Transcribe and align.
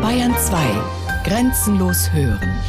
Bayern 0.00 0.34
2. 0.36 0.58
Grenzenlos 1.24 2.12
hören. 2.12 2.60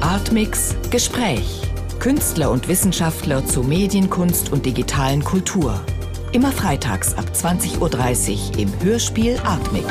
Artmix 0.00 0.74
Gespräch. 0.90 1.62
Künstler 1.98 2.50
und 2.50 2.66
Wissenschaftler 2.68 3.44
zu 3.44 3.62
Medienkunst 3.62 4.52
und 4.52 4.64
digitalen 4.64 5.22
Kultur. 5.22 5.80
Immer 6.32 6.52
freitags 6.52 7.14
ab 7.14 7.26
20.30 7.34 7.78
Uhr 7.78 8.58
im 8.58 8.72
Hörspiel 8.82 9.38
Artmix. 9.44 9.86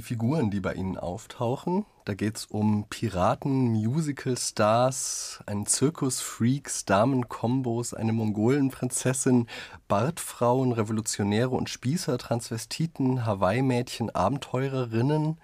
Die 0.00 0.06
Figuren, 0.06 0.50
die 0.50 0.60
bei 0.60 0.72
Ihnen 0.72 0.96
auftauchen, 0.96 1.84
da 2.06 2.14
geht 2.14 2.38
es 2.38 2.46
um 2.46 2.86
Piraten, 2.88 3.70
Musical-Stars, 3.70 5.42
einen 5.44 5.66
Zirkus-Freaks, 5.66 6.86
Damen-Kombos, 6.86 7.92
eine 7.92 8.14
Mongolenprinzessin, 8.14 9.46
Bartfrauen, 9.88 10.72
Revolutionäre 10.72 11.50
und 11.50 11.68
Spießer, 11.68 12.16
Transvestiten, 12.16 13.26
Hawaii-Mädchen, 13.26 14.08
Abenteurerinnen. 14.08 15.36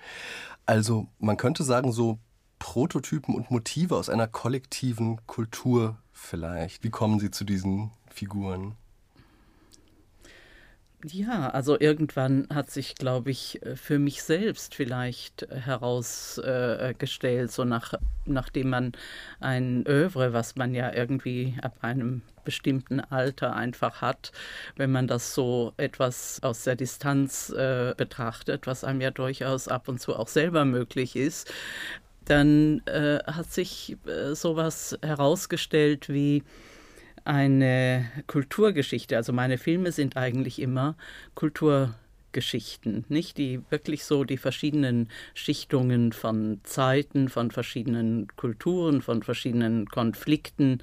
Also 0.64 1.06
man 1.18 1.36
könnte 1.36 1.62
sagen, 1.62 1.92
so 1.92 2.18
Prototypen 2.58 3.34
und 3.34 3.50
Motive 3.50 3.94
aus 3.94 4.08
einer 4.08 4.26
kollektiven 4.26 5.20
Kultur 5.26 5.98
vielleicht. 6.12 6.82
Wie 6.82 6.88
kommen 6.88 7.20
Sie 7.20 7.30
zu 7.30 7.44
diesen 7.44 7.90
Figuren? 8.08 8.74
Ja, 11.08 11.50
also 11.50 11.78
irgendwann 11.78 12.48
hat 12.52 12.70
sich, 12.70 12.96
glaube 12.96 13.30
ich, 13.30 13.60
für 13.76 14.00
mich 14.00 14.24
selbst 14.24 14.74
vielleicht 14.74 15.46
herausgestellt, 15.48 17.50
äh, 17.50 17.52
so 17.52 17.64
nach, 17.64 17.94
nachdem 18.24 18.70
man 18.70 18.92
ein 19.38 19.86
Övre, 19.86 20.32
was 20.32 20.56
man 20.56 20.74
ja 20.74 20.92
irgendwie 20.92 21.54
ab 21.62 21.76
einem 21.82 22.22
bestimmten 22.44 22.98
Alter 22.98 23.54
einfach 23.54 24.00
hat, 24.00 24.32
wenn 24.74 24.90
man 24.90 25.06
das 25.06 25.32
so 25.32 25.74
etwas 25.76 26.42
aus 26.42 26.64
der 26.64 26.74
Distanz 26.74 27.50
äh, 27.50 27.94
betrachtet, 27.96 28.66
was 28.66 28.82
einem 28.82 29.00
ja 29.00 29.12
durchaus 29.12 29.68
ab 29.68 29.86
und 29.86 30.00
zu 30.00 30.16
auch 30.16 30.28
selber 30.28 30.64
möglich 30.64 31.14
ist, 31.14 31.52
dann 32.24 32.80
äh, 32.86 33.20
hat 33.24 33.52
sich 33.52 33.96
äh, 34.06 34.34
sowas 34.34 34.98
herausgestellt 35.02 36.08
wie 36.08 36.42
eine 37.26 38.06
Kulturgeschichte. 38.26 39.16
Also 39.16 39.32
meine 39.32 39.58
Filme 39.58 39.92
sind 39.92 40.16
eigentlich 40.16 40.60
immer 40.60 40.96
Kulturgeschichten. 41.34 42.05
Geschichten, 42.36 43.06
nicht? 43.08 43.38
Die 43.38 43.62
wirklich 43.70 44.04
so 44.04 44.22
die 44.22 44.36
verschiedenen 44.36 45.08
Schichtungen 45.32 46.12
von 46.12 46.60
Zeiten, 46.64 47.30
von 47.30 47.50
verschiedenen 47.50 48.26
Kulturen, 48.36 49.00
von 49.00 49.22
verschiedenen 49.22 49.86
Konflikten 49.86 50.82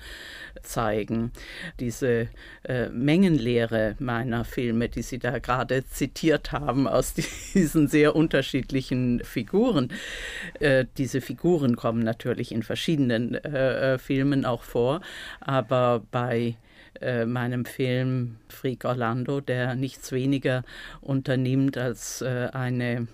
zeigen. 0.63 1.31
Diese 1.79 2.27
äh, 2.63 2.89
Mengenlehre 2.89 3.95
meiner 3.99 4.45
Filme, 4.45 4.89
die 4.89 5.03
Sie 5.03 5.19
da 5.19 5.37
gerade 5.37 5.85
zitiert 5.85 6.51
haben 6.51 6.87
aus 6.87 7.13
diesen 7.53 7.87
sehr 7.87 8.15
unterschiedlichen 8.15 9.21
Figuren. 9.23 9.89
Äh, 10.59 10.85
diese 10.97 11.21
Figuren 11.21 11.75
kommen 11.75 12.01
natürlich 12.01 12.51
in 12.51 12.63
verschiedenen 12.63 13.35
äh, 13.35 13.93
äh 13.93 13.99
Filmen 13.99 14.43
auch 14.43 14.63
vor, 14.63 15.01
aber 15.39 16.01
bei 16.09 16.55
äh, 17.01 17.25
meinem 17.25 17.65
Film 17.65 18.37
Freak 18.49 18.85
Orlando, 18.85 19.41
der 19.41 19.75
nichts 19.75 20.11
weniger 20.11 20.63
unternimmt 21.01 21.77
als 21.77 22.21
äh, 22.21 22.49
eine 22.53 23.07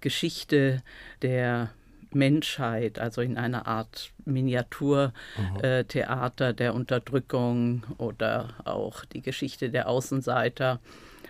Geschichte 0.00 0.82
der 1.22 1.70
Menschheit, 2.12 2.98
also 2.98 3.20
in 3.20 3.36
einer 3.36 3.66
Art 3.66 4.12
Miniaturtheater 4.24 6.46
mhm. 6.46 6.50
äh, 6.50 6.54
der 6.54 6.74
Unterdrückung 6.74 7.84
oder 7.98 8.54
auch 8.64 9.04
die 9.04 9.22
Geschichte 9.22 9.70
der 9.70 9.88
Außenseiter 9.88 10.80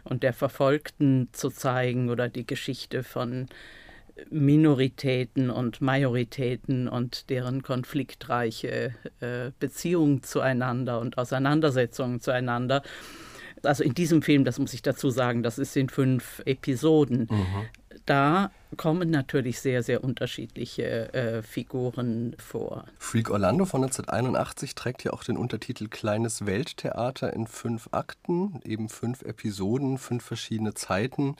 und 0.05 0.23
der 0.23 0.33
Verfolgten 0.33 1.29
zu 1.33 1.51
zeigen 1.51 2.11
oder 2.11 2.29
die 2.29 2.47
Geschichte 2.47 3.03
von 3.03 3.48
Minoritäten 4.31 5.51
und 5.51 5.80
Majoritäten 5.80 6.89
und 6.89 7.30
deren 7.30 7.63
konfliktreiche 7.63 8.95
äh, 9.20 9.51
Beziehungen 9.58 10.23
zueinander 10.23 11.01
und 11.01 11.19
Auseinandersetzungen 11.19 12.20
zueinander. 12.20 12.83
Also 13.63 13.83
in 13.83 13.95
diesem 13.95 14.23
Film, 14.23 14.45
das 14.45 14.58
muss 14.58 14.74
ich 14.74 14.83
dazu 14.83 15.11
sagen, 15.11 15.42
das 15.42 15.58
ist 15.58 15.77
in 15.77 15.89
fünf 15.89 16.42
Episoden. 16.45 17.29
Mhm. 17.30 17.67
Da 18.07 18.51
kommen 18.77 19.11
natürlich 19.11 19.61
sehr, 19.61 19.83
sehr 19.83 20.05
unterschiedliche 20.05 21.14
äh, 21.14 21.42
Figuren 21.42 22.36
vor. 22.39 22.85
Freak 22.98 23.30
Orlando 23.30 23.64
von 23.64 23.83
1981 23.83 24.74
trägt 24.74 25.05
ja 25.05 25.13
auch 25.13 25.24
den 25.24 25.36
Untertitel 25.36 25.89
Kleines 25.89 26.45
Welttheater 26.45 27.33
in 27.33 27.47
fünf 27.47 27.89
Akten, 27.92 28.61
eben 28.64 28.89
fünf 28.89 29.23
Episoden, 29.23 29.97
fünf 29.98 30.24
verschiedene 30.24 30.74
Zeiten. 30.74 31.36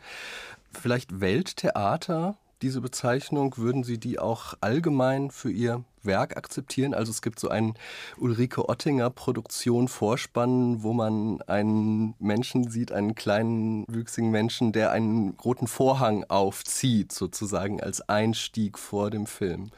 Vielleicht 0.73 1.21
Welttheater 1.21 2.37
diese 2.65 2.81
Bezeichnung, 2.81 3.59
würden 3.59 3.85
Sie 3.85 3.99
die 3.99 4.19
auch 4.19 4.55
allgemein 4.63 5.31
für 5.31 5.51
Ihr 5.51 5.85
Werk 6.03 6.39
akzeptieren? 6.39 6.95
Also 6.95 7.11
es 7.11 7.21
gibt 7.21 7.39
so 7.39 7.51
einen 7.51 7.75
Ulrike 8.17 8.71
Ottinger 8.71 9.11
Produktion 9.11 9.87
Vorspann, 9.87 10.83
wo 10.83 10.95
man 10.95 11.43
einen 11.43 12.15
Menschen 12.19 12.71
sieht, 12.71 12.91
einen 12.91 13.15
kleinen 13.15 13.85
wüchsigen 13.87 14.31
Menschen, 14.31 14.73
der 14.73 14.93
einen 14.93 15.37
roten 15.45 15.67
Vorhang 15.67 16.25
aufzieht, 16.29 17.13
sozusagen 17.13 17.83
als 17.83 18.09
Einstieg 18.09 18.79
vor 18.79 19.11
dem 19.11 19.27
Film. 19.27 19.71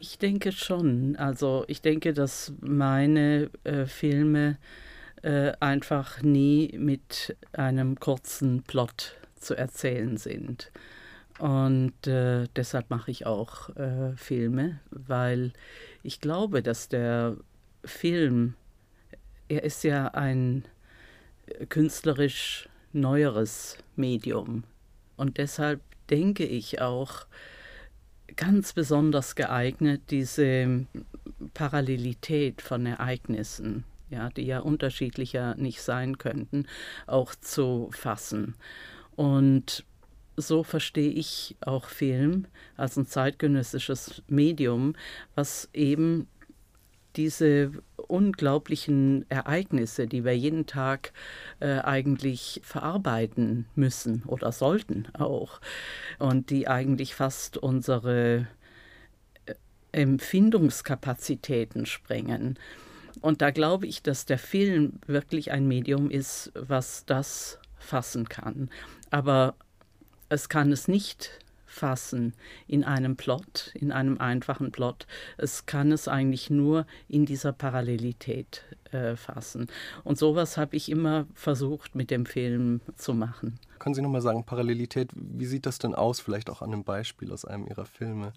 Ich 0.00 0.18
denke 0.18 0.50
schon. 0.50 1.14
Also 1.14 1.64
ich 1.68 1.82
denke, 1.82 2.14
dass 2.14 2.52
meine 2.60 3.48
äh, 3.62 3.86
Filme 3.86 4.58
äh, 5.22 5.52
einfach 5.60 6.20
nie 6.20 6.74
mit 6.78 7.36
einem 7.52 8.00
kurzen 8.00 8.64
Plot 8.64 9.14
zu 9.38 9.54
erzählen 9.54 10.16
sind. 10.16 10.72
Und 11.38 12.06
äh, 12.06 12.46
deshalb 12.54 12.90
mache 12.90 13.10
ich 13.10 13.26
auch 13.26 13.74
äh, 13.76 14.16
Filme, 14.16 14.80
weil 14.90 15.52
ich 16.02 16.20
glaube, 16.20 16.62
dass 16.62 16.88
der 16.88 17.36
Film, 17.84 18.54
er 19.48 19.64
ist 19.64 19.82
ja 19.84 20.08
ein 20.08 20.64
künstlerisch 21.68 22.68
neueres 22.92 23.78
Medium. 23.96 24.64
Und 25.16 25.38
deshalb 25.38 25.80
denke 26.10 26.44
ich 26.44 26.80
auch 26.80 27.26
ganz 28.36 28.72
besonders 28.72 29.34
geeignet, 29.34 30.02
diese 30.10 30.86
Parallelität 31.52 32.62
von 32.62 32.86
Ereignissen, 32.86 33.84
ja, 34.10 34.30
die 34.30 34.46
ja 34.46 34.60
unterschiedlicher 34.60 35.54
nicht 35.56 35.82
sein 35.82 36.18
könnten, 36.18 36.66
auch 37.06 37.34
zu 37.34 37.90
fassen. 37.92 38.54
Und 39.16 39.84
so 40.36 40.62
verstehe 40.62 41.10
ich 41.10 41.56
auch 41.60 41.88
Film 41.88 42.46
als 42.76 42.96
ein 42.96 43.06
zeitgenössisches 43.06 44.22
Medium, 44.28 44.94
was 45.34 45.68
eben 45.72 46.26
diese 47.16 47.70
unglaublichen 47.96 49.24
Ereignisse, 49.30 50.06
die 50.06 50.24
wir 50.24 50.36
jeden 50.36 50.66
Tag 50.66 51.12
äh, 51.60 51.78
eigentlich 51.78 52.60
verarbeiten 52.64 53.66
müssen 53.74 54.22
oder 54.26 54.52
sollten 54.52 55.08
auch 55.14 55.60
und 56.18 56.50
die 56.50 56.68
eigentlich 56.68 57.14
fast 57.14 57.56
unsere 57.56 58.48
äh, 59.46 59.54
Empfindungskapazitäten 59.92 61.86
sprengen. 61.86 62.58
Und 63.20 63.42
da 63.42 63.50
glaube 63.52 63.86
ich, 63.86 64.02
dass 64.02 64.26
der 64.26 64.38
Film 64.38 64.94
wirklich 65.06 65.52
ein 65.52 65.68
Medium 65.68 66.10
ist, 66.10 66.50
was 66.54 67.04
das 67.06 67.58
fassen 67.78 68.28
kann. 68.28 68.70
Aber 69.10 69.54
es 70.34 70.48
kann 70.48 70.72
es 70.72 70.88
nicht 70.88 71.30
fassen 71.64 72.34
in 72.66 72.84
einem 72.84 73.16
Plot, 73.16 73.72
in 73.74 73.92
einem 73.92 74.18
einfachen 74.18 74.70
Plot. 74.70 75.06
Es 75.36 75.66
kann 75.66 75.92
es 75.92 76.08
eigentlich 76.08 76.50
nur 76.50 76.86
in 77.08 77.26
dieser 77.26 77.52
Parallelität 77.52 78.62
äh, 78.92 79.16
fassen. 79.16 79.66
Und 80.04 80.18
sowas 80.18 80.56
habe 80.56 80.76
ich 80.76 80.90
immer 80.90 81.26
versucht 81.34 81.94
mit 81.94 82.10
dem 82.10 82.26
Film 82.26 82.80
zu 82.96 83.14
machen. 83.14 83.58
Können 83.78 83.94
Sie 83.94 84.02
nochmal 84.02 84.22
sagen, 84.22 84.44
Parallelität, 84.44 85.10
wie 85.14 85.46
sieht 85.46 85.66
das 85.66 85.78
denn 85.78 85.94
aus? 85.94 86.20
Vielleicht 86.20 86.50
auch 86.50 86.62
an 86.62 86.72
einem 86.72 86.84
Beispiel 86.84 87.32
aus 87.32 87.44
einem 87.44 87.66
Ihrer 87.66 87.86
Filme. 87.86 88.32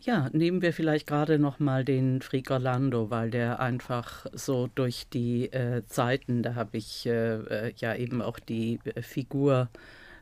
Ja, 0.00 0.28
nehmen 0.32 0.62
wir 0.62 0.72
vielleicht 0.72 1.08
gerade 1.08 1.40
noch 1.40 1.58
mal 1.58 1.84
den 1.84 2.22
Freak 2.22 2.50
Orlando, 2.52 3.10
weil 3.10 3.30
der 3.30 3.58
einfach 3.58 4.26
so 4.32 4.68
durch 4.74 5.08
die 5.08 5.52
äh, 5.52 5.84
Zeiten, 5.86 6.42
da 6.42 6.54
habe 6.54 6.76
ich 6.76 7.04
äh, 7.06 7.66
äh 7.68 7.72
ja 7.76 7.96
eben 7.96 8.22
auch 8.22 8.38
die 8.38 8.78
äh, 8.84 9.02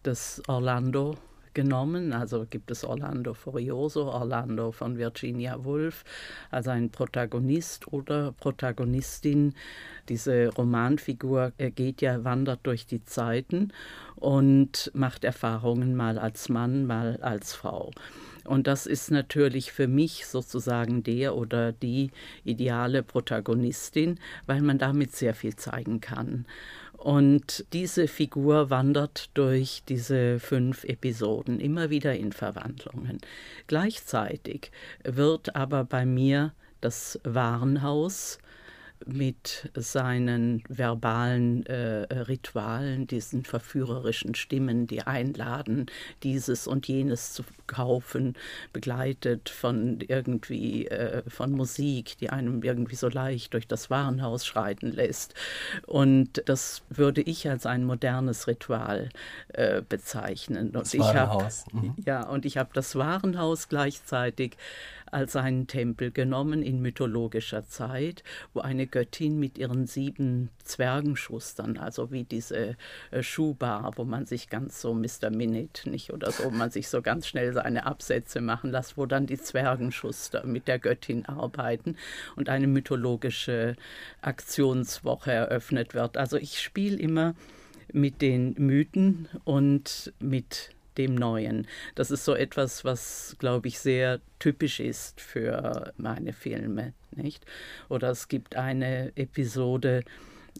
Des 0.06 0.41
Orlando 0.47 1.17
genommen. 1.53 2.12
Also 2.12 2.47
gibt 2.49 2.70
es 2.70 2.85
Orlando 2.85 3.35
Furioso, 3.35 4.05
Orlando 4.05 4.70
von 4.70 4.99
Virginia 4.99 5.64
Woolf, 5.64 6.05
also 6.53 6.70
ein 6.70 6.91
Protagonist 6.91 7.93
oder 7.93 8.32
Protagonistin. 8.32 9.55
Diese 10.08 10.49
Romanfigur 10.55 11.53
geht 11.56 12.03
ja, 12.03 12.23
wandert 12.23 12.61
durch 12.62 12.87
die 12.87 13.03
Zeiten 13.05 13.73
und 14.14 14.93
macht 14.94 15.25
Erfahrungen 15.25 15.97
mal 15.97 16.19
als 16.19 16.49
Mann, 16.49 16.87
mal 16.87 17.19
als 17.23 17.53
Frau. 17.55 17.91
Und 18.44 18.67
das 18.67 18.87
ist 18.87 19.11
natürlich 19.11 19.73
für 19.73 19.88
mich 19.88 20.26
sozusagen 20.26 21.03
der 21.03 21.35
oder 21.35 21.73
die 21.73 22.11
ideale 22.44 23.03
Protagonistin, 23.03 24.20
weil 24.47 24.62
man 24.62 24.79
damit 24.79 25.17
sehr 25.17 25.35
viel 25.35 25.56
zeigen 25.56 26.00
kann. 26.00 26.47
Und 27.06 27.64
diese 27.73 28.08
Figur 28.08 28.69
wandert 28.69 29.31
durch 29.35 29.85
diese 29.88 30.41
fünf 30.41 30.82
Episoden 30.82 31.61
immer 31.61 31.88
wieder 31.88 32.17
in 32.17 32.32
Verwandlungen. 32.32 33.19
Gleichzeitig 33.69 34.73
wird 35.05 35.55
aber 35.55 35.85
bei 35.85 36.05
mir 36.05 36.53
das 36.81 37.20
Warenhaus 37.23 38.38
mit 39.04 39.70
seinen 39.75 40.62
verbalen 40.69 41.66
äh, 41.66 42.06
Ritualen, 42.12 43.06
diesen 43.06 43.44
verführerischen 43.44 44.34
Stimmen, 44.34 44.87
die 44.87 45.02
einladen, 45.02 45.87
dieses 46.22 46.66
und 46.66 46.88
jenes 46.88 47.32
zu 47.32 47.44
kaufen, 47.66 48.34
begleitet 48.72 49.48
von 49.48 50.00
irgendwie 50.00 50.87
äh, 50.87 51.22
von 51.28 51.52
Musik, 51.52 52.16
die 52.19 52.31
einem 52.31 52.62
irgendwie 52.62 52.96
so 52.96 53.08
leicht 53.08 53.54
durch 53.54 53.66
das 53.66 53.90
Warenhaus 53.90 54.46
schreiten 54.46 54.90
lässt. 54.93 55.34
Und 55.87 56.43
das 56.46 56.82
würde 56.88 57.22
ich 57.22 57.48
als 57.48 57.66
ein 57.66 57.84
modernes 57.84 58.46
Ritual 58.46 59.08
äh, 59.48 59.82
bezeichnen. 59.82 60.69
Und 60.69 60.76
das 60.76 60.98
Warenhaus. 60.98 61.64
Hab, 61.66 61.75
mhm. 61.75 61.94
Ja, 62.04 62.26
und 62.28 62.44
ich 62.44 62.56
habe 62.56 62.70
das 62.72 62.94
Warenhaus 62.96 63.69
gleichzeitig 63.69 64.56
als 65.12 65.37
einen 65.37 65.67
Tempel 65.67 66.11
genommen 66.11 66.62
in 66.62 66.81
mythologischer 66.81 67.67
Zeit, 67.67 68.23
wo 68.55 68.61
eine 68.61 68.87
Göttin 68.87 69.38
mit 69.38 69.58
ihren 69.58 69.87
sieben 69.87 70.50
Zwergenschustern, 70.64 71.79
also 71.79 72.11
wie 72.11 72.25
diese 72.25 72.76
äh, 73.11 73.23
Schuhbar, 73.23 73.93
wo 73.97 74.05
man 74.05 74.26
sich 74.26 74.49
ganz 74.49 74.81
so 74.81 74.94
Mr. 74.94 75.31
Minute 75.31 75.91
nicht 75.91 76.12
oder 76.12 76.31
so, 76.31 76.50
man 76.50 76.70
sich 76.70 76.88
so 76.88 77.03
ganz 77.03 77.26
schnell 77.26 77.53
seine 77.53 77.87
Absätze 77.87 78.41
machen 78.41 78.70
lässt, 78.70 78.97
wo 78.97 79.06
dann 79.06 79.26
die 79.26 79.38
Zwergenschuster 79.38 80.44
mit 80.47 80.69
der 80.69 80.79
Göttin 80.79 81.26
arbeiten 81.26 81.97
und 82.37 82.49
eine 82.49 82.67
mythologische 82.67 83.76
Aktionswoche 84.20 85.32
eröffnet 85.32 85.94
wird. 85.94 86.17
Also 86.17 86.37
ich 86.37 86.61
spiele 86.61 86.97
immer 86.97 87.35
mit 87.93 88.20
den 88.20 88.55
Mythen 88.58 89.29
und 89.44 90.12
mit 90.19 90.75
dem 90.98 91.14
Neuen. 91.14 91.66
Das 91.94 92.10
ist 92.10 92.25
so 92.25 92.34
etwas, 92.34 92.84
was, 92.84 93.37
glaube 93.38 93.69
ich, 93.69 93.78
sehr 93.78 94.20
typisch 94.38 94.81
ist 94.81 95.20
für 95.20 95.93
meine 95.96 96.32
Filme, 96.32 96.93
nicht? 97.14 97.44
Oder 97.88 98.10
es 98.10 98.28
gibt 98.28 98.56
eine 98.56 99.12
Episode, 99.16 100.02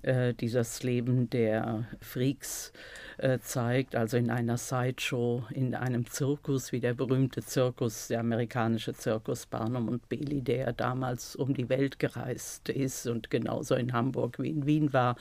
äh, 0.03 0.35
die 0.35 0.51
das 0.51 0.83
Leben 0.83 1.31
der 1.31 1.85
Freaks 2.01 2.73
äh, 3.19 3.39
zeigt, 3.39 3.97
also 3.97 4.17
in 4.17 4.31
einer 4.31 4.57
Sideshow, 4.57 5.45
in 5.51 5.75
einem 5.75 6.07
Zirkus, 6.07 6.73
wie 6.73 6.81
der 6.81 6.95
berühmte 6.95 7.43
Zirkus, 7.43 8.09
der 8.09 8.21
amerikanische 8.21 8.95
Zirkus 8.95 9.47
Barnum 9.47 9.89
und 9.89 10.09
Bailey, 10.09 10.43
der 10.43 10.73
damals 10.73 11.37
um 11.37 11.55
die 11.55 11.69
Welt 11.69 11.99
gereist 11.99 12.69
ist 12.69 13.07
und 13.07 13.31
genauso 13.31 13.75
in 13.75 13.93
Hamburg 13.93 14.39
wie 14.39 14.51
in 14.51 14.67
Wien 14.67 14.93
war 14.93 15.17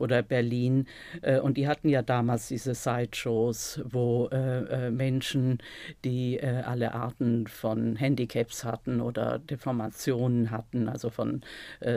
oder 0.00 0.22
Berlin. 0.22 0.86
Äh, 1.22 1.40
und 1.40 1.56
die 1.56 1.68
hatten 1.68 1.88
ja 1.88 2.02
damals 2.02 2.48
diese 2.48 2.74
Sideshows, 2.74 3.80
wo 3.84 4.28
äh, 4.32 4.86
äh, 4.86 4.90
Menschen, 4.90 5.58
die 6.04 6.40
alle 6.40 6.94
Arten 6.94 7.46
von 7.46 7.96
Handicaps 7.96 8.64
hatten 8.64 9.00
oder 9.00 9.38
Deformationen 9.38 10.50
hatten, 10.50 10.88
also 10.88 11.10
von 11.10 11.42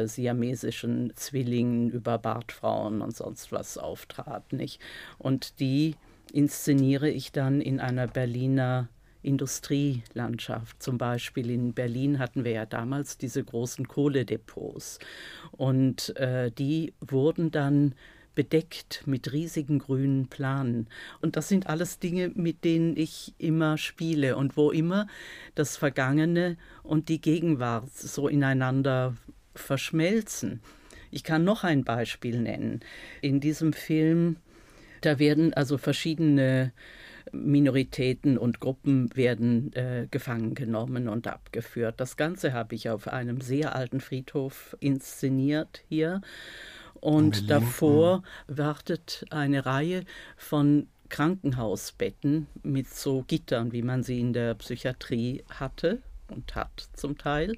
siamesischen 0.06 1.14
Zwillingen 1.16 1.90
über 1.90 2.18
Bartfrauen 2.18 3.02
und 3.02 3.16
sonst 3.16 3.52
was 3.52 3.78
auftraten. 3.78 4.58
Nicht? 4.58 4.82
Und 5.18 5.60
die 5.60 5.96
inszeniere 6.34 7.10
ich 7.10 7.32
dann 7.32 7.62
in 7.62 7.80
einer 7.80 8.08
Berliner 8.08 8.90
Industrielandschaft. 9.24 10.81
Zum 10.84 10.98
Beispiel 10.98 11.50
in 11.50 11.74
Berlin 11.74 12.20
hatten 12.20 12.44
wir 12.44 12.52
ja 12.52 12.66
damals 12.66 13.18
diese 13.18 13.44
großen 13.44 13.88
Kohledepots 13.88 15.00
und 15.52 16.16
äh, 16.18 16.52
die 16.52 16.94
wurden 17.02 17.52
dann 17.52 17.96
bedeckt 18.36 19.04
mit 19.06 19.31
riesigen 19.31 19.80
grünen 19.80 20.28
Planen. 20.28 20.88
Und 21.22 21.36
das 21.36 21.48
sind 21.48 21.68
alles 21.68 22.00
Dinge, 22.00 22.31
mit 22.34 22.64
denen 22.64 22.98
ich 22.98 23.34
immer 23.38 23.78
spiele 23.78 24.38
und 24.38 24.58
wo 24.58 24.72
immer 24.72 25.08
das 25.56 25.78
Vergangene 25.78 26.58
und 26.81 27.10
die 27.10 27.22
Gegenwart 27.22 27.92
so 27.94 28.28
ineinander 28.28 29.16
verschmelzen. 29.56 30.62
Ich 31.12 31.24
kann 31.24 31.44
noch 31.44 31.64
ein 31.64 31.84
Beispiel 31.84 32.42
nennen. 32.42 32.80
In 33.22 33.40
diesem 33.40 33.72
Film, 33.72 34.38
da 35.02 35.19
werden 35.19 35.54
also 35.54 35.78
verschiedene 35.78 36.74
Minoritäten 37.31 38.38
und 38.38 38.60
Gruppen 38.60 39.16
werden 39.16 39.74
äh, 39.74 40.08
gefangen 40.10 40.56
genommen 40.56 41.08
und 41.08 41.28
abgeführt. 41.28 41.96
Das 41.98 42.18
Ganze 42.18 42.54
habe 42.54 42.75
ich 42.75 42.90
auf 42.90 43.08
einem 43.08 43.42
sehr 43.42 43.75
alten 43.75 44.00
Friedhof 44.00 44.75
inszeniert 44.80 45.84
hier. 45.88 46.22
Und 46.96 47.50
davor 47.50 48.24
wartet 48.48 49.25
eine 49.30 49.66
Reihe 49.66 50.06
von 50.38 50.88
Krankenhausbetten 51.10 52.48
mit 52.64 52.90
so 52.90 53.24
Gittern, 53.28 53.72
wie 53.72 53.81
man 53.81 54.04
sie 54.04 54.19
in 54.19 54.34
der 54.34 54.56
Psychiatrie 54.56 55.44
hatte 55.50 56.02
und 56.30 56.56
hat 56.56 56.88
zum 56.94 57.18
Teil. 57.18 57.56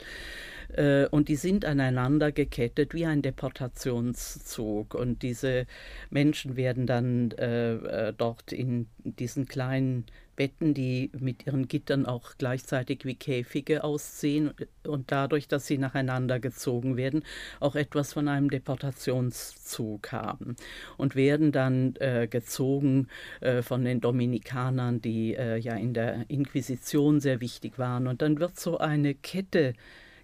Äh, 0.76 1.08
und 1.08 1.30
die 1.30 1.36
sind 1.36 1.66
aneinander 1.66 2.32
gekettet 2.32 2.94
wie 2.94 3.06
ein 3.06 3.22
Deportationszug. 3.22 4.94
Und 4.94 5.24
diese 5.24 5.66
Menschen 6.10 6.56
werden 6.56 6.88
dann 6.88 7.32
äh, 7.32 7.76
äh, 8.10 8.14
dort 8.16 8.52
in 8.52 8.88
diesen 9.04 9.48
kleinen 9.48 10.06
Betten, 10.36 10.74
die 10.74 11.12
mit 11.18 11.48
ihren 11.48 11.68
Gittern 11.68 12.06
auch 12.06 12.34
gleichzeitig 12.38 13.06
wie 13.06 13.16
Käfige 13.16 13.84
aussehen 13.84 14.52
und 14.86 15.12
dadurch, 15.12 15.48
dass 15.48 15.66
sie 15.66 15.78
nacheinander 15.78 16.40
gezogen 16.40 16.98
werden, 16.98 17.24
auch 17.60 17.76
etwas 17.76 18.14
von 18.14 18.28
einem 18.28 18.50
Deportationszug 18.50 20.12
haben 20.12 20.56
und 20.98 21.16
werden 21.16 21.52
dann 21.52 21.96
äh, 22.00 22.28
gezogen 22.30 23.08
äh, 23.40 23.62
von 23.62 23.86
den 23.86 24.02
Dominikanern, 24.02 25.02
die 25.02 25.36
äh, 25.36 25.58
ja 25.58 25.76
in 25.76 25.94
der 25.94 26.26
Inquisition 26.30 27.22
sehr 27.22 27.40
wichtig 27.40 27.80
waren. 27.80 28.08
Und 28.08 28.22
dann 28.22 28.40
wird 28.40 28.60
so 28.60 28.78
eine 28.78 29.16
Kette 29.16 29.74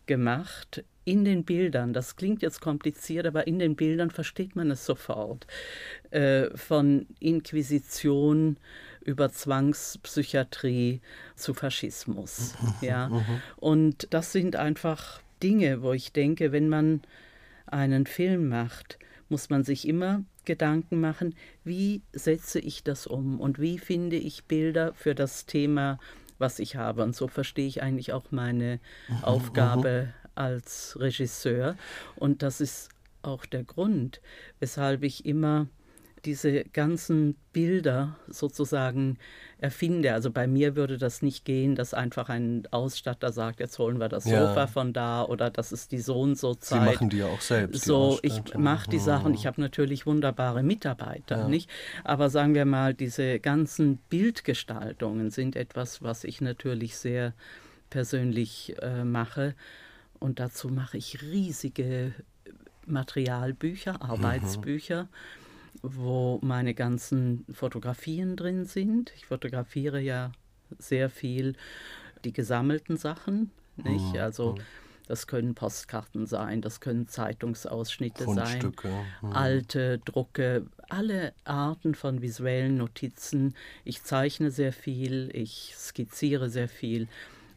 gemacht 0.06 0.84
in 1.04 1.26
den 1.26 1.44
Bildern, 1.44 1.94
das 1.94 2.16
klingt 2.16 2.42
jetzt 2.42 2.62
kompliziert, 2.62 3.26
aber 3.26 3.48
in 3.48 3.60
den 3.60 3.76
Bildern 3.76 4.12
versteht 4.12 4.56
man 4.56 4.70
es 4.70 4.86
sofort, 4.86 5.48
äh, 6.12 6.56
von 6.56 7.08
Inquisition 7.20 8.58
über 9.04 9.32
Zwangspsychiatrie 9.32 11.02
zu 11.36 11.54
Faschismus. 11.54 12.54
ja. 12.82 13.10
Und 13.58 14.08
das 14.12 14.32
sind 14.32 14.56
einfach 14.56 15.22
Dinge, 15.42 15.82
wo 15.82 15.92
ich 15.92 16.14
denke, 16.14 16.52
wenn 16.52 16.70
man 16.70 17.02
einen 17.66 18.06
Film 18.06 18.50
macht, 18.50 19.00
muss 19.28 19.50
man 19.50 19.64
sich 19.64 19.88
immer 19.88 20.24
Gedanken 20.46 21.00
machen, 21.00 21.36
wie 21.64 22.02
setze 22.14 22.60
ich 22.60 22.84
das 22.84 23.08
um 23.08 23.40
und 23.40 23.60
wie 23.60 23.80
finde 23.80 24.18
ich 24.18 24.46
Bilder 24.46 24.94
für 24.94 25.16
das 25.16 25.46
Thema 25.46 26.00
was 26.42 26.60
ich 26.60 26.76
habe. 26.76 27.04
Und 27.04 27.16
so 27.16 27.28
verstehe 27.28 27.68
ich 27.68 27.82
eigentlich 27.82 28.12
auch 28.12 28.26
meine 28.32 28.80
mhm, 29.08 29.24
Aufgabe 29.24 30.08
mhm. 30.08 30.30
als 30.36 30.98
Regisseur. 31.00 31.78
Und 32.16 32.44
das 32.44 32.60
ist 32.60 32.90
auch 33.22 33.46
der 33.46 33.64
Grund, 33.64 34.20
weshalb 34.60 35.04
ich 35.04 35.26
immer 35.26 35.68
diese 36.26 36.64
ganzen 36.66 37.36
Bilder 37.54 38.16
sozusagen 38.28 39.18
erfinde. 39.60 40.14
Also 40.14 40.32
bei 40.32 40.48
mir 40.48 40.76
würde 40.76 40.98
das 40.98 41.22
nicht 41.22 41.46
gehen, 41.46 41.76
dass 41.76 41.94
einfach 41.94 42.30
ein 42.30 42.68
Ausstatter 42.72 43.32
sagt, 43.32 43.60
jetzt 43.60 43.78
holen 43.80 44.00
wir 44.00 44.10
das 44.10 44.26
ja. 44.26 44.48
Sofa 44.48 44.68
von 44.68 44.94
da 44.94 45.24
oder 45.24 45.50
das 45.50 45.72
ist 45.72 45.92
die 45.92 46.00
so 46.00 46.20
und 46.22 46.38
so 46.38 46.54
Zeit. 46.56 46.80
Sie 46.80 46.86
machen 46.86 47.10
die 47.10 47.18
ja 47.18 47.28
auch 47.28 47.42
selbst. 47.42 47.86
So, 47.86 48.20
ich 48.22 48.42
mache 48.56 48.90
die 48.90 49.00
Sachen. 49.00 49.34
Ich 49.34 49.46
habe 49.46 49.62
natürlich 49.62 50.06
wunderbare 50.06 50.64
Mitarbeiter, 50.64 51.40
ja. 51.40 51.48
nicht? 51.48 51.70
Aber 52.04 52.30
sagen 52.30 52.56
wir 52.56 52.66
mal, 52.66 52.94
diese 52.94 53.40
ganzen 53.40 53.98
Bildgestaltungen 54.10 55.32
sind 55.32 55.56
etwas, 55.56 56.02
was 56.02 56.24
ich 56.24 56.42
natürlich 56.42 56.98
sehr 56.98 57.34
persönlich 57.90 58.76
äh, 58.82 59.04
mache. 59.04 59.56
Und 60.20 60.40
dazu 60.40 60.70
mache 60.70 60.98
ich 60.98 61.22
riesige 61.22 62.14
Materialbücher, 62.86 63.94
mhm. 63.94 64.02
Arbeitsbücher. 64.02 65.04
Mhm 65.04 65.41
wo 65.82 66.40
meine 66.42 66.74
ganzen 66.74 67.46
Fotografien 67.52 68.36
drin 68.36 68.66
sind. 68.66 69.12
Ich 69.16 69.26
fotografiere 69.26 70.00
ja 70.00 70.32
sehr 70.78 71.10
viel 71.10 71.56
die 72.24 72.34
gesammelten 72.34 72.98
Sachen, 72.98 73.52
nicht? 73.78 74.14
Mhm. 74.14 74.20
Also 74.20 74.54
mhm. 74.54 74.62
das 75.08 75.28
können 75.28 75.56
Postkarten 75.56 76.28
sein, 76.28 76.62
das 76.62 76.80
können 76.80 77.08
Zeitungsausschnitte 77.08 78.26
sein, 78.26 78.74
mhm. 79.22 79.34
alte 79.34 80.00
Drucke, 80.00 80.68
alle 80.90 81.34
Arten 81.44 81.96
von 81.96 82.22
visuellen 82.22 82.78
Notizen. 82.78 83.56
Ich 83.84 84.04
zeichne 84.04 84.52
sehr 84.52 84.74
viel, 84.74 85.30
ich 85.34 85.74
skizziere 85.76 86.50
sehr 86.50 86.68
viel. 86.68 87.08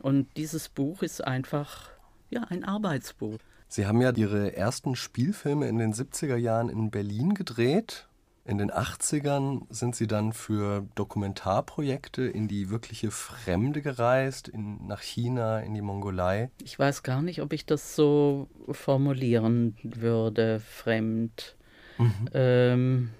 Und 0.01 0.29
dieses 0.37 0.69
Buch 0.69 1.03
ist 1.03 1.25
einfach 1.25 1.91
ja, 2.31 2.45
ein 2.49 2.65
Arbeitsbuch. 2.65 3.39
Sie 3.69 3.87
haben 3.87 4.01
ja 4.01 4.13
Ihre 4.13 4.57
ersten 4.57 4.95
Spielfilme 4.97 5.69
in 5.69 5.79
den 5.79 5.93
70er 5.93 6.37
Jahren 6.37 6.69
in 6.69 6.91
Berlin 6.91 7.35
gedreht 7.35 8.07
In 8.47 8.59
den 8.59 8.71
80ern 8.71 9.63
sind 9.71 9.97
Sie 9.97 10.07
dann 10.07 10.35
für 10.35 10.87
Dokumentarprojekte 10.97 12.25
in 12.25 12.47
die 12.47 12.69
wirkliche 12.69 13.11
Fremde 13.11 13.81
gereist, 13.81 14.49
in, 14.49 14.87
nach 14.87 15.01
China, 15.01 15.61
in 15.61 15.73
die 15.73 15.81
Mongolei. 15.81 16.51
Ich 16.63 16.79
weiß 16.79 17.03
gar 17.03 17.23
nicht, 17.23 17.41
ob 17.41 17.55
ich 17.55 17.65
das 17.65 17.97
so 17.97 18.49
formulieren 18.71 19.77
würde, 19.83 20.61
fremd. 20.61 21.57
Mhm. 21.97 22.29
Ähm, 22.35 23.11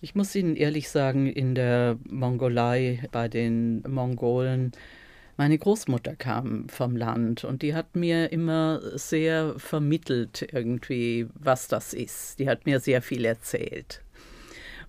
ich 0.00 0.16
muss 0.16 0.34
Ihnen 0.34 0.56
ehrlich 0.56 0.88
sagen, 0.88 1.28
in 1.28 1.54
der 1.54 1.96
Mongolei 2.04 3.04
bei 3.12 3.28
den 3.28 3.82
Mongolen, 3.82 4.72
meine 5.36 5.56
Großmutter 5.56 6.16
kam 6.16 6.68
vom 6.68 6.96
Land 6.96 7.44
und 7.44 7.62
die 7.62 7.72
hat 7.72 7.94
mir 7.94 8.32
immer 8.32 8.80
sehr 8.98 9.54
vermittelt 9.58 10.48
irgendwie, 10.52 11.28
was 11.34 11.68
das 11.68 11.94
ist. 11.94 12.40
Die 12.40 12.48
hat 12.48 12.66
mir 12.66 12.80
sehr 12.80 13.00
viel 13.00 13.24
erzählt. 13.24 14.02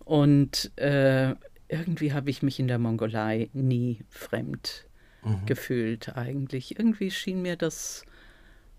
Und 0.09 0.71
äh, 0.79 1.35
irgendwie 1.67 2.13
habe 2.13 2.31
ich 2.31 2.41
mich 2.41 2.59
in 2.59 2.67
der 2.67 2.79
Mongolei 2.79 3.51
nie 3.53 3.99
fremd 4.09 4.87
mhm. 5.23 5.45
gefühlt 5.45 6.17
eigentlich. 6.17 6.79
Irgendwie 6.79 7.11
schien 7.11 7.43
mir 7.43 7.55
das 7.55 8.05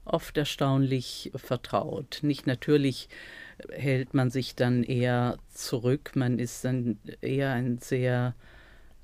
oft 0.05 0.37
erstaunlich 0.37 1.31
vertraut. 1.37 2.19
Nicht 2.23 2.49
natürlich 2.49 3.09
hält 3.69 4.13
man 4.13 4.31
sich 4.31 4.57
dann 4.57 4.83
eher 4.83 5.37
zurück, 5.55 6.17
man 6.17 6.41
ist 6.41 6.65
dann 6.65 6.99
eher 7.21 7.53
ein 7.53 7.79
sehr 7.79 8.35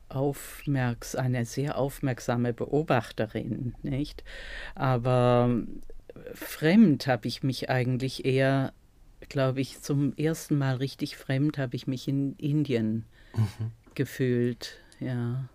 aufmerks 0.08 1.14
eine 1.14 1.44
sehr 1.44 1.78
aufmerksame 1.78 2.52
Beobachterin, 2.52 3.76
nicht? 3.82 4.24
Aber 4.74 5.62
fremd 6.34 7.06
habe 7.06 7.28
ich 7.28 7.44
mich 7.44 7.70
eigentlich 7.70 8.24
eher 8.24 8.72
glaube 9.28 9.60
ich, 9.60 9.80
zum 9.80 10.14
ersten 10.16 10.58
Mal 10.58 10.76
richtig 10.76 11.16
fremd 11.16 11.58
habe 11.58 11.76
ich 11.76 11.86
mich 11.86 12.08
in 12.08 12.34
Indien 12.36 13.04
mhm. 13.34 13.72
gefühlt. 13.94 14.78
Ja, 15.00 15.48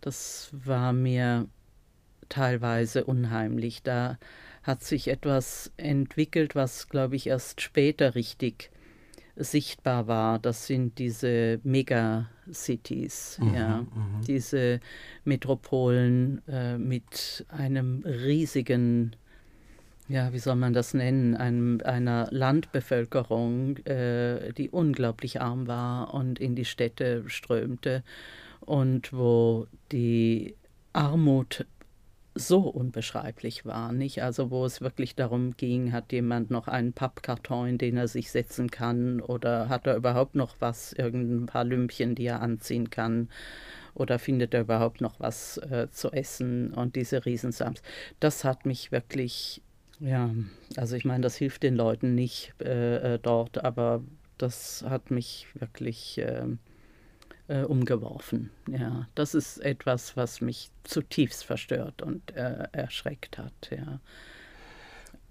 das 0.00 0.50
war 0.52 0.92
mir 0.92 1.48
teilweise 2.28 3.04
unheimlich. 3.04 3.82
Da 3.82 4.18
hat 4.62 4.82
sich 4.82 5.08
etwas 5.08 5.72
entwickelt, 5.76 6.54
was, 6.54 6.88
glaube 6.88 7.16
ich, 7.16 7.26
erst 7.26 7.60
später 7.60 8.14
richtig 8.14 8.70
sichtbar 9.36 10.06
war. 10.06 10.38
Das 10.38 10.66
sind 10.66 10.98
diese 10.98 11.60
Megacities, 11.62 13.38
mhm, 13.40 13.54
ja, 13.54 13.82
mhm. 13.82 14.24
diese 14.26 14.80
Metropolen 15.24 16.46
äh, 16.48 16.78
mit 16.78 17.44
einem 17.48 18.02
riesigen 18.04 19.16
ja, 20.12 20.32
wie 20.34 20.38
soll 20.38 20.56
man 20.56 20.74
das 20.74 20.92
nennen, 20.92 21.34
einem, 21.34 21.80
einer 21.84 22.28
Landbevölkerung, 22.30 23.78
äh, 23.78 24.52
die 24.52 24.68
unglaublich 24.68 25.40
arm 25.40 25.66
war 25.66 26.12
und 26.12 26.38
in 26.38 26.54
die 26.54 26.66
Städte 26.66 27.24
strömte 27.28 28.04
und 28.60 29.14
wo 29.14 29.66
die 29.90 30.54
Armut 30.92 31.64
so 32.34 32.60
unbeschreiblich 32.60 33.64
war, 33.64 33.92
nicht? 33.92 34.22
Also 34.22 34.50
wo 34.50 34.66
es 34.66 34.82
wirklich 34.82 35.14
darum 35.14 35.56
ging, 35.56 35.92
hat 35.92 36.12
jemand 36.12 36.50
noch 36.50 36.68
einen 36.68 36.92
Pappkarton, 36.92 37.68
in 37.68 37.78
den 37.78 37.96
er 37.96 38.08
sich 38.08 38.30
setzen 38.30 38.70
kann 38.70 39.20
oder 39.22 39.70
hat 39.70 39.86
er 39.86 39.96
überhaupt 39.96 40.34
noch 40.34 40.56
was, 40.58 40.92
irgendein 40.92 41.46
paar 41.46 41.64
Lümpchen, 41.64 42.14
die 42.14 42.26
er 42.26 42.42
anziehen 42.42 42.90
kann 42.90 43.30
oder 43.94 44.18
findet 44.18 44.52
er 44.52 44.62
überhaupt 44.62 45.00
noch 45.00 45.20
was 45.20 45.56
äh, 45.56 45.88
zu 45.90 46.12
essen 46.12 46.74
und 46.74 46.96
diese 46.96 47.24
Riesensams. 47.24 47.82
Das 48.20 48.44
hat 48.44 48.66
mich 48.66 48.92
wirklich 48.92 49.62
ja, 50.00 50.30
also 50.76 50.96
ich 50.96 51.04
meine, 51.04 51.22
das 51.22 51.36
hilft 51.36 51.62
den 51.62 51.76
Leuten 51.76 52.14
nicht 52.14 52.54
äh, 52.60 53.14
äh, 53.14 53.18
dort, 53.18 53.64
aber 53.64 54.02
das 54.38 54.84
hat 54.88 55.10
mich 55.10 55.46
wirklich 55.54 56.18
äh, 56.18 56.46
äh, 57.48 57.62
umgeworfen. 57.62 58.50
Ja, 58.68 59.08
das 59.14 59.34
ist 59.34 59.58
etwas, 59.58 60.16
was 60.16 60.40
mich 60.40 60.70
zutiefst 60.84 61.44
verstört 61.44 62.02
und 62.02 62.34
äh, 62.34 62.68
erschreckt 62.72 63.38
hat. 63.38 63.70
Ja. 63.70 64.00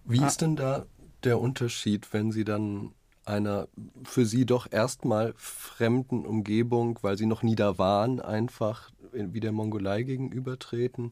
Wie 0.06 0.20
ah. 0.20 0.28
ist 0.28 0.42
denn 0.42 0.56
da 0.56 0.86
der 1.24 1.40
Unterschied, 1.40 2.14
wenn 2.14 2.32
Sie 2.32 2.44
dann 2.44 2.94
einer 3.26 3.68
für 4.04 4.26
Sie 4.26 4.46
doch 4.46 4.72
erstmal 4.72 5.34
fremden 5.38 6.26
Umgebung, 6.26 6.98
weil 7.02 7.18
Sie 7.18 7.26
noch 7.26 7.44
nie 7.44 7.56
da 7.56 7.78
waren, 7.78 8.20
einfach 8.20 8.92
wie 9.14 9.40
der 9.40 9.52
Mongolei 9.52 10.04
gegenübertreten 10.04 11.12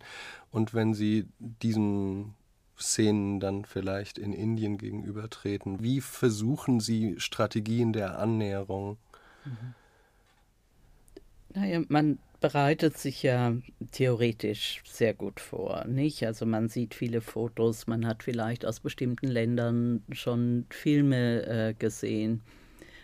und 0.51 0.73
wenn 0.73 0.93
Sie 0.93 1.27
diesen 1.39 2.33
Szenen 2.79 3.39
dann 3.39 3.65
vielleicht 3.65 4.17
in 4.17 4.33
Indien 4.33 4.77
gegenübertreten? 4.77 5.83
Wie 5.83 6.01
versuchen 6.01 6.79
Sie 6.79 7.15
Strategien 7.19 7.93
der 7.93 8.19
Annäherung? 8.19 8.97
Mhm. 9.45 9.75
Naja, 11.53 11.81
man 11.87 12.19
bereitet 12.39 12.97
sich 12.97 13.23
ja 13.23 13.53
theoretisch 13.91 14.81
sehr 14.85 15.13
gut 15.13 15.39
vor, 15.39 15.85
nicht? 15.85 16.23
Also 16.23 16.45
man 16.45 16.69
sieht 16.69 16.93
viele 16.93 17.21
Fotos, 17.21 17.87
man 17.87 18.05
hat 18.05 18.23
vielleicht 18.23 18.65
aus 18.65 18.79
bestimmten 18.79 19.27
Ländern 19.27 20.03
schon 20.11 20.65
Filme 20.69 21.45
äh, 21.45 21.73
gesehen. 21.73 22.41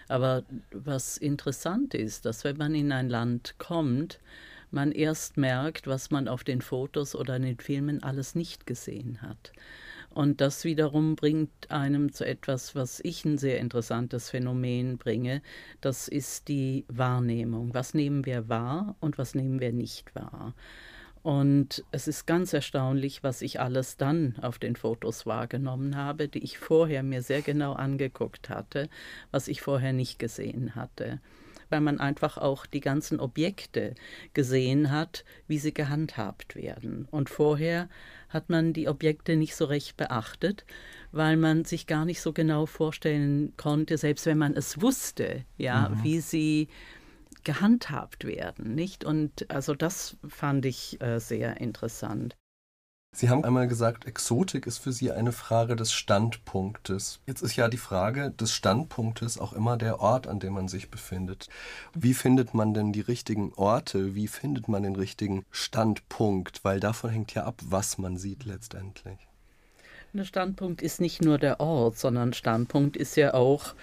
Aber 0.08 0.44
was 0.72 1.18
interessant 1.18 1.94
ist, 1.96 2.26
dass 2.26 2.44
wenn 2.44 2.58
man 2.58 2.76
in 2.76 2.92
ein 2.92 3.10
Land 3.10 3.56
kommt, 3.58 4.20
man 4.76 4.92
erst 4.92 5.38
merkt, 5.38 5.88
was 5.88 6.12
man 6.12 6.28
auf 6.28 6.44
den 6.44 6.62
Fotos 6.62 7.16
oder 7.16 7.38
in 7.38 7.44
den 7.44 7.58
Filmen 7.58 8.04
alles 8.04 8.36
nicht 8.36 8.68
gesehen 8.68 9.22
hat. 9.24 9.54
Und 10.10 10.40
das 10.40 10.64
wiederum 10.64 11.16
bringt 11.16 11.72
einem 11.72 12.14
zu 12.14 12.26
etwas, 12.26 12.76
was 12.76 13.02
ich 13.04 13.26
ein 13.26 13.38
sehr 13.38 13.60
interessantes 13.60 14.30
Phänomen 14.30 14.98
bringe. 14.98 15.42
Das 15.82 16.08
ist 16.08 16.48
die 16.48 16.86
Wahrnehmung. 16.88 17.74
Was 17.74 17.94
nehmen 17.94 18.26
wir 18.26 18.48
wahr 18.48 18.96
und 19.00 19.18
was 19.18 19.34
nehmen 19.34 19.60
wir 19.60 19.74
nicht 19.74 20.14
wahr? 20.16 20.54
Und 21.22 21.84
es 21.92 22.08
ist 22.08 22.28
ganz 22.28 22.54
erstaunlich, 22.54 23.24
was 23.24 23.42
ich 23.42 23.60
alles 23.60 23.98
dann 23.98 24.36
auf 24.42 24.60
den 24.60 24.76
Fotos 24.76 25.26
wahrgenommen 25.26 25.96
habe, 25.96 26.28
die 26.28 26.44
ich 26.44 26.60
vorher 26.60 27.02
mir 27.02 27.24
sehr 27.24 27.42
genau 27.42 27.74
angeguckt 27.74 28.50
hatte, 28.50 28.90
was 29.32 29.48
ich 29.48 29.62
vorher 29.62 29.92
nicht 29.92 30.20
gesehen 30.20 30.76
hatte 30.76 31.20
weil 31.70 31.82
man 31.82 32.00
einfach 32.00 32.38
auch 32.38 32.66
die 32.66 32.80
ganzen 32.80 33.20
Objekte 33.20 33.96
gesehen 34.34 34.92
hat, 34.92 35.26
wie 35.48 35.58
sie 35.58 35.74
gehandhabt 35.74 36.56
werden. 36.56 37.08
Und 37.12 37.30
vorher 37.30 37.90
hat 38.30 38.50
man 38.50 38.74
die 38.74 38.88
Objekte 38.88 39.36
nicht 39.36 39.56
so 39.56 39.66
recht 39.66 39.98
beachtet, 39.98 40.66
weil 41.12 41.38
man 41.38 41.66
sich 41.66 41.88
gar 41.88 42.06
nicht 42.06 42.22
so 42.22 42.34
genau 42.34 42.66
vorstellen 42.66 43.54
konnte, 43.58 43.98
selbst 43.98 44.26
wenn 44.26 44.38
man 44.38 44.54
es 44.54 44.82
wusste, 44.82 45.46
ja, 45.58 45.90
mhm. 45.90 46.04
wie 46.04 46.20
sie 46.20 46.68
gehandhabt 47.44 48.26
werden, 48.26 48.76
nicht? 48.76 49.06
Und 49.06 49.50
also 49.50 49.76
das 49.76 50.18
fand 50.28 50.66
ich 50.66 51.00
äh, 51.02 51.20
sehr 51.20 51.62
interessant. 51.62 52.36
Sie 53.16 53.30
haben 53.30 53.46
einmal 53.46 53.70
gesagt, 53.70 54.06
Exotik 54.06 54.68
ist 54.68 54.80
für 54.80 54.92
Sie 54.92 55.10
eine 55.10 55.32
Frage 55.32 55.78
des 55.78 55.94
Standpunktes. 55.94 57.22
Jetzt 57.26 57.44
ist 57.44 57.56
ja 57.56 57.70
die 57.70 57.78
Frage 57.78 58.32
des 58.32 58.52
Standpunktes 58.52 59.40
auch 59.40 59.54
immer 59.54 59.78
der 59.78 60.02
Ort, 60.02 60.28
an 60.28 60.42
dem 60.42 60.52
man 60.52 60.68
sich 60.68 60.92
befindet. 60.92 61.48
Wie 61.94 62.14
findet 62.14 62.54
man 62.54 62.74
denn 62.74 62.92
die 62.92 63.00
richtigen 63.00 63.54
Orte? 63.54 64.16
Wie 64.16 64.28
findet 64.28 64.68
man 64.68 64.84
den 64.84 64.98
richtigen 64.98 65.46
Standpunkt? 65.50 66.66
Weil 66.66 66.82
davon 66.82 67.10
hängt 67.10 67.34
ja 67.34 67.46
ab, 67.46 67.62
was 67.64 67.98
man 67.98 68.18
sieht 68.18 68.44
letztendlich. 68.44 69.18
Der 70.12 70.26
Standpunkt 70.26 70.82
ist 70.82 71.00
nicht 71.00 71.22
nur 71.22 71.38
der 71.38 71.62
Ort, 71.62 71.98
sondern 71.98 72.34
Standpunkt 72.34 72.98
ist 72.98 73.16
ja 73.16 73.34
auch 73.34 73.76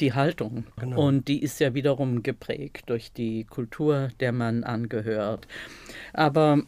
die 0.00 0.12
Haltung. 0.12 0.64
Genau. 0.80 1.06
Und 1.06 1.28
die 1.28 1.40
ist 1.40 1.60
ja 1.60 1.74
wiederum 1.74 2.24
geprägt 2.24 2.90
durch 2.90 3.12
die 3.12 3.44
Kultur, 3.44 4.08
der 4.18 4.32
man 4.32 4.64
angehört. 4.64 5.46
Aber 6.12 6.62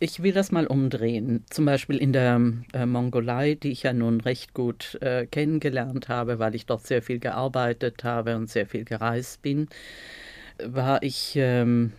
ich 0.00 0.22
will 0.22 0.32
das 0.32 0.52
mal 0.52 0.66
umdrehen. 0.66 1.44
Zum 1.50 1.64
Beispiel 1.64 1.96
in 1.96 2.12
der 2.12 2.40
äh, 2.72 2.86
Mongolei, 2.86 3.54
die 3.54 3.72
ich 3.72 3.82
ja 3.82 3.92
nun 3.92 4.20
recht 4.20 4.54
gut 4.54 4.96
äh, 5.00 5.26
kennengelernt 5.26 6.08
habe, 6.08 6.38
weil 6.38 6.54
ich 6.54 6.66
dort 6.66 6.86
sehr 6.86 7.02
viel 7.02 7.18
gearbeitet 7.18 8.04
habe 8.04 8.36
und 8.36 8.48
sehr 8.48 8.66
viel 8.66 8.84
gereist 8.84 9.42
bin, 9.42 9.68
war 10.62 11.02
ich 11.02 11.34
ähm, 11.36 11.92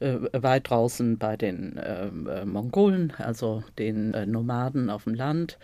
äh, 0.00 0.16
weit 0.32 0.70
draußen 0.70 1.18
bei 1.18 1.36
den 1.36 1.80
ähm, 1.82 2.26
äh, 2.26 2.44
Mongolen, 2.44 3.12
also 3.16 3.62
den 3.78 4.12
äh, 4.12 4.26
Nomaden 4.26 4.90
auf 4.90 5.04
dem 5.04 5.14
Land. 5.14 5.58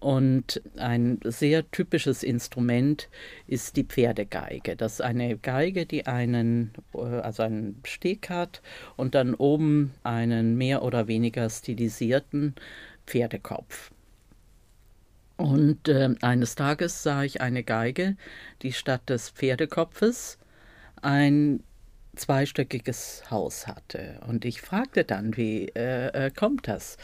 Und 0.00 0.62
ein 0.76 1.18
sehr 1.24 1.68
typisches 1.72 2.22
Instrument 2.22 3.08
ist 3.48 3.76
die 3.76 3.84
Pferdegeige. 3.84 4.76
Das 4.76 4.94
ist 4.94 5.00
eine 5.00 5.36
Geige, 5.36 5.86
die 5.86 6.06
einen, 6.06 6.72
äh, 6.94 6.98
also 6.98 7.42
einen 7.42 7.80
Steg 7.84 8.30
hat 8.30 8.62
und 8.96 9.14
dann 9.16 9.34
oben 9.34 9.92
einen 10.04 10.56
mehr 10.56 10.82
oder 10.82 11.08
weniger 11.08 11.50
stilisierten 11.50 12.54
Pferdekopf. 13.06 13.90
Und 15.36 15.88
äh, 15.88 16.14
eines 16.20 16.54
Tages 16.54 17.02
sah 17.02 17.24
ich 17.24 17.40
eine 17.40 17.64
Geige, 17.64 18.16
die 18.62 18.72
statt 18.72 19.02
des 19.08 19.30
Pferdekopfes 19.30 20.38
ein 21.02 21.62
zweistöckiges 22.18 23.22
Haus 23.30 23.66
hatte. 23.66 24.20
Und 24.26 24.44
ich 24.44 24.60
fragte 24.60 25.04
dann, 25.04 25.36
wie 25.36 25.68
äh, 25.68 26.26
äh, 26.26 26.30
kommt 26.30 26.68
das? 26.68 26.96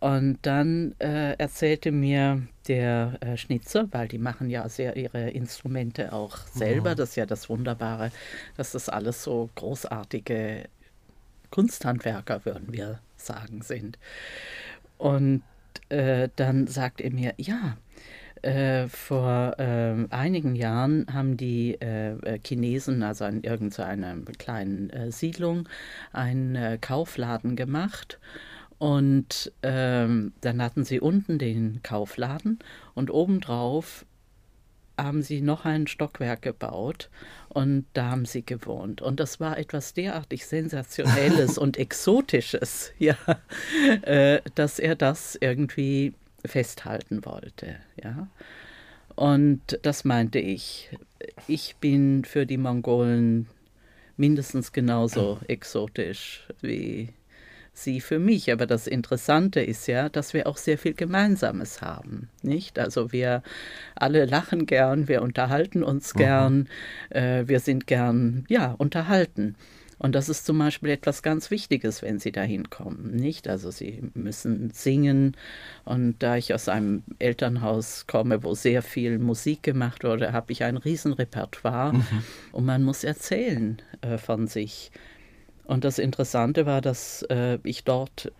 Und 0.00 0.38
dann 0.42 0.94
äh, 1.00 1.32
erzählte 1.38 1.90
mir 1.90 2.42
der 2.68 3.18
äh, 3.20 3.36
Schnitzer, 3.36 3.88
weil 3.90 4.08
die 4.08 4.18
machen 4.18 4.50
ja 4.50 4.68
sehr 4.68 4.96
ihre 4.96 5.30
Instrumente 5.30 6.12
auch 6.12 6.36
selber. 6.36 6.92
Mhm. 6.92 6.96
Das 6.96 7.10
ist 7.10 7.16
ja 7.16 7.26
das 7.26 7.48
Wunderbare, 7.48 8.10
dass 8.56 8.72
das 8.72 8.88
alles 8.88 9.22
so 9.24 9.50
großartige 9.54 10.64
Kunsthandwerker, 11.50 12.44
würden 12.44 12.72
wir 12.72 13.00
sagen, 13.16 13.62
sind. 13.62 13.98
Und 14.98 15.42
äh, 15.88 16.28
dann 16.36 16.66
sagt 16.66 17.00
er 17.00 17.10
mir, 17.10 17.34
ja, 17.38 17.76
äh, 18.42 18.88
vor 18.88 19.54
äh, 19.58 19.94
einigen 20.10 20.54
Jahren 20.54 21.06
haben 21.12 21.36
die 21.36 21.74
äh, 21.80 22.12
äh 22.18 22.38
Chinesen, 22.44 23.02
also 23.02 23.24
in 23.24 23.42
irgendeiner 23.42 24.16
kleinen 24.38 24.90
äh, 24.90 25.10
Siedlung, 25.12 25.68
einen 26.12 26.56
äh, 26.56 26.78
Kaufladen 26.80 27.56
gemacht. 27.56 28.18
Und 28.78 29.52
ähm, 29.62 30.32
dann 30.40 30.62
hatten 30.62 30.84
sie 30.84 31.00
unten 31.00 31.38
den 31.38 31.80
Kaufladen 31.82 32.60
und 32.94 33.10
obendrauf 33.10 34.06
haben 34.96 35.22
sie 35.22 35.40
noch 35.40 35.64
ein 35.64 35.86
Stockwerk 35.86 36.42
gebaut 36.42 37.08
und 37.48 37.86
da 37.92 38.10
haben 38.10 38.24
sie 38.24 38.44
gewohnt. 38.44 39.02
Und 39.02 39.18
das 39.20 39.40
war 39.40 39.58
etwas 39.58 39.94
derartig 39.94 40.46
Sensationelles 40.46 41.58
und 41.58 41.76
Exotisches, 41.76 42.92
ja, 42.98 43.16
dass 44.54 44.78
er 44.78 44.94
das 44.94 45.36
irgendwie 45.40 46.14
festhalten 46.44 47.24
wollte, 47.24 47.76
ja. 48.02 48.28
Und 49.14 49.80
das 49.82 50.04
meinte 50.04 50.38
ich. 50.38 50.90
Ich 51.48 51.76
bin 51.76 52.24
für 52.24 52.46
die 52.46 52.56
Mongolen 52.56 53.48
mindestens 54.16 54.72
genauso 54.72 55.40
exotisch 55.48 56.46
wie 56.60 57.08
sie 57.72 58.00
für 58.00 58.18
mich. 58.18 58.52
Aber 58.52 58.66
das 58.66 58.86
Interessante 58.86 59.60
ist 59.60 59.86
ja, 59.86 60.08
dass 60.08 60.34
wir 60.34 60.46
auch 60.46 60.56
sehr 60.56 60.78
viel 60.78 60.94
Gemeinsames 60.94 61.80
haben, 61.80 62.28
nicht? 62.42 62.78
Also 62.78 63.12
wir 63.12 63.42
alle 63.94 64.24
lachen 64.26 64.66
gern, 64.66 65.08
wir 65.08 65.22
unterhalten 65.22 65.82
uns 65.82 66.14
mhm. 66.14 66.18
gern, 66.18 66.68
äh, 67.10 67.44
wir 67.46 67.60
sind 67.60 67.86
gern, 67.86 68.44
ja, 68.48 68.72
unterhalten. 68.72 69.56
Und 69.98 70.14
das 70.14 70.28
ist 70.28 70.46
zum 70.46 70.58
Beispiel 70.58 70.90
etwas 70.90 71.22
ganz 71.22 71.50
Wichtiges, 71.50 72.02
wenn 72.02 72.18
Sie 72.18 72.30
dahin 72.32 72.70
kommen, 72.70 73.16
nicht? 73.16 73.48
Also 73.48 73.70
Sie 73.70 74.02
müssen 74.14 74.70
singen. 74.70 75.36
Und 75.84 76.22
da 76.22 76.36
ich 76.36 76.54
aus 76.54 76.68
einem 76.68 77.02
Elternhaus 77.18 78.06
komme, 78.06 78.44
wo 78.44 78.54
sehr 78.54 78.82
viel 78.82 79.18
Musik 79.18 79.62
gemacht 79.62 80.04
wurde, 80.04 80.32
habe 80.32 80.52
ich 80.52 80.62
ein 80.62 80.76
Riesenrepertoire. 80.76 81.94
Mhm. 81.94 82.04
Und 82.52 82.64
man 82.64 82.84
muss 82.84 83.02
erzählen 83.04 83.82
äh, 84.00 84.18
von 84.18 84.46
sich. 84.46 84.92
Und 85.64 85.84
das 85.84 85.98
Interessante 85.98 86.64
war, 86.64 86.80
dass 86.80 87.22
äh, 87.22 87.58
ich 87.64 87.84
dort, 87.84 88.32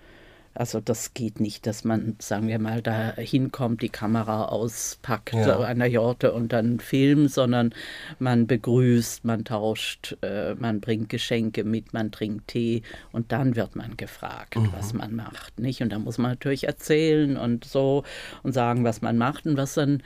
also 0.58 0.80
das 0.80 1.14
geht 1.14 1.38
nicht, 1.38 1.68
dass 1.68 1.84
man, 1.84 2.16
sagen 2.18 2.48
wir 2.48 2.58
mal, 2.58 2.82
da 2.82 3.12
hinkommt, 3.12 3.80
die 3.80 3.90
Kamera 3.90 4.46
auspackt 4.46 5.32
ja. 5.32 5.60
an 5.60 5.78
der 5.78 5.88
Jorte 5.88 6.32
und 6.32 6.52
dann 6.52 6.80
filmt, 6.80 7.30
sondern 7.30 7.72
man 8.18 8.48
begrüßt, 8.48 9.24
man 9.24 9.44
tauscht, 9.44 10.16
äh, 10.22 10.56
man 10.56 10.80
bringt 10.80 11.10
Geschenke 11.10 11.62
mit, 11.62 11.92
man 11.92 12.10
trinkt 12.10 12.48
Tee 12.48 12.82
und 13.12 13.30
dann 13.30 13.54
wird 13.54 13.76
man 13.76 13.96
gefragt, 13.96 14.56
mhm. 14.56 14.70
was 14.72 14.92
man 14.94 15.14
macht, 15.14 15.60
nicht? 15.60 15.80
Und 15.80 15.90
da 15.92 16.00
muss 16.00 16.18
man 16.18 16.32
natürlich 16.32 16.64
erzählen 16.64 17.36
und 17.36 17.64
so 17.64 18.02
und 18.42 18.52
sagen, 18.52 18.82
was 18.82 19.00
man 19.00 19.16
macht 19.16 19.46
und 19.46 19.56
was 19.56 19.74
dann 19.74 20.02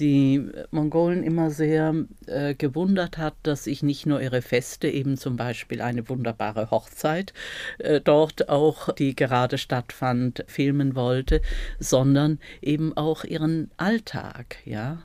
die 0.00 0.46
Mongolen 0.70 1.22
immer 1.22 1.50
sehr 1.50 1.94
äh, 2.26 2.54
gewundert 2.54 3.18
hat, 3.18 3.34
dass 3.42 3.66
ich 3.66 3.82
nicht 3.82 4.06
nur 4.06 4.20
ihre 4.20 4.42
Feste, 4.42 4.88
eben 4.88 5.16
zum 5.16 5.36
Beispiel 5.36 5.80
eine 5.80 6.08
wunderbare 6.08 6.70
Hochzeit 6.70 7.32
äh, 7.78 8.00
dort 8.00 8.48
auch, 8.48 8.92
die 8.92 9.14
gerade 9.14 9.58
stattfand, 9.58 10.44
filmen 10.46 10.94
wollte, 10.94 11.40
sondern 11.78 12.38
eben 12.62 12.96
auch 12.96 13.24
ihren 13.24 13.70
Alltag, 13.76 14.56
ja. 14.64 14.98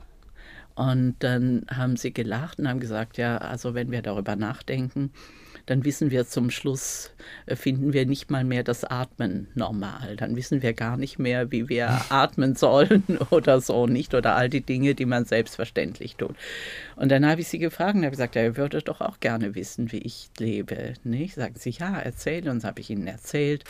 Und 0.74 1.16
dann 1.18 1.66
haben 1.70 1.96
sie 1.96 2.12
gelacht 2.12 2.58
und 2.58 2.68
haben 2.68 2.80
gesagt, 2.80 3.18
ja, 3.18 3.36
also 3.38 3.74
wenn 3.74 3.90
wir 3.90 4.02
darüber 4.02 4.36
nachdenken, 4.36 5.12
dann 5.70 5.84
wissen 5.84 6.10
wir 6.10 6.26
zum 6.26 6.50
Schluss, 6.50 7.12
äh, 7.46 7.54
finden 7.54 7.92
wir 7.92 8.04
nicht 8.04 8.28
mal 8.28 8.42
mehr 8.42 8.64
das 8.64 8.82
Atmen 8.82 9.46
normal. 9.54 10.16
Dann 10.16 10.34
wissen 10.34 10.62
wir 10.62 10.72
gar 10.72 10.96
nicht 10.96 11.20
mehr, 11.20 11.52
wie 11.52 11.68
wir 11.68 11.88
atmen 12.08 12.56
sollen 12.56 13.04
oder 13.30 13.60
so 13.60 13.86
nicht 13.86 14.12
oder 14.14 14.34
all 14.34 14.48
die 14.48 14.62
Dinge, 14.62 14.96
die 14.96 15.06
man 15.06 15.26
selbstverständlich 15.26 16.16
tut. 16.16 16.34
Und 16.96 17.12
dann 17.12 17.24
habe 17.24 17.40
ich 17.40 17.48
sie 17.48 17.60
gefragt 17.60 17.94
und 17.94 18.00
habe 18.00 18.10
gesagt, 18.10 18.34
ja, 18.34 18.42
ihr 18.42 18.56
würdet 18.56 18.88
doch 18.88 19.00
auch 19.00 19.20
gerne 19.20 19.54
wissen, 19.54 19.92
wie 19.92 19.98
ich 19.98 20.28
lebe. 20.38 20.94
Nicht? 21.04 21.36
Sagen 21.36 21.54
sie, 21.56 21.70
ja, 21.70 22.00
erzähl. 22.00 22.48
Und 22.48 22.64
habe 22.64 22.80
ich 22.80 22.90
ihnen 22.90 23.06
erzählt, 23.06 23.62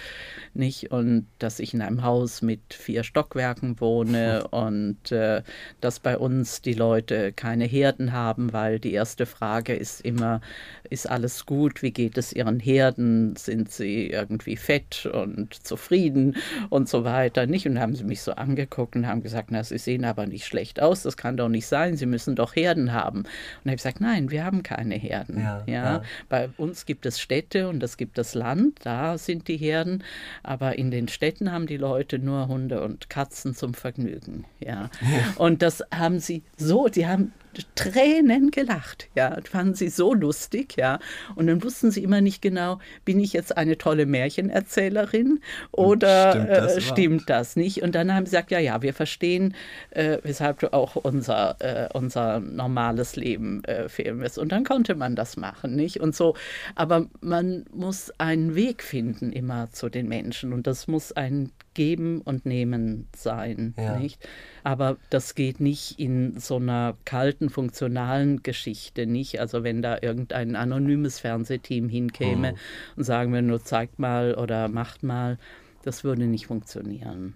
nicht? 0.54 0.90
Und 0.90 1.26
dass 1.38 1.58
ich 1.58 1.74
in 1.74 1.82
einem 1.82 2.02
Haus 2.02 2.40
mit 2.40 2.72
vier 2.72 3.04
Stockwerken 3.04 3.78
wohne 3.78 4.48
und 4.50 5.12
äh, 5.12 5.42
dass 5.82 6.00
bei 6.00 6.16
uns 6.16 6.62
die 6.62 6.72
Leute 6.72 7.32
keine 7.34 7.66
Herden 7.66 8.12
haben, 8.12 8.54
weil 8.54 8.80
die 8.80 8.94
erste 8.94 9.26
Frage 9.26 9.74
ist 9.74 10.00
immer, 10.00 10.40
ist 10.88 11.06
alles 11.06 11.44
gut? 11.44 11.82
Wie 11.82 11.89
geht 11.92 12.16
es 12.16 12.32
ihren 12.32 12.60
Herden? 12.60 13.36
Sind 13.36 13.70
sie 13.70 14.06
irgendwie 14.08 14.56
fett 14.56 15.06
und 15.06 15.54
zufrieden 15.54 16.36
und 16.68 16.88
so 16.88 17.04
weiter? 17.04 17.46
Nicht? 17.46 17.66
Und 17.66 17.80
haben 17.80 17.94
sie 17.94 18.04
mich 18.04 18.22
so 18.22 18.32
angeguckt 18.32 18.96
und 18.96 19.06
haben 19.06 19.22
gesagt, 19.22 19.50
na, 19.50 19.62
sie 19.62 19.78
sehen 19.78 20.04
aber 20.04 20.26
nicht 20.26 20.46
schlecht 20.46 20.80
aus. 20.80 21.02
Das 21.02 21.16
kann 21.16 21.36
doch 21.36 21.48
nicht 21.48 21.66
sein. 21.66 21.96
Sie 21.96 22.06
müssen 22.06 22.34
doch 22.34 22.56
Herden 22.56 22.92
haben 22.92 23.00
haben. 23.10 23.20
Und 23.20 23.70
habe 23.70 23.70
ich 23.70 23.76
gesagt, 23.76 24.00
nein, 24.00 24.30
wir 24.30 24.44
haben 24.44 24.62
keine 24.62 24.94
Herden. 24.94 25.38
Ja, 25.38 25.62
ja, 25.66 25.72
ja. 25.72 26.02
Bei 26.28 26.50
uns 26.56 26.86
gibt 26.86 27.06
es 27.06 27.20
Städte 27.20 27.68
und 27.68 27.82
es 27.82 27.96
gibt 27.96 28.18
das 28.18 28.34
Land, 28.34 28.80
da 28.84 29.18
sind 29.18 29.48
die 29.48 29.56
Herden, 29.56 30.04
aber 30.42 30.78
in 30.78 30.90
den 30.90 31.08
Städten 31.08 31.52
haben 31.52 31.66
die 31.66 31.76
Leute 31.76 32.18
nur 32.18 32.48
Hunde 32.48 32.82
und 32.82 33.10
Katzen 33.10 33.54
zum 33.54 33.74
Vergnügen. 33.74 34.44
Ja. 34.60 34.70
ja. 34.70 34.90
Und 35.36 35.62
das 35.62 35.82
haben 35.92 36.20
sie 36.20 36.42
so, 36.56 36.88
die 36.88 37.06
haben 37.06 37.32
Tränen 37.74 38.50
gelacht, 38.50 39.08
ja, 39.14 39.36
fanden 39.42 39.74
sie 39.74 39.88
so 39.88 40.14
lustig, 40.14 40.76
ja. 40.76 40.98
Und 41.34 41.46
dann 41.46 41.62
wussten 41.62 41.90
sie 41.90 42.02
immer 42.02 42.20
nicht 42.20 42.42
genau, 42.42 42.78
bin 43.04 43.20
ich 43.20 43.32
jetzt 43.32 43.56
eine 43.56 43.78
tolle 43.78 44.06
Märchenerzählerin 44.06 45.40
oder 45.72 46.32
stimmt 46.32 46.50
das, 46.50 46.76
äh, 46.76 46.80
stimmt 46.80 47.30
das, 47.30 47.56
nicht? 47.56 47.82
Und 47.82 47.94
dann 47.94 48.14
haben 48.14 48.26
sie 48.26 48.30
gesagt, 48.30 48.50
ja, 48.50 48.58
ja, 48.58 48.82
wir 48.82 48.94
verstehen, 48.94 49.54
äh, 49.90 50.18
weshalb 50.22 50.60
du 50.60 50.72
auch 50.72 50.96
unser, 50.96 51.56
äh, 51.58 51.88
unser 51.92 52.40
normales 52.40 53.16
Leben 53.16 53.64
äh, 53.64 53.88
filmen 53.88 54.20
wirst. 54.20 54.38
Und 54.38 54.52
dann 54.52 54.64
konnte 54.64 54.94
man 54.94 55.16
das 55.16 55.36
machen, 55.36 55.74
nicht? 55.74 56.00
Und 56.00 56.14
so, 56.14 56.36
aber 56.74 57.06
man 57.20 57.64
muss 57.72 58.12
einen 58.18 58.54
Weg 58.54 58.82
finden 58.82 59.32
immer 59.32 59.70
zu 59.70 59.88
den 59.88 60.08
Menschen 60.08 60.52
und 60.52 60.66
das 60.66 60.86
muss 60.86 61.12
ein 61.12 61.50
Geben 61.74 62.20
und 62.20 62.46
Nehmen 62.46 63.08
sein, 63.14 63.74
ja. 63.78 63.98
nicht? 63.98 64.26
Aber 64.64 64.96
das 65.08 65.34
geht 65.34 65.60
nicht 65.60 65.98
in 65.98 66.38
so 66.38 66.56
einer 66.56 66.96
kalten, 67.04 67.48
funktionalen 67.48 68.42
Geschichte, 68.42 69.06
nicht? 69.06 69.40
Also 69.40 69.62
wenn 69.62 69.82
da 69.82 69.98
irgendein 70.00 70.56
anonymes 70.56 71.20
Fernsehteam 71.20 71.88
hinkäme 71.88 72.54
oh. 72.54 72.58
und 72.96 73.04
sagen 73.04 73.32
wir 73.32 73.42
nur, 73.42 73.62
zeigt 73.62 73.98
mal 73.98 74.34
oder 74.34 74.68
macht 74.68 75.02
mal, 75.02 75.38
das 75.82 76.04
würde 76.04 76.26
nicht 76.26 76.46
funktionieren. 76.46 77.34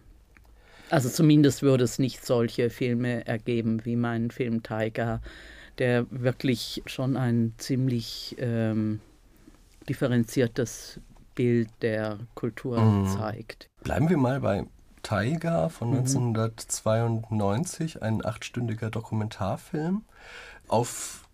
Also 0.91 1.09
zumindest 1.09 1.63
würde 1.63 1.85
es 1.85 1.99
nicht 1.99 2.25
solche 2.25 2.71
Filme 2.71 3.27
ergeben 3.27 3.85
wie 3.85 3.97
mein 3.97 4.31
Film 4.31 4.63
Tiger, 4.63 5.23
der 5.79 6.07
wirklich 6.11 6.83
schon 6.87 7.17
ein 7.17 7.55
ziemlich 7.57 8.37
ähm, 8.39 9.01
differenziertes 9.89 11.01
Bild 11.35 11.71
der 11.83 12.19
Kultur 12.35 12.81
mhm. 12.81 13.09
zeigt. 13.09 13.69
Bleiben 13.83 14.09
wir 14.09 14.17
mal 14.17 14.41
bei 14.41 14.67
Taiga 15.03 15.69
von 15.69 15.91
mhm. 15.91 15.99
1992, 15.99 18.03
ein 18.03 18.25
achtstündiger 18.25 18.91
Dokumentarfilm 18.91 20.05
auf 20.69 21.29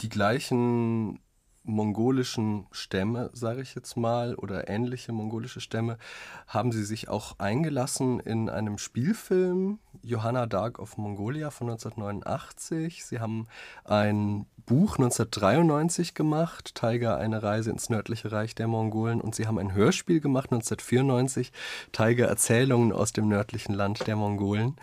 die 0.00 0.08
gleichen 0.08 1.20
mongolischen 1.64 2.66
Stämme, 2.70 3.30
sage 3.32 3.62
ich 3.62 3.74
jetzt 3.74 3.96
mal, 3.96 4.34
oder 4.34 4.68
ähnliche 4.68 5.12
mongolische 5.12 5.60
Stämme, 5.60 5.98
haben 6.46 6.72
sie 6.72 6.84
sich 6.84 7.08
auch 7.08 7.38
eingelassen 7.38 8.20
in 8.20 8.48
einem 8.48 8.78
Spielfilm, 8.78 9.78
Johanna 10.02 10.46
Dark 10.46 10.78
of 10.78 10.98
Mongolia 10.98 11.50
von 11.50 11.70
1989. 11.70 13.04
Sie 13.04 13.20
haben 13.20 13.48
ein 13.84 14.46
Buch 14.66 14.96
1993 14.96 16.14
gemacht, 16.14 16.74
Tiger, 16.74 17.16
eine 17.16 17.42
Reise 17.42 17.70
ins 17.70 17.88
nördliche 17.88 18.30
Reich 18.30 18.54
der 18.54 18.68
Mongolen. 18.68 19.20
Und 19.20 19.34
sie 19.34 19.46
haben 19.46 19.58
ein 19.58 19.74
Hörspiel 19.74 20.20
gemacht 20.20 20.52
1994, 20.52 21.52
Tiger, 21.92 22.26
Erzählungen 22.26 22.92
aus 22.92 23.12
dem 23.12 23.28
nördlichen 23.28 23.74
Land 23.74 24.06
der 24.06 24.16
Mongolen. 24.16 24.76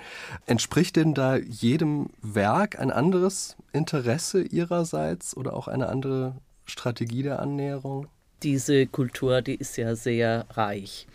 Entspricht 0.46 0.96
denn 0.96 1.14
da 1.14 1.36
jedem 1.36 2.10
Werk 2.22 2.80
ein 2.80 2.92
anderes 2.92 3.56
Interesse 3.72 4.42
ihrerseits 4.42 5.38
oder 5.38 5.54
auch 5.54 5.68
eine 5.68 5.90
andere 5.90 6.36
Strategie 6.72 7.24
der 7.24 7.40
Annäherung? 7.40 8.08
Diese 8.44 8.88
Kultur, 8.88 9.42
die 9.42 9.56
ist 9.56 9.78
ja 9.78 9.96
sehr 9.96 10.46
reich. 10.52 11.08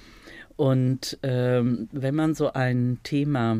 Und 0.56 1.18
ähm, 1.22 1.88
wenn 1.92 2.14
man 2.14 2.34
so 2.34 2.52
ein 2.52 3.00
Thema 3.02 3.58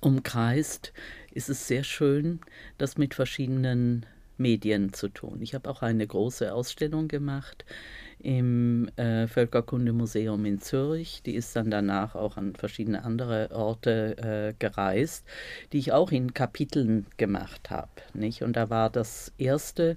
umkreist, 0.00 0.92
ist 1.32 1.48
es 1.48 1.68
sehr 1.68 1.84
schön, 1.84 2.40
das 2.78 2.98
mit 2.98 3.14
verschiedenen 3.14 4.04
Medien 4.36 4.92
zu 4.92 5.08
tun. 5.08 5.40
Ich 5.42 5.54
habe 5.54 5.70
auch 5.70 5.82
eine 5.82 6.06
große 6.06 6.52
Ausstellung 6.52 7.08
gemacht 7.08 7.64
im 8.18 8.88
äh, 8.96 9.26
Völkerkundemuseum 9.26 10.44
in 10.44 10.60
Zürich. 10.60 11.22
Die 11.24 11.34
ist 11.34 11.54
dann 11.56 11.70
danach 11.70 12.14
auch 12.14 12.36
an 12.36 12.54
verschiedene 12.54 13.04
andere 13.04 13.50
Orte 13.52 14.16
äh, 14.18 14.54
gereist, 14.58 15.26
die 15.72 15.78
ich 15.78 15.92
auch 15.92 16.10
in 16.10 16.34
Kapiteln 16.34 17.06
gemacht 17.16 17.70
habe. 17.70 17.90
Und 18.14 18.56
da 18.56 18.68
war 18.68 18.90
das 18.90 19.32
erste 19.38 19.96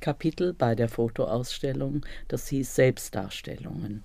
Kapitel 0.00 0.52
bei 0.52 0.74
der 0.74 0.88
Fotoausstellung, 0.88 2.04
das 2.28 2.48
hieß 2.48 2.74
Selbstdarstellungen. 2.74 4.04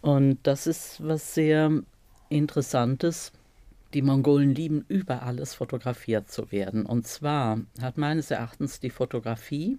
Und 0.00 0.38
das 0.42 0.66
ist 0.66 1.02
was 1.02 1.34
sehr 1.34 1.70
Interessantes. 2.28 3.32
Die 3.94 4.02
Mongolen 4.02 4.54
lieben 4.54 4.84
über 4.88 5.22
alles 5.22 5.54
fotografiert 5.54 6.30
zu 6.30 6.50
werden. 6.50 6.84
Und 6.84 7.06
zwar 7.06 7.60
hat 7.80 7.96
meines 7.96 8.30
Erachtens 8.30 8.80
die 8.80 8.90
Fotografie 8.90 9.78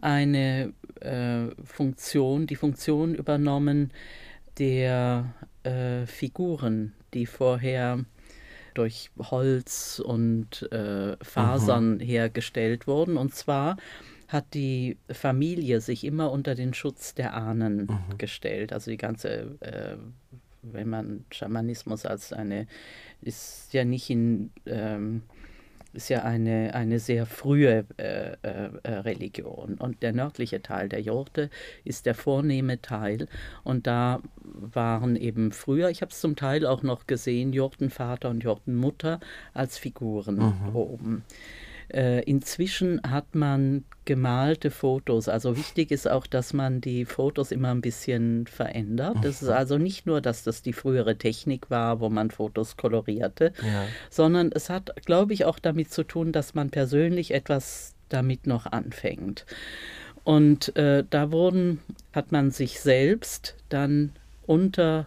eine 0.00 0.72
äh, 1.00 1.46
Funktion, 1.64 2.46
die 2.46 2.56
Funktion 2.56 3.14
übernommen 3.14 3.92
der 4.58 5.32
äh, 5.62 6.06
Figuren, 6.06 6.92
die 7.14 7.26
vorher 7.26 8.04
durch 8.74 9.10
Holz 9.18 10.00
und 10.04 10.70
äh, 10.72 11.16
Fasern 11.22 11.94
mhm. 11.94 12.00
hergestellt 12.00 12.86
wurden. 12.86 13.16
Und 13.16 13.34
zwar 13.34 13.76
hat 14.28 14.54
die 14.54 14.98
Familie 15.10 15.80
sich 15.80 16.04
immer 16.04 16.30
unter 16.30 16.54
den 16.54 16.74
Schutz 16.74 17.14
der 17.14 17.34
Ahnen 17.34 17.86
mhm. 17.86 18.18
gestellt. 18.18 18.72
Also 18.72 18.90
die 18.90 18.96
ganze, 18.96 19.56
äh, 19.60 19.96
wenn 20.62 20.88
man 20.88 21.24
Schamanismus 21.30 22.06
als 22.06 22.32
eine, 22.32 22.66
ist 23.22 23.72
ja 23.72 23.84
nicht 23.84 24.10
in 24.10 24.50
ähm, 24.66 25.22
ist 25.92 26.10
ja 26.10 26.22
eine, 26.22 26.74
eine 26.74 26.98
sehr 26.98 27.26
frühe 27.26 27.84
äh, 27.96 28.32
äh, 28.42 28.70
äh, 28.82 28.90
Religion. 28.98 29.74
Und 29.74 30.02
der 30.02 30.12
nördliche 30.12 30.60
Teil 30.60 30.88
der 30.88 31.00
Jurte 31.00 31.50
ist 31.84 32.06
der 32.06 32.14
vornehme 32.14 32.80
Teil. 32.82 33.26
Und 33.64 33.86
da 33.86 34.20
waren 34.44 35.16
eben 35.16 35.50
früher, 35.52 35.88
ich 35.88 36.02
habe 36.02 36.12
es 36.12 36.20
zum 36.20 36.36
Teil 36.36 36.66
auch 36.66 36.82
noch 36.82 37.06
gesehen, 37.06 37.52
Jurtenvater 37.52 38.28
und 38.28 38.44
Jurtenmutter 38.44 39.18
als 39.54 39.78
Figuren 39.78 40.36
mhm. 40.36 40.76
oben. 40.76 41.24
Äh, 41.88 42.22
inzwischen 42.24 43.00
hat 43.02 43.34
man 43.34 43.84
gemalte 44.04 44.70
Fotos. 44.70 45.28
Also 45.28 45.56
wichtig 45.56 45.90
ist 45.90 46.08
auch, 46.08 46.26
dass 46.26 46.52
man 46.52 46.80
die 46.80 47.04
Fotos 47.04 47.50
immer 47.50 47.70
ein 47.70 47.80
bisschen 47.80 48.46
verändert. 48.46 49.16
Das 49.22 49.42
ist 49.42 49.48
mhm. 49.48 49.54
also 49.54 49.78
nicht 49.78 50.06
nur, 50.06 50.20
dass 50.20 50.44
das 50.44 50.62
die 50.62 50.72
frühere 50.72 51.16
Technik 51.16 51.70
war, 51.70 52.00
wo 52.00 52.08
man 52.08 52.30
Fotos 52.30 52.76
kolorierte, 52.76 53.52
ja. 53.62 53.86
sondern 54.10 54.50
es 54.52 54.70
hat, 54.70 54.94
glaube 55.04 55.32
ich, 55.32 55.44
auch 55.44 55.58
damit 55.58 55.90
zu 55.90 56.04
tun, 56.04 56.32
dass 56.32 56.54
man 56.54 56.70
persönlich 56.70 57.32
etwas 57.32 57.94
damit 58.08 58.46
noch 58.46 58.66
anfängt. 58.66 59.46
Und 60.24 60.76
äh, 60.76 61.04
da 61.08 61.32
wurden, 61.32 61.80
hat 62.12 62.32
man 62.32 62.50
sich 62.50 62.80
selbst 62.80 63.56
dann 63.70 64.12
unter 64.46 65.06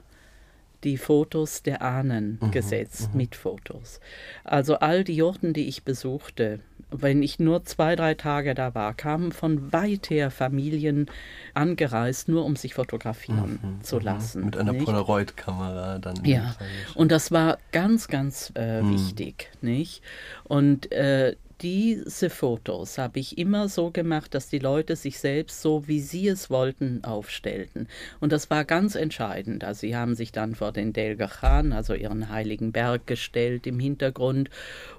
die 0.83 0.97
Fotos 0.97 1.63
der 1.63 1.81
Ahnen 1.81 2.39
mhm, 2.41 2.51
gesetzt, 2.51 3.09
mhm. 3.11 3.17
mit 3.17 3.35
Fotos. 3.35 3.99
Also 4.43 4.75
all 4.75 5.03
die 5.03 5.15
Jurten, 5.15 5.53
die 5.53 5.67
ich 5.67 5.83
besuchte, 5.83 6.59
wenn 6.91 7.23
ich 7.23 7.39
nur 7.39 7.63
zwei, 7.63 7.95
drei 7.95 8.13
Tage 8.15 8.53
da 8.53 8.75
war, 8.75 8.93
kamen 8.93 9.31
von 9.31 9.71
weit 9.71 10.09
her 10.09 10.29
Familien 10.29 11.09
angereist, 11.53 12.27
nur 12.27 12.43
um 12.43 12.55
sich 12.55 12.73
fotografieren 12.73 13.59
mhm, 13.61 13.83
zu 13.83 13.97
mhm. 13.97 14.01
lassen. 14.01 14.45
Mit 14.45 14.57
einer 14.57 14.73
Polaroid-Kamera 14.73 15.99
dann. 15.99 16.23
Ja, 16.25 16.55
und 16.95 17.11
das 17.11 17.31
war 17.31 17.57
ganz, 17.71 18.07
ganz 18.07 18.51
äh, 18.55 18.81
mhm. 18.81 18.93
wichtig, 18.93 19.49
nicht? 19.61 20.03
Und 20.43 20.91
äh, 20.91 21.35
diese 21.61 22.29
Fotos 22.29 22.97
habe 22.97 23.19
ich 23.19 23.37
immer 23.37 23.69
so 23.69 23.91
gemacht, 23.91 24.33
dass 24.33 24.49
die 24.49 24.59
Leute 24.59 24.95
sich 24.95 25.19
selbst 25.19 25.61
so, 25.61 25.87
wie 25.87 25.99
sie 25.99 26.27
es 26.27 26.49
wollten, 26.49 27.03
aufstellten. 27.03 27.87
Und 28.19 28.31
das 28.31 28.49
war 28.49 28.65
ganz 28.65 28.95
entscheidend. 28.95 29.63
Also 29.63 29.81
sie 29.81 29.95
haben 29.95 30.15
sich 30.15 30.31
dann 30.31 30.55
vor 30.55 30.71
den 30.71 30.91
Delgachan, 30.93 31.71
also 31.71 31.93
ihren 31.93 32.29
heiligen 32.29 32.71
Berg, 32.71 33.05
gestellt 33.05 33.67
im 33.67 33.79
Hintergrund 33.79 34.49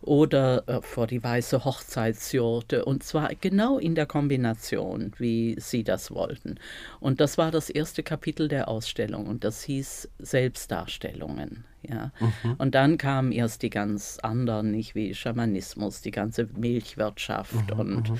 oder 0.02 0.62
äh, 0.68 0.82
vor 0.82 1.06
die 1.06 1.22
weiße 1.22 1.64
Hochzeitsjurte. 1.64 2.84
Und 2.84 3.02
zwar 3.02 3.34
genau 3.34 3.78
in 3.78 3.94
der 3.94 4.06
Kombination, 4.06 5.12
wie 5.18 5.56
sie 5.58 5.82
das 5.82 6.10
wollten. 6.12 6.56
Und 7.00 7.20
das 7.20 7.38
war 7.38 7.50
das 7.50 7.70
erste 7.70 8.02
Kapitel 8.02 8.48
der 8.48 8.68
Ausstellung 8.68 9.26
und 9.26 9.44
das 9.44 9.62
hieß 9.64 10.08
Selbstdarstellungen. 10.18 11.64
Ja. 11.88 12.12
Mhm. 12.20 12.54
Und 12.58 12.74
dann 12.74 12.98
kamen 12.98 13.32
erst 13.32 13.62
die 13.62 13.70
ganz 13.70 14.18
anderen, 14.22 14.70
nicht 14.70 14.94
wie 14.94 15.14
Schamanismus, 15.14 16.00
die 16.00 16.10
ganze 16.10 16.48
Milchwirtschaft 16.56 17.72
mhm, 17.72 17.80
und 17.80 18.10
mhm. 18.10 18.18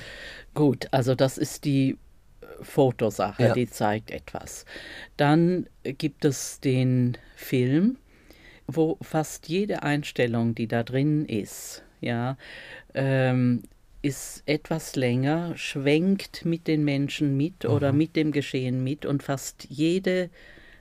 gut, 0.53 0.87
also 0.91 1.15
das 1.15 1.37
ist 1.37 1.65
die 1.65 1.97
Fotosache, 2.61 3.43
ja. 3.43 3.53
die 3.53 3.69
zeigt 3.69 4.11
etwas. 4.11 4.65
Dann 5.17 5.67
gibt 5.83 6.25
es 6.25 6.59
den 6.59 7.17
Film, 7.35 7.97
wo 8.67 8.97
fast 9.01 9.47
jede 9.49 9.83
Einstellung, 9.83 10.55
die 10.55 10.67
da 10.67 10.83
drin 10.83 11.25
ist, 11.25 11.83
ja, 12.01 12.37
ähm, 12.93 13.63
ist 14.01 14.43
etwas 14.45 14.97
länger, 14.97 15.55
schwenkt 15.55 16.43
mit 16.43 16.67
den 16.67 16.83
Menschen 16.83 17.37
mit 17.37 17.65
oder 17.65 17.93
mhm. 17.93 17.97
mit 17.97 18.15
dem 18.17 18.31
Geschehen 18.33 18.83
mit 18.83 19.05
und 19.05 19.23
fast 19.23 19.65
jede 19.69 20.29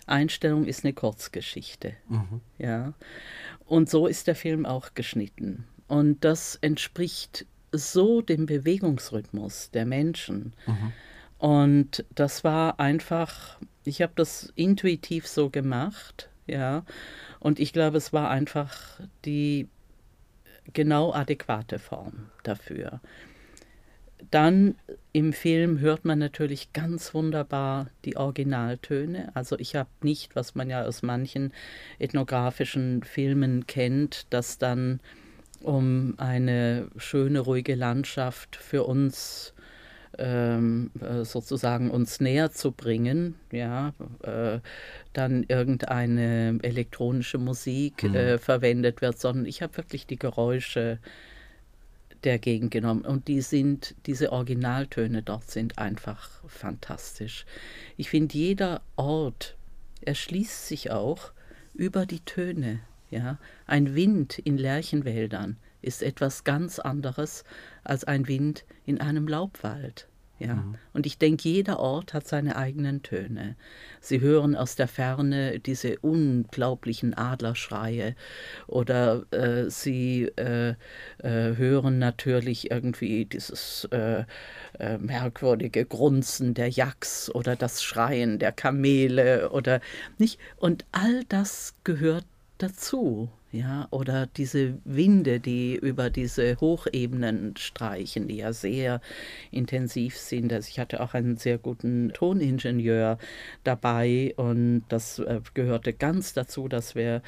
Einstellung 0.07 0.67
ist 0.67 0.85
eine 0.85 0.93
Kurzgeschichte. 0.93 1.95
Mhm. 2.09 2.41
Ja. 2.59 2.95
Und 3.67 3.89
so 3.89 4.07
ist 4.07 4.27
der 4.27 4.35
Film 4.35 4.67
auch 4.67 4.95
geschnitten. 4.95 5.65
Und 5.89 6.25
das 6.25 6.57
entspricht 6.57 7.47
so 7.73 8.21
dem 8.21 8.47
Bewegungsrhythmus 8.47 9.71
der 9.71 9.87
Menschen. 9.87 10.55
Mhm. 10.67 10.93
Und 11.39 12.05
das 12.15 12.45
war 12.45 12.79
einfach, 12.79 13.59
ich 13.85 14.03
habe 14.03 14.13
das 14.15 14.53
intuitiv 14.55 15.27
so 15.27 15.51
gemacht, 15.51 16.29
ja. 16.47 16.85
Und 17.41 17.59
ich 17.59 17.73
glaube, 17.73 17.97
es 17.97 18.13
war 18.13 18.31
einfach 18.31 19.01
die 19.25 19.69
genau 20.73 21.13
adäquate 21.13 21.79
Form 21.79 22.29
dafür. 22.43 23.01
Dann 24.31 24.77
im 25.13 25.33
Film 25.33 25.81
hört 25.81 26.05
man 26.05 26.19
natürlich 26.19 26.73
ganz 26.73 27.13
wunderbar 27.13 27.89
die 28.05 28.17
Originaltöne. 28.17 29.31
Also 29.35 29.59
ich 29.59 29.77
habe 29.77 29.91
nicht, 30.03 30.37
was 30.37 30.55
man 30.55 30.71
ja 30.71 30.85
aus 30.85 31.03
manchen 31.03 31.53
ethnografischen 31.99 33.03
Filmen 33.03 33.67
kennt, 33.67 34.27
dass 34.31 34.59
dann 34.59 35.01
um 35.61 36.15
eine 36.19 36.89
schöne, 36.97 37.41
ruhige 37.41 37.75
Landschaft 37.75 38.57
für 38.57 38.85
uns 38.85 39.55
ähm, 40.19 40.91
äh, 41.01 41.25
sozusagen 41.25 41.91
uns 41.91 42.21
näher 42.21 42.51
zu 42.51 42.73
bringen, 42.73 43.37
ja, 43.51 43.95
äh, 44.23 44.61
dann 45.13 45.45
irgendeine 45.49 46.59
elektronische 46.63 47.39
Musik 47.39 48.03
mhm. 48.03 48.15
äh, 48.15 48.39
verwendet 48.39 49.01
wird, 49.01 49.19
sondern 49.19 49.47
ich 49.47 49.63
habe 49.63 49.77
wirklich 49.77 50.07
die 50.07 50.19
Geräusche 50.19 50.99
der 52.25 52.39
Gegend 52.39 52.71
genommen. 52.71 53.05
Und 53.05 53.29
die 53.29 53.41
sind, 53.41 53.95
diese 54.07 54.33
Originaltöne 54.33 55.23
dort 55.23 55.51
sind 55.51 55.79
einfach 55.79 56.29
fantastisch. 56.47 57.45
Ich 57.97 58.11
finde, 58.11 58.37
jeder 58.37 58.83
Ort 58.97 59.57
erschließt 60.03 60.67
sich 60.67 60.91
auch 60.91 61.33
über 61.75 62.07
die 62.07 62.21
Töne. 62.21 62.81
Ja? 63.11 63.39
Ein 63.67 63.95
Wind 63.95 64.39
in 64.39 64.59
Lärchenwäldern 64.59 65.57
ist 65.81 66.03
etwas 66.03 66.45
ganz 66.45 66.79
anderes 66.79 67.45
als 67.85 68.05
ein 68.05 68.29
Wind 68.29 68.65
in 68.87 69.01
einem 69.01 69.27
Laubwald. 69.27 70.09
Ja. 70.47 70.55
Mhm. 70.57 70.75
Und 70.93 71.07
ich 71.07 71.19
denke, 71.19 71.49
jeder 71.49 71.79
Ort 71.79 72.15
hat 72.15 72.27
seine 72.27 72.57
eigenen 72.57 73.03
Töne. 73.03 73.57
Sie 74.01 74.21
hören 74.21 74.55
aus 74.55 74.77
der 74.77 74.89
Ferne 74.89 75.59
diese 75.59 75.99
unglaublichen 76.01 77.15
Adlerschreie 77.15 78.15
oder 78.67 79.25
äh, 79.31 79.71
sie 79.71 80.25
äh, 80.37 80.75
äh, 81.19 81.57
hören 81.57 81.99
natürlich 81.99 82.71
irgendwie 82.71 83.25
dieses 83.25 83.89
äh, 83.91 84.25
äh, 84.79 84.99
merkwürdige 84.99 85.85
Grunzen 85.85 86.55
der 86.55 86.69
Yaks 86.69 87.31
oder 87.35 87.57
das 87.57 87.83
Schreien 87.83 88.39
der 88.39 88.53
Kamele 88.53 89.51
oder 89.51 89.81
nicht. 90.19 90.39
Und 90.57 90.85
all 90.93 91.25
das 91.25 91.75
gehört 91.85 92.27
dazu 92.59 93.31
ja, 93.53 93.87
oder 93.91 94.27
diese 94.27 94.79
Winde, 94.85 95.39
die 95.39 95.77
über 95.77 96.09
diese 96.09 96.57
Hochebenen 96.59 97.55
streichen, 97.59 98.27
die 98.27 98.37
ja 98.37 98.55
sehr 98.55 99.03
intensiv 99.51 100.17
sind. 100.17 100.51
Also 100.55 100.71
ich 100.71 100.79
hatte 100.79 101.01
auch 101.03 101.13
einen 101.13 101.37
sehr 101.37 101.59
guten 101.59 102.13
Toningenieur 102.15 103.19
dabei 103.63 104.33
und 104.37 104.85
das 104.89 105.19
äh, 105.19 105.41
gehörte 105.53 105.93
ganz 105.93 106.33
dazu, 106.33 106.67
dass 106.67 106.95
wir 106.95 107.21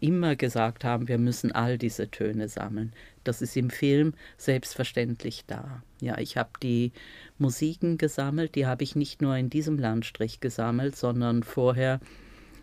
immer 0.00 0.36
gesagt 0.36 0.84
haben, 0.84 1.08
wir 1.08 1.16
müssen 1.16 1.50
all 1.50 1.78
diese 1.78 2.10
Töne 2.10 2.48
sammeln. 2.48 2.92
Das 3.24 3.40
ist 3.40 3.56
im 3.56 3.70
Film 3.70 4.12
selbstverständlich 4.36 5.44
da. 5.46 5.82
Ja, 6.02 6.18
ich 6.18 6.36
habe 6.36 6.50
die 6.62 6.92
Musiken 7.38 7.96
gesammelt, 7.96 8.54
die 8.54 8.66
habe 8.66 8.84
ich 8.84 8.96
nicht 8.96 9.22
nur 9.22 9.34
in 9.34 9.48
diesem 9.48 9.78
Landstrich 9.78 10.40
gesammelt, 10.40 10.94
sondern 10.94 11.42
vorher, 11.42 12.00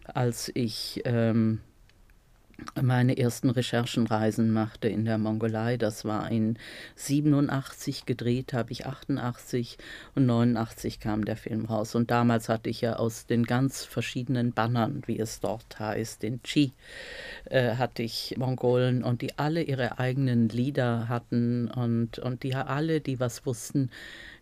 als 0.06 0.51
ich 0.53 1.01
ähm, 1.06 1.62
meine 2.81 3.17
ersten 3.17 3.49
Recherchenreisen 3.49 4.51
machte 4.51 4.87
in 4.87 5.05
der 5.05 5.17
Mongolei. 5.17 5.77
Das 5.77 6.05
war 6.05 6.29
in 6.31 6.57
87 6.95 8.05
gedreht, 8.05 8.53
habe 8.53 8.71
ich 8.71 8.85
88 8.85 9.77
und 10.15 10.25
89 10.25 10.99
kam 10.99 11.25
der 11.25 11.37
Film 11.37 11.65
raus. 11.65 11.95
Und 11.95 12.09
damals 12.09 12.49
hatte 12.49 12.69
ich 12.69 12.81
ja 12.81 12.95
aus 12.95 13.25
den 13.25 13.43
ganz 13.43 13.83
verschiedenen 13.83 14.53
Bannern, 14.53 15.03
wie 15.05 15.19
es 15.19 15.39
dort 15.39 15.79
heißt, 15.79 16.23
den 16.23 16.41
Chi, 16.43 16.73
äh, 17.45 17.75
hatte 17.75 18.03
ich 18.03 18.35
Mongolen 18.37 19.03
und 19.03 19.21
die 19.21 19.37
alle 19.37 19.61
ihre 19.61 19.99
eigenen 19.99 20.49
Lieder 20.49 21.09
hatten 21.09 21.69
und, 21.69 22.19
und 22.19 22.43
die 22.43 22.55
alle, 22.55 23.01
die 23.01 23.19
was 23.19 23.45
wussten, 23.45 23.91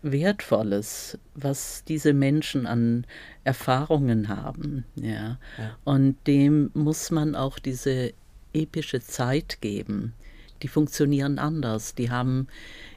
Wertvolles, 0.01 1.17
was 1.33 1.85
diese 1.85 2.11
Menschen 2.11 2.67
an 2.67 3.07
Erfahrungen 3.45 4.27
haben. 4.27 4.83
Ja. 4.95 5.39
ja. 5.57 5.77
Und 5.85 6.17
dem 6.27 6.71
muss 6.73 7.09
man 7.09 7.35
auch 7.35 7.57
diese 7.57 8.11
epische 8.51 8.99
Zeit 8.99 9.61
geben 9.61 10.13
die 10.61 10.67
funktionieren 10.67 11.39
anders. 11.39 11.95
Die 11.95 12.09
haben 12.09 12.47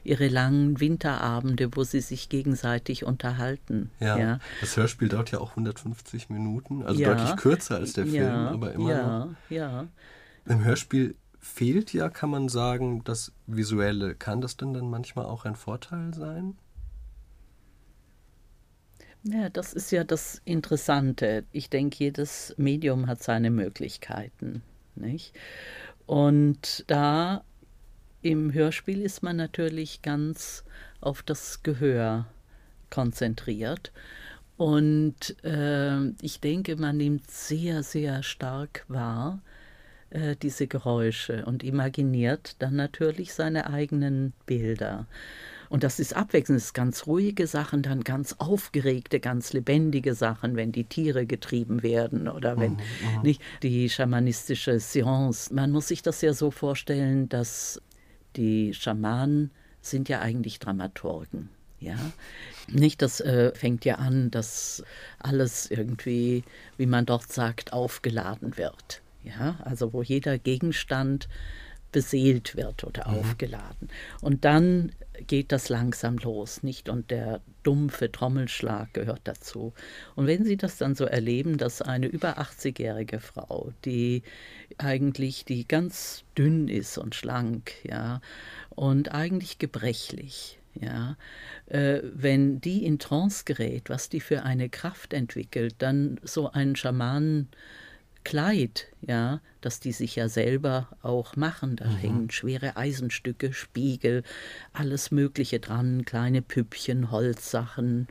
ihre 0.03 0.27
langen 0.27 0.79
Winterabende, 0.79 1.75
wo 1.75 1.83
sie 1.83 2.01
sich 2.01 2.29
gegenseitig 2.29 3.05
unterhalten. 3.05 3.91
Ja, 3.99 4.17
ja. 4.17 4.39
das 4.61 4.77
Hörspiel 4.77 5.09
dauert 5.09 5.31
ja 5.31 5.39
auch 5.39 5.51
150 5.51 6.29
Minuten, 6.29 6.83
also 6.83 6.99
ja. 7.01 7.13
deutlich 7.13 7.35
kürzer 7.37 7.75
als 7.77 7.93
der 7.93 8.05
Film, 8.05 8.23
ja. 8.23 8.49
aber 8.49 8.73
immer 8.73 8.89
ja. 8.89 9.25
noch. 9.25 9.35
Ja. 9.49 9.87
Im 10.45 10.63
Hörspiel 10.63 11.15
fehlt 11.39 11.93
ja, 11.93 12.09
kann 12.09 12.29
man 12.29 12.49
sagen, 12.49 13.03
das 13.03 13.33
Visuelle. 13.47 14.15
Kann 14.15 14.41
das 14.41 14.57
denn 14.57 14.73
dann 14.73 14.89
manchmal 14.89 15.25
auch 15.25 15.45
ein 15.45 15.55
Vorteil 15.55 16.13
sein? 16.13 16.55
Ja, 19.23 19.49
das 19.49 19.73
ist 19.73 19.91
ja 19.91 20.03
das 20.03 20.41
Interessante. 20.43 21.45
Ich 21.51 21.69
denke, 21.69 22.03
jedes 22.03 22.53
Medium 22.57 23.07
hat 23.07 23.23
seine 23.23 23.51
Möglichkeiten. 23.51 24.61
Nicht? 24.95 25.33
Und 26.05 26.83
da 26.87 27.43
im 28.23 28.53
Hörspiel 28.53 29.01
ist 29.01 29.21
man 29.21 29.35
natürlich 29.35 30.01
ganz 30.01 30.63
auf 31.01 31.21
das 31.21 31.61
Gehör 31.61 32.25
konzentriert. 32.89 33.91
Und 34.57 35.35
äh, 35.43 36.07
ich 36.21 36.39
denke, 36.39 36.75
man 36.75 36.97
nimmt 36.97 37.29
sehr, 37.29 37.83
sehr 37.83 38.23
stark 38.23 38.85
wahr 38.87 39.41
äh, 40.11 40.35
diese 40.41 40.67
Geräusche 40.67 41.45
und 41.45 41.63
imaginiert 41.63 42.55
dann 42.59 42.75
natürlich 42.75 43.33
seine 43.33 43.69
eigenen 43.69 44.33
Bilder. 44.45 45.07
Und 45.69 45.83
das 45.83 45.99
ist 45.99 46.15
abwechselnd, 46.15 46.59
das 46.59 46.67
ist 46.67 46.73
ganz 46.73 47.07
ruhige 47.07 47.47
Sachen, 47.47 47.81
dann 47.81 48.03
ganz 48.03 48.35
aufgeregte, 48.37 49.19
ganz 49.19 49.53
lebendige 49.53 50.13
Sachen, 50.13 50.55
wenn 50.55 50.71
die 50.71 50.83
Tiere 50.83 51.25
getrieben 51.25 51.81
werden 51.81 52.27
oder 52.27 52.59
wenn 52.59 52.73
mhm. 52.73 53.21
nicht 53.23 53.41
die 53.63 53.89
schamanistische 53.89 54.79
Seance. 54.79 55.51
Man 55.51 55.71
muss 55.71 55.87
sich 55.87 56.03
das 56.03 56.21
ja 56.21 56.33
so 56.33 56.51
vorstellen, 56.51 57.27
dass 57.27 57.81
die 58.35 58.73
Schamanen 58.73 59.51
sind 59.81 60.09
ja 60.09 60.19
eigentlich 60.19 60.59
Dramaturgen. 60.59 61.49
Ja, 61.79 61.97
nicht, 62.69 63.01
das 63.01 63.19
äh, 63.19 63.53
fängt 63.53 63.83
ja 63.83 63.95
an, 63.95 64.31
dass 64.31 64.83
alles 65.19 65.69
irgendwie, 65.69 66.43
wie 66.77 66.85
man 66.85 67.05
dort 67.05 67.29
sagt, 67.29 67.73
aufgeladen 67.73 68.55
wird. 68.55 69.01
Ja, 69.23 69.57
also 69.63 69.91
wo 69.91 70.01
jeder 70.01 70.37
Gegenstand 70.37 71.27
beseelt 71.93 72.57
wird 72.57 72.83
oder 72.83 73.07
mhm. 73.07 73.19
aufgeladen. 73.19 73.87
Und 74.19 74.43
dann 74.43 74.91
geht 75.27 75.53
das 75.53 75.69
langsam 75.69 76.17
los, 76.17 76.63
nicht? 76.63 76.89
Und 76.89 77.11
der 77.11 77.39
dumpfe 77.61 78.11
Trommelschlag 78.11 78.93
gehört 78.93 79.21
dazu. 79.23 79.73
Und 80.15 80.27
wenn 80.27 80.43
Sie 80.43 80.57
das 80.57 80.77
dann 80.77 80.95
so 80.95 81.05
erleben, 81.05 81.57
dass 81.57 81.81
eine 81.81 82.07
über 82.07 82.39
80-jährige 82.39 83.21
Frau, 83.21 83.71
die 83.85 84.23
eigentlich, 84.77 85.45
die 85.45 85.65
ganz 85.67 86.23
dünn 86.37 86.67
ist 86.67 86.97
und 86.97 87.15
schlank, 87.15 87.73
ja, 87.83 88.19
und 88.71 89.13
eigentlich 89.13 89.59
gebrechlich, 89.59 90.59
ja, 90.79 91.15
äh, 91.67 91.99
wenn 92.03 92.59
die 92.59 92.83
in 92.83 92.99
Trance 92.99 93.43
gerät, 93.45 93.89
was 93.89 94.09
die 94.09 94.19
für 94.19 94.43
eine 94.43 94.69
Kraft 94.69 95.13
entwickelt, 95.13 95.75
dann 95.77 96.19
so 96.23 96.51
einen 96.51 96.75
Schamanen 96.75 97.49
Kleid, 98.23 98.87
ja, 99.01 99.41
dass 99.61 99.79
die 99.79 99.91
sich 99.91 100.15
ja 100.15 100.29
selber 100.29 100.89
auch 101.01 101.35
machen. 101.35 101.75
Da 101.75 101.85
mhm. 101.85 101.97
hängen 101.97 102.31
schwere 102.31 102.77
Eisenstücke, 102.77 103.53
Spiegel, 103.53 104.23
alles 104.71 105.11
Mögliche 105.11 105.59
dran, 105.59 106.05
kleine 106.05 106.41
Püppchen, 106.41 107.11
Holzsachen, 107.11 108.07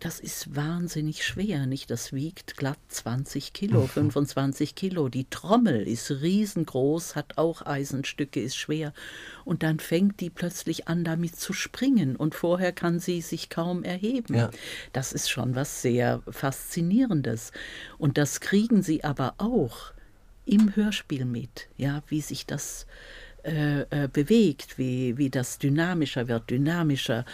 das 0.00 0.20
ist 0.20 0.54
wahnsinnig 0.54 1.24
schwer, 1.24 1.66
nicht? 1.66 1.90
Das 1.90 2.12
wiegt 2.12 2.56
glatt 2.56 2.78
20 2.88 3.52
Kilo, 3.52 3.86
25 3.86 4.74
Kilo. 4.74 5.08
Die 5.08 5.24
Trommel 5.28 5.86
ist 5.86 6.10
riesengroß, 6.10 7.16
hat 7.16 7.36
auch 7.36 7.66
Eisenstücke, 7.66 8.40
ist 8.40 8.56
schwer. 8.56 8.92
Und 9.44 9.62
dann 9.62 9.80
fängt 9.80 10.20
die 10.20 10.30
plötzlich 10.30 10.88
an, 10.88 11.04
damit 11.04 11.36
zu 11.36 11.52
springen. 11.52 12.16
Und 12.16 12.34
vorher 12.34 12.72
kann 12.72 13.00
sie 13.00 13.20
sich 13.20 13.50
kaum 13.50 13.82
erheben. 13.82 14.34
Ja. 14.34 14.50
Das 14.92 15.12
ist 15.12 15.30
schon 15.30 15.54
was 15.54 15.82
sehr 15.82 16.22
Faszinierendes. 16.28 17.52
Und 17.98 18.18
das 18.18 18.40
kriegen 18.40 18.82
sie 18.82 19.02
aber 19.04 19.34
auch 19.38 19.92
im 20.44 20.74
Hörspiel 20.76 21.24
mit, 21.24 21.68
ja, 21.76 22.02
wie 22.08 22.20
sich 22.20 22.46
das 22.46 22.84
äh, 22.84 23.27
äh, 23.42 24.08
bewegt, 24.12 24.78
wie, 24.78 25.16
wie 25.16 25.30
das 25.30 25.58
dynamischer 25.58 26.28
wird, 26.28 26.50
dynamischer 26.50 27.24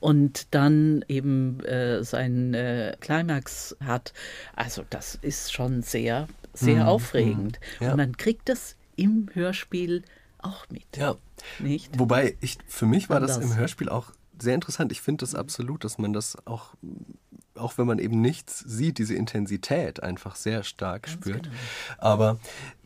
und 0.00 0.54
dann 0.54 1.04
eben 1.08 1.60
äh, 1.60 2.02
sein 2.04 2.54
äh, 2.54 2.96
Climax 3.00 3.76
hat. 3.84 4.12
Also 4.54 4.84
das 4.90 5.16
ist 5.22 5.52
schon 5.52 5.82
sehr, 5.82 6.28
sehr 6.52 6.82
mhm. 6.82 6.88
aufregend. 6.88 7.60
Mhm. 7.78 7.86
Ja. 7.86 7.90
Und 7.92 7.96
man 7.98 8.16
kriegt 8.16 8.48
das 8.48 8.76
im 8.96 9.28
Hörspiel 9.32 10.02
auch 10.38 10.68
mit. 10.70 10.96
Ja. 10.96 11.16
Nicht? 11.58 11.98
Wobei, 11.98 12.36
ich, 12.40 12.58
für 12.66 12.86
mich 12.86 13.08
war 13.08 13.16
Anders. 13.16 13.38
das 13.38 13.44
im 13.44 13.56
Hörspiel 13.56 13.88
auch 13.88 14.12
sehr 14.38 14.54
interessant. 14.54 14.92
Ich 14.92 15.00
finde 15.00 15.22
das 15.22 15.34
absolut, 15.34 15.84
dass 15.84 15.98
man 15.98 16.12
das 16.12 16.36
auch 16.46 16.74
auch 17.56 17.78
wenn 17.78 17.86
man 17.86 17.98
eben 17.98 18.20
nichts 18.20 18.58
sieht, 18.60 18.98
diese 18.98 19.14
Intensität 19.14 20.02
einfach 20.02 20.36
sehr 20.36 20.62
stark 20.62 21.04
Ganz 21.04 21.14
spürt. 21.14 21.42
genau. 21.44 21.54
Aber 21.98 22.38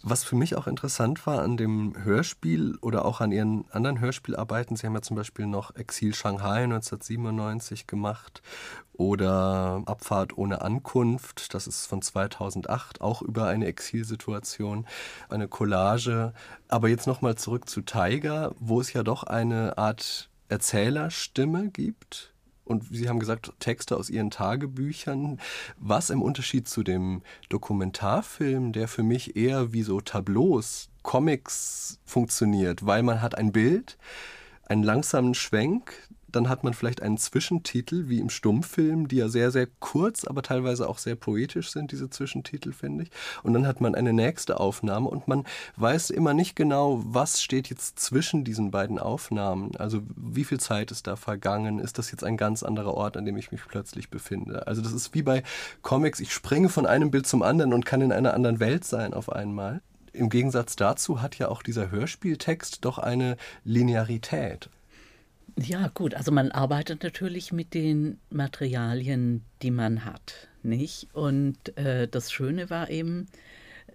was 0.02 0.24
für 0.24 0.37
mich 0.37 0.57
auch 0.57 0.66
interessant 0.66 1.26
war 1.26 1.42
an 1.42 1.57
dem 1.57 1.94
Hörspiel 2.05 2.76
oder 2.81 3.05
auch 3.05 3.20
an 3.20 3.33
Ihren 3.33 3.64
anderen 3.70 4.00
Hörspielarbeiten, 4.00 4.76
Sie 4.76 4.87
haben 4.87 4.94
ja 4.94 5.02
zum 5.02 5.16
Beispiel 5.16 5.46
noch 5.46 5.74
Exil 5.74 6.14
Shanghai 6.14 6.64
1997 6.64 7.87
gemacht 7.87 8.42
oder 8.92 9.83
Abfahrt 9.87 10.38
ohne 10.38 10.62
Ankunft, 10.62 11.55
das 11.55 11.66
ist 11.66 11.87
von 11.87 12.02
2008, 12.02 13.00
auch 13.00 13.22
über 13.22 13.46
eine 13.46 13.66
Exilsituation, 13.66 14.87
eine 15.29 15.48
Collage. 15.48 16.33
Aber 16.68 16.88
jetzt 16.88 17.07
nochmal 17.07 17.37
zurück 17.37 17.68
zu 17.68 17.83
Tiger, 17.83 18.55
wo 18.59 18.81
es 18.81 18.92
ja 18.92 19.02
doch 19.02 19.22
eine 19.22 19.76
Art 19.76 20.31
Erzählerstimme 20.48 21.70
gibt 21.70 22.33
und 22.66 22.85
Sie 22.90 23.09
haben 23.09 23.20
gesagt, 23.20 23.52
Texte 23.61 23.96
aus 23.96 24.11
Ihren 24.11 24.31
Tagebüchern. 24.31 25.38
Was 25.79 26.11
im 26.11 26.20
Unterschied 26.20 26.68
zu 26.68 26.83
dem 26.83 27.22
Dokumentarfilm, 27.48 28.72
der 28.72 28.88
für 28.88 29.05
mich 29.05 29.37
eher 29.37 29.72
wie 29.72 29.83
so 29.83 30.00
Tableaus, 30.00 30.88
Comics 31.02 32.00
funktioniert, 32.05 32.85
weil 32.85 33.05
man 33.05 33.22
hat 33.22 33.38
ein 33.38 33.52
Bild, 33.52 33.96
einen 34.66 34.83
langsamen 34.83 35.35
Schwenk, 35.35 35.92
dann 36.37 36.49
hat 36.49 36.62
man 36.62 36.75
vielleicht 36.75 37.03
einen 37.03 37.16
Zwischentitel, 37.16 38.09
wie 38.09 38.20
im 38.20 38.31
Stummfilm, 38.31 39.09
die 39.09 39.16
ja 39.16 39.29
sehr, 39.29 39.51
sehr 39.51 39.66
kurz, 39.81 40.25
aber 40.25 40.42
teilweise 40.42 40.88
auch 40.88 40.99
sehr 40.99 41.16
poetisch 41.16 41.70
sind, 41.72 41.90
diese 41.92 42.11
Zwischentitel, 42.11 42.72
finde 42.72 43.05
ich. 43.05 43.11
Und 43.42 43.55
dann 43.55 43.66
hat 43.66 43.81
man 43.81 43.94
eine 43.94 44.12
nächste 44.12 44.61
Aufnahme 44.61 45.09
und 45.09 45.27
man 45.27 45.44
weiß 45.77 46.11
immer 46.11 46.35
nicht 46.35 46.55
genau, 46.55 47.03
was 47.05 47.42
steht 47.42 47.68
jetzt 47.68 47.99
zwischen 47.99 48.44
diesen 48.44 48.70
beiden 48.70 48.99
Aufnahmen. 48.99 49.75
Also 49.77 50.03
wie 50.14 50.44
viel 50.44 50.61
Zeit 50.61 50.90
ist 50.90 51.07
da 51.07 51.16
vergangen? 51.16 51.79
Ist 51.79 51.99
das 51.99 52.11
jetzt 52.11 52.22
ein 52.22 52.37
ganz 52.37 52.62
anderer 52.62 52.94
Ort, 52.94 53.16
an 53.16 53.25
dem 53.25 53.37
ich 53.37 53.51
mich 53.51 53.62
plötzlich 53.66 54.11
befinde? 54.11 54.66
Also 54.66 54.83
das 54.83 54.92
ist 54.92 55.14
wie 55.14 55.22
bei 55.22 55.42
Comics, 55.83 56.20
ich 56.20 56.33
springe 56.33 56.68
von 56.68 56.87
einem 56.87 57.11
Bild 57.11 57.27
zum 57.27 57.42
anderen 57.42 57.72
und 57.72 57.87
kann 57.87 58.03
in 58.03 58.12
einer 58.12 58.35
anderen 58.35 58.61
Welt 58.61 58.85
sein 58.85 59.14
auf 59.14 59.33
einmal. 59.33 59.81
Im 60.12 60.31
Gegensatz 60.31 60.77
dazu 60.77 61.20
hat 61.20 61.37
ja 61.38 61.49
auch 61.49 61.62
dieser 61.62 61.90
Hörspieltext 61.90 62.85
doch 62.85 62.99
eine 62.99 63.37
Linearität. 63.64 64.70
Ja, 65.59 65.88
gut, 65.88 66.14
also 66.14 66.33
man 66.33 66.51
arbeitet 66.51 67.03
natürlich 67.03 67.51
mit 67.51 67.73
den 67.73 68.19
Materialien, 68.29 69.42
die 69.62 69.71
man 69.71 70.05
hat, 70.05 70.49
nicht? 70.62 71.09
Und 71.14 71.77
äh, 71.79 72.09
das 72.09 72.31
Schöne 72.31 72.69
war 72.69 72.90
eben, 72.90 73.27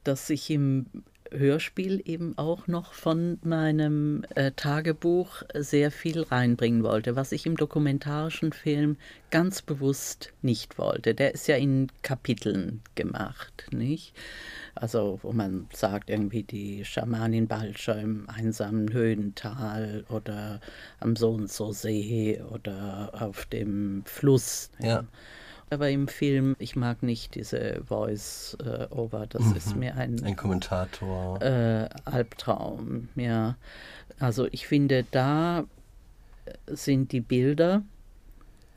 dass 0.03 0.29
ich 0.31 0.49
im 0.49 0.87
Hörspiel 1.31 2.01
eben 2.05 2.37
auch 2.37 2.67
noch 2.67 2.93
von 2.93 3.39
meinem 3.43 4.25
äh, 4.35 4.51
Tagebuch 4.51 5.43
sehr 5.55 5.91
viel 5.91 6.21
reinbringen 6.21 6.83
wollte, 6.83 7.15
was 7.15 7.31
ich 7.31 7.45
im 7.45 7.57
dokumentarischen 7.57 8.53
Film 8.53 8.97
ganz 9.29 9.61
bewusst 9.61 10.33
nicht 10.41 10.77
wollte. 10.77 11.15
Der 11.15 11.33
ist 11.33 11.47
ja 11.47 11.55
in 11.55 11.87
Kapiteln 12.01 12.81
gemacht, 12.95 13.67
nicht? 13.71 14.13
Also, 14.75 15.19
wo 15.21 15.31
man 15.31 15.67
sagt, 15.73 16.09
irgendwie 16.09 16.43
die 16.43 16.85
Schamanin 16.85 17.47
Balscher 17.47 17.99
im 17.99 18.29
einsamen 18.29 18.91
Höhental 18.91 20.05
oder 20.09 20.59
am 20.99 21.15
so 21.15 21.31
und 21.31 21.51
so 21.51 21.71
See 21.71 22.41
oder 22.51 23.11
auf 23.13 23.45
dem 23.45 24.03
Fluss. 24.05 24.69
Ja. 24.79 25.05
Aber 25.71 25.89
im 25.89 26.09
Film, 26.09 26.57
ich 26.59 26.75
mag 26.75 27.01
nicht 27.01 27.35
diese 27.35 27.81
Voice-Over, 27.87 29.25
das 29.27 29.45
mhm. 29.45 29.55
ist 29.55 29.75
mir 29.77 29.95
ein, 29.95 30.21
ein 30.21 30.35
Kommentator. 30.35 31.41
Äh, 31.41 31.87
Albtraum, 32.03 33.07
ja. 33.15 33.55
Also 34.19 34.49
ich 34.51 34.67
finde, 34.67 35.05
da 35.11 35.63
sind 36.67 37.13
die 37.13 37.21
Bilder 37.21 37.83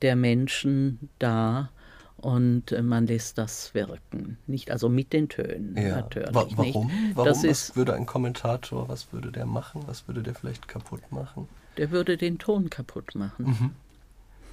der 0.03 0.15
Menschen 0.15 1.11
da 1.19 1.71
und 2.17 2.71
man 2.81 3.09
lässt 3.09 3.39
das 3.39 3.75
wirken. 3.75 4.39
Nicht 4.47 4.71
also 4.71 4.89
mit 4.89 5.13
den 5.13 5.29
Tönen 5.29 5.77
ja. 5.77 5.97
natürlich. 5.97 6.33
Wa 6.33 6.47
warum? 6.55 6.87
Nicht. 6.87 7.17
Warum? 7.17 7.27
Das 7.27 7.39
was 7.39 7.45
ist, 7.45 7.77
würde 7.77 7.95
ein 7.95 8.07
Kommentator, 8.07 8.89
was 8.89 9.13
würde 9.13 9.33
der 9.33 9.47
machen? 9.47 9.83
Was 9.87 10.07
würde 10.07 10.23
der 10.23 10.37
vielleicht 10.37 10.69
kaputt 10.69 11.11
machen? 11.11 11.49
Der 11.77 11.91
würde 11.91 12.17
den 12.17 12.39
Ton 12.39 12.71
kaputt 12.71 13.17
machen. 13.17 13.75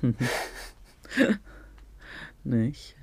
Mhm. 0.02 0.16
Nicht? 2.44 2.96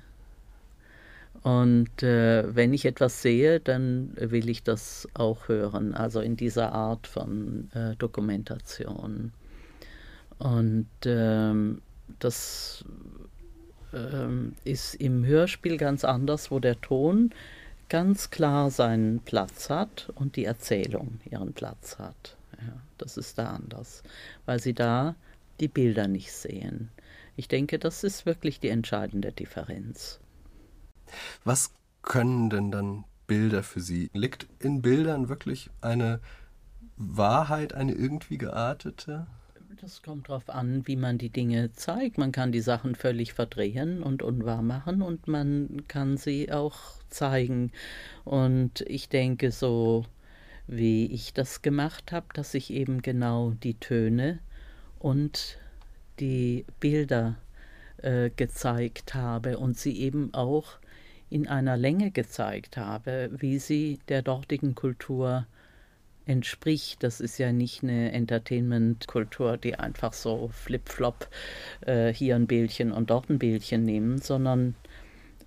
Und 1.41 2.03
äh, 2.03 2.53
wenn 2.53 2.73
ich 2.73 2.85
etwas 2.85 3.21
sehe, 3.21 3.59
dann 3.59 4.11
will 4.17 4.49
ich 4.49 4.63
das 4.63 5.07
auch 5.13 5.47
hören, 5.47 5.93
also 5.93 6.19
in 6.19 6.35
dieser 6.35 6.73
Art 6.73 7.07
von 7.07 7.69
äh, 7.73 7.95
Dokumentation. 7.95 9.31
Und 10.37 10.87
ähm, 11.05 11.81
das 12.19 12.83
ähm, 13.93 14.53
ist 14.65 14.95
im 14.95 15.25
Hörspiel 15.25 15.77
ganz 15.77 16.03
anders, 16.03 16.51
wo 16.51 16.59
der 16.59 16.79
Ton 16.81 17.31
ganz 17.87 18.29
klar 18.29 18.69
seinen 18.69 19.19
Platz 19.19 19.69
hat 19.69 20.11
und 20.15 20.35
die 20.35 20.45
Erzählung 20.45 21.19
ihren 21.29 21.53
Platz 21.53 21.97
hat. 21.99 22.35
Ja, 22.61 22.73
das 22.97 23.17
ist 23.17 23.37
da 23.37 23.47
anders, 23.51 24.03
weil 24.45 24.59
sie 24.59 24.73
da 24.73 25.15
die 25.59 25.67
Bilder 25.67 26.07
nicht 26.07 26.31
sehen. 26.31 26.89
Ich 27.39 27.47
denke, 27.47 27.79
das 27.79 28.03
ist 28.03 28.25
wirklich 28.25 28.59
die 28.59 28.67
entscheidende 28.67 29.31
Differenz. 29.31 30.19
Was 31.45 31.71
können 32.01 32.49
denn 32.49 32.69
dann 32.69 33.05
Bilder 33.27 33.63
für 33.63 33.79
Sie? 33.79 34.09
Liegt 34.11 34.47
in 34.59 34.81
Bildern 34.81 35.29
wirklich 35.29 35.69
eine 35.79 36.19
Wahrheit, 36.97 37.73
eine 37.73 37.93
irgendwie 37.93 38.37
geartete? 38.37 39.25
Das 39.79 40.03
kommt 40.03 40.27
darauf 40.27 40.49
an, 40.49 40.85
wie 40.85 40.97
man 40.97 41.17
die 41.17 41.29
Dinge 41.29 41.71
zeigt. 41.71 42.17
Man 42.17 42.33
kann 42.33 42.51
die 42.51 42.59
Sachen 42.59 42.93
völlig 42.93 43.31
verdrehen 43.31 44.03
und 44.03 44.21
unwahr 44.21 44.61
machen 44.61 45.01
und 45.01 45.29
man 45.29 45.87
kann 45.87 46.17
sie 46.17 46.51
auch 46.51 46.77
zeigen. 47.07 47.71
Und 48.25 48.81
ich 48.81 49.07
denke, 49.07 49.51
so 49.51 50.05
wie 50.67 51.05
ich 51.05 51.33
das 51.33 51.61
gemacht 51.61 52.11
habe, 52.11 52.27
dass 52.33 52.53
ich 52.53 52.69
eben 52.69 53.01
genau 53.01 53.51
die 53.51 53.79
Töne 53.79 54.39
und 54.99 55.57
die 56.19 56.65
Bilder 56.79 57.37
äh, 58.01 58.29
gezeigt 58.35 59.13
habe 59.13 59.57
und 59.57 59.77
sie 59.77 59.99
eben 59.99 60.33
auch 60.33 60.77
in 61.29 61.47
einer 61.47 61.77
Länge 61.77 62.11
gezeigt 62.11 62.77
habe, 62.77 63.29
wie 63.37 63.59
sie 63.59 63.99
der 64.07 64.21
dortigen 64.21 64.75
Kultur 64.75 65.45
entspricht. 66.25 67.03
Das 67.03 67.19
ist 67.21 67.37
ja 67.37 67.51
nicht 67.51 67.83
eine 67.83 68.11
Entertainment-Kultur, 68.11 69.57
die 69.57 69.75
einfach 69.75 70.13
so 70.13 70.49
flip-flop 70.49 71.27
äh, 71.85 72.13
hier 72.13 72.35
ein 72.35 72.47
Bildchen 72.47 72.91
und 72.91 73.09
dort 73.09 73.29
ein 73.29 73.39
Bildchen 73.39 73.83
nehmen, 73.83 74.19
sondern 74.19 74.75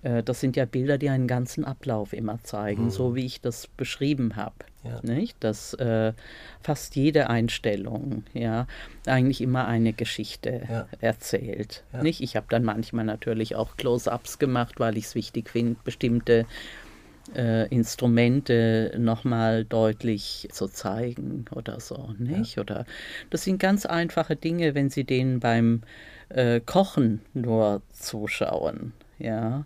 äh, 0.03 0.23
das 0.23 0.39
sind 0.39 0.55
ja 0.55 0.65
Bilder, 0.65 0.97
die 0.97 1.09
einen 1.09 1.27
ganzen 1.27 1.65
Ablauf 1.65 2.13
immer 2.13 2.43
zeigen, 2.43 2.85
mhm. 2.85 2.89
so 2.91 3.15
wie 3.15 3.25
ich 3.25 3.41
das 3.41 3.67
beschrieben 3.67 4.35
habe. 4.35 4.55
Ja. 4.83 4.99
Nicht? 5.01 5.43
Dass 5.43 5.73
äh, 5.75 6.13
fast 6.61 6.95
jede 6.95 7.29
Einstellung 7.29 8.23
ja 8.33 8.67
eigentlich 9.05 9.41
immer 9.41 9.65
eine 9.67 9.93
Geschichte 9.93 10.63
ja. 10.69 10.87
erzählt. 10.99 11.83
Ja. 11.93 12.03
Nicht? 12.03 12.21
Ich 12.21 12.35
habe 12.35 12.47
dann 12.49 12.63
manchmal 12.63 13.05
natürlich 13.05 13.55
auch 13.55 13.77
Close-ups 13.77 14.39
gemacht, 14.39 14.79
weil 14.79 14.97
ich 14.97 15.05
es 15.05 15.15
wichtig 15.15 15.49
finde, 15.49 15.77
bestimmte 15.83 16.45
äh, 17.35 17.67
Instrumente 17.69 18.93
nochmal 18.97 19.63
deutlich 19.63 20.49
zu 20.51 20.67
zeigen 20.67 21.45
oder 21.55 21.79
so, 21.79 22.13
nicht? 22.17 22.57
Oder 22.59 22.85
das 23.29 23.43
sind 23.43 23.59
ganz 23.59 23.85
einfache 23.85 24.35
Dinge, 24.35 24.75
wenn 24.75 24.89
Sie 24.89 25.05
denen 25.05 25.39
beim 25.39 25.83
äh, 26.29 26.59
Kochen 26.59 27.21
nur 27.33 27.81
zuschauen, 27.91 28.93
ja 29.19 29.65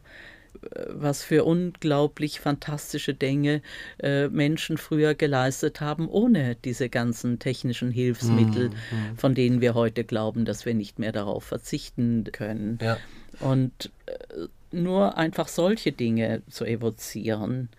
was 0.87 1.23
für 1.23 1.43
unglaublich 1.43 2.39
fantastische 2.39 3.13
Dinge 3.13 3.61
äh, 3.99 4.27
Menschen 4.27 4.77
früher 4.77 5.15
geleistet 5.15 5.81
haben, 5.81 6.07
ohne 6.07 6.55
diese 6.55 6.89
ganzen 6.89 7.39
technischen 7.39 7.91
Hilfsmittel, 7.91 8.69
mm, 8.69 9.17
von 9.17 9.35
denen 9.35 9.61
wir 9.61 9.73
heute 9.73 10.03
glauben, 10.03 10.45
dass 10.45 10.65
wir 10.65 10.73
nicht 10.73 10.99
mehr 10.99 11.11
darauf 11.11 11.43
verzichten 11.43 12.25
können. 12.31 12.79
Ja. 12.81 12.97
Und 13.39 13.91
äh, 14.05 14.47
nur 14.71 15.17
einfach 15.17 15.47
solche 15.47 15.91
Dinge 15.91 16.41
zu 16.49 16.65
evozieren, 16.65 17.69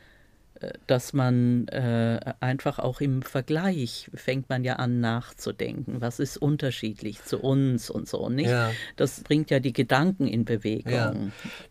äh, 0.61 0.73
dass 0.87 1.12
man 1.12 1.69
äh, 1.69 2.35
einfach 2.41 2.79
auch 2.79 3.01
im 3.01 3.23
Vergleich 3.23 4.11
fängt 4.14 4.49
man 4.49 4.64
ja 4.64 4.77
an 4.77 5.01
nachzudenken, 5.01 6.01
was 6.01 6.19
ist 6.19 6.37
unterschiedlich 6.37 7.23
zu 7.25 7.38
uns 7.38 7.91
und 7.91 8.09
so, 8.09 8.29
nicht? 8.29 8.51
Ja. 8.51 8.71
Das 8.97 9.21
bringt 9.23 9.51
ja 9.51 9.61
die 9.61 9.73
Gedanken 9.73 10.27
in 10.27 10.45
Bewegung. 10.45 10.93
Ja. 10.93 11.14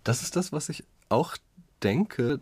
Das 0.04 0.22
ist 0.22 0.36
das, 0.36 0.52
was 0.52 0.70
ich 0.70 0.84
auch 1.10 1.38
denke. 1.84 2.40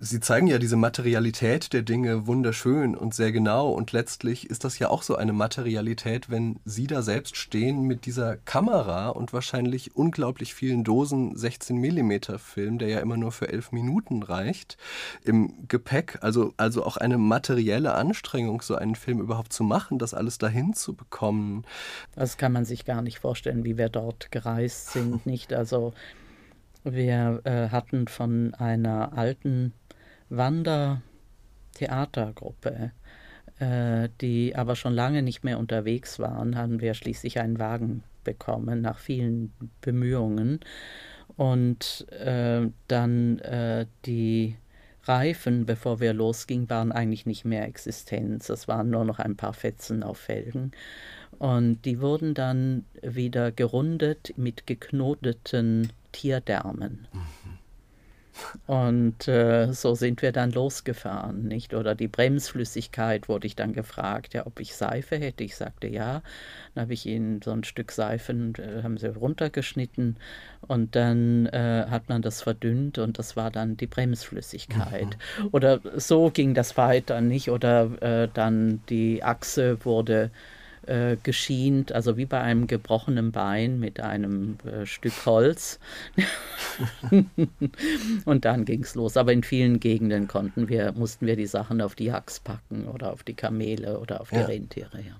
Sie 0.00 0.20
zeigen 0.20 0.48
ja 0.48 0.58
diese 0.58 0.76
Materialität 0.76 1.72
der 1.72 1.80
Dinge 1.80 2.26
wunderschön 2.26 2.94
und 2.94 3.14
sehr 3.14 3.32
genau. 3.32 3.70
Und 3.70 3.92
letztlich 3.92 4.50
ist 4.50 4.64
das 4.64 4.78
ja 4.78 4.90
auch 4.90 5.02
so 5.02 5.16
eine 5.16 5.32
Materialität, 5.32 6.28
wenn 6.28 6.60
Sie 6.66 6.86
da 6.86 7.00
selbst 7.00 7.36
stehen 7.36 7.82
mit 7.82 8.04
dieser 8.04 8.36
Kamera 8.36 9.08
und 9.08 9.32
wahrscheinlich 9.32 9.96
unglaublich 9.96 10.52
vielen 10.52 10.84
Dosen 10.84 11.36
16 11.36 11.78
mm 11.78 12.36
Film, 12.36 12.78
der 12.78 12.88
ja 12.88 12.98
immer 12.98 13.16
nur 13.16 13.32
für 13.32 13.48
elf 13.48 13.72
Minuten 13.72 14.22
reicht, 14.22 14.76
im 15.22 15.66
Gepäck. 15.68 16.18
Also, 16.20 16.52
also 16.58 16.84
auch 16.84 16.98
eine 16.98 17.16
materielle 17.16 17.94
Anstrengung, 17.94 18.60
so 18.60 18.74
einen 18.74 18.96
Film 18.96 19.20
überhaupt 19.20 19.54
zu 19.54 19.64
machen, 19.64 19.98
das 19.98 20.12
alles 20.12 20.36
dahin 20.36 20.74
zu 20.74 20.94
bekommen. 20.94 21.64
Das 22.14 22.36
kann 22.36 22.52
man 22.52 22.66
sich 22.66 22.84
gar 22.84 23.00
nicht 23.00 23.20
vorstellen, 23.20 23.64
wie 23.64 23.78
wir 23.78 23.88
dort 23.88 24.30
gereist 24.30 24.90
sind, 24.90 25.24
nicht? 25.24 25.54
Also 25.54 25.94
wir 26.84 27.40
äh, 27.44 27.68
hatten 27.70 28.08
von 28.08 28.52
einer 28.54 29.16
alten 29.16 29.72
Wandertheatergruppe, 30.28 32.92
äh, 33.58 34.08
die 34.20 34.54
aber 34.54 34.76
schon 34.76 34.94
lange 34.94 35.22
nicht 35.22 35.44
mehr 35.44 35.58
unterwegs 35.58 36.18
waren, 36.18 36.56
haben 36.56 36.80
wir 36.80 36.94
schließlich 36.94 37.40
einen 37.40 37.58
Wagen 37.58 38.04
bekommen 38.22 38.80
nach 38.80 38.98
vielen 38.98 39.52
Bemühungen. 39.80 40.60
Und 41.36 42.06
äh, 42.10 42.68
dann 42.88 43.38
äh, 43.40 43.86
die 44.04 44.56
Reifen, 45.04 45.66
bevor 45.66 46.00
wir 46.00 46.14
losgingen, 46.14 46.70
waren 46.70 46.92
eigentlich 46.92 47.26
nicht 47.26 47.44
mehr 47.44 47.66
existent. 47.66 48.48
Es 48.48 48.68
waren 48.68 48.90
nur 48.90 49.04
noch 49.04 49.18
ein 49.18 49.36
paar 49.36 49.52
Fetzen 49.52 50.02
auf 50.02 50.18
Felgen. 50.18 50.72
Und 51.38 51.84
die 51.84 52.00
wurden 52.00 52.34
dann 52.34 52.84
wieder 53.02 53.52
gerundet 53.52 54.32
mit 54.36 54.66
geknoteten 54.66 55.92
Tierdärmen. 56.14 57.06
Mhm. 57.12 57.58
Und 58.66 59.28
äh, 59.28 59.72
so 59.72 59.94
sind 59.94 60.22
wir 60.22 60.32
dann 60.32 60.50
losgefahren, 60.50 61.46
nicht? 61.46 61.74
Oder 61.74 61.94
die 61.94 62.08
Bremsflüssigkeit 62.08 63.28
wurde 63.28 63.46
ich 63.46 63.54
dann 63.54 63.72
gefragt, 63.72 64.34
ja, 64.34 64.46
ob 64.46 64.58
ich 64.58 64.74
Seife 64.74 65.16
hätte. 65.16 65.44
Ich 65.44 65.56
sagte 65.56 65.86
ja. 65.86 66.22
Dann 66.74 66.82
habe 66.82 66.94
ich 66.94 67.06
ihnen 67.06 67.42
so 67.42 67.52
ein 67.52 67.62
Stück 67.64 67.92
Seifen, 67.92 68.54
äh, 68.56 68.82
haben 68.82 68.98
sie 68.98 69.14
runtergeschnitten 69.14 70.16
und 70.66 70.96
dann 70.96 71.46
äh, 71.46 71.86
hat 71.88 72.08
man 72.08 72.22
das 72.22 72.42
verdünnt 72.42 72.98
und 72.98 73.18
das 73.18 73.36
war 73.36 73.50
dann 73.50 73.76
die 73.76 73.86
Bremsflüssigkeit. 73.86 75.16
Mhm. 75.38 75.48
Oder 75.52 75.80
so 75.96 76.30
ging 76.30 76.54
das 76.54 76.76
weiter, 76.76 77.20
nicht? 77.20 77.50
Oder 77.50 78.02
äh, 78.02 78.28
dann 78.32 78.80
die 78.88 79.22
Achse 79.22 79.84
wurde 79.84 80.30
äh, 80.88 81.16
geschient, 81.22 81.92
also 81.92 82.16
wie 82.16 82.26
bei 82.26 82.40
einem 82.40 82.66
gebrochenen 82.66 83.32
Bein 83.32 83.78
mit 83.78 84.00
einem 84.00 84.58
äh, 84.64 84.86
Stück 84.86 85.26
Holz. 85.26 85.78
und 88.24 88.44
dann 88.44 88.64
ging 88.64 88.82
es 88.82 88.94
los. 88.94 89.16
Aber 89.16 89.32
in 89.32 89.42
vielen 89.42 89.80
Gegenden 89.80 90.28
konnten 90.28 90.68
wir, 90.68 90.92
mussten 90.92 91.26
wir 91.26 91.36
die 91.36 91.46
Sachen 91.46 91.80
auf 91.80 91.94
die 91.94 92.12
Hacks 92.12 92.40
packen 92.40 92.86
oder 92.86 93.12
auf 93.12 93.22
die 93.22 93.34
Kamele 93.34 93.98
oder 93.98 94.20
auf 94.20 94.30
die 94.30 94.36
ja. 94.36 94.46
Rentiere. 94.46 95.00
Ja. 95.00 95.16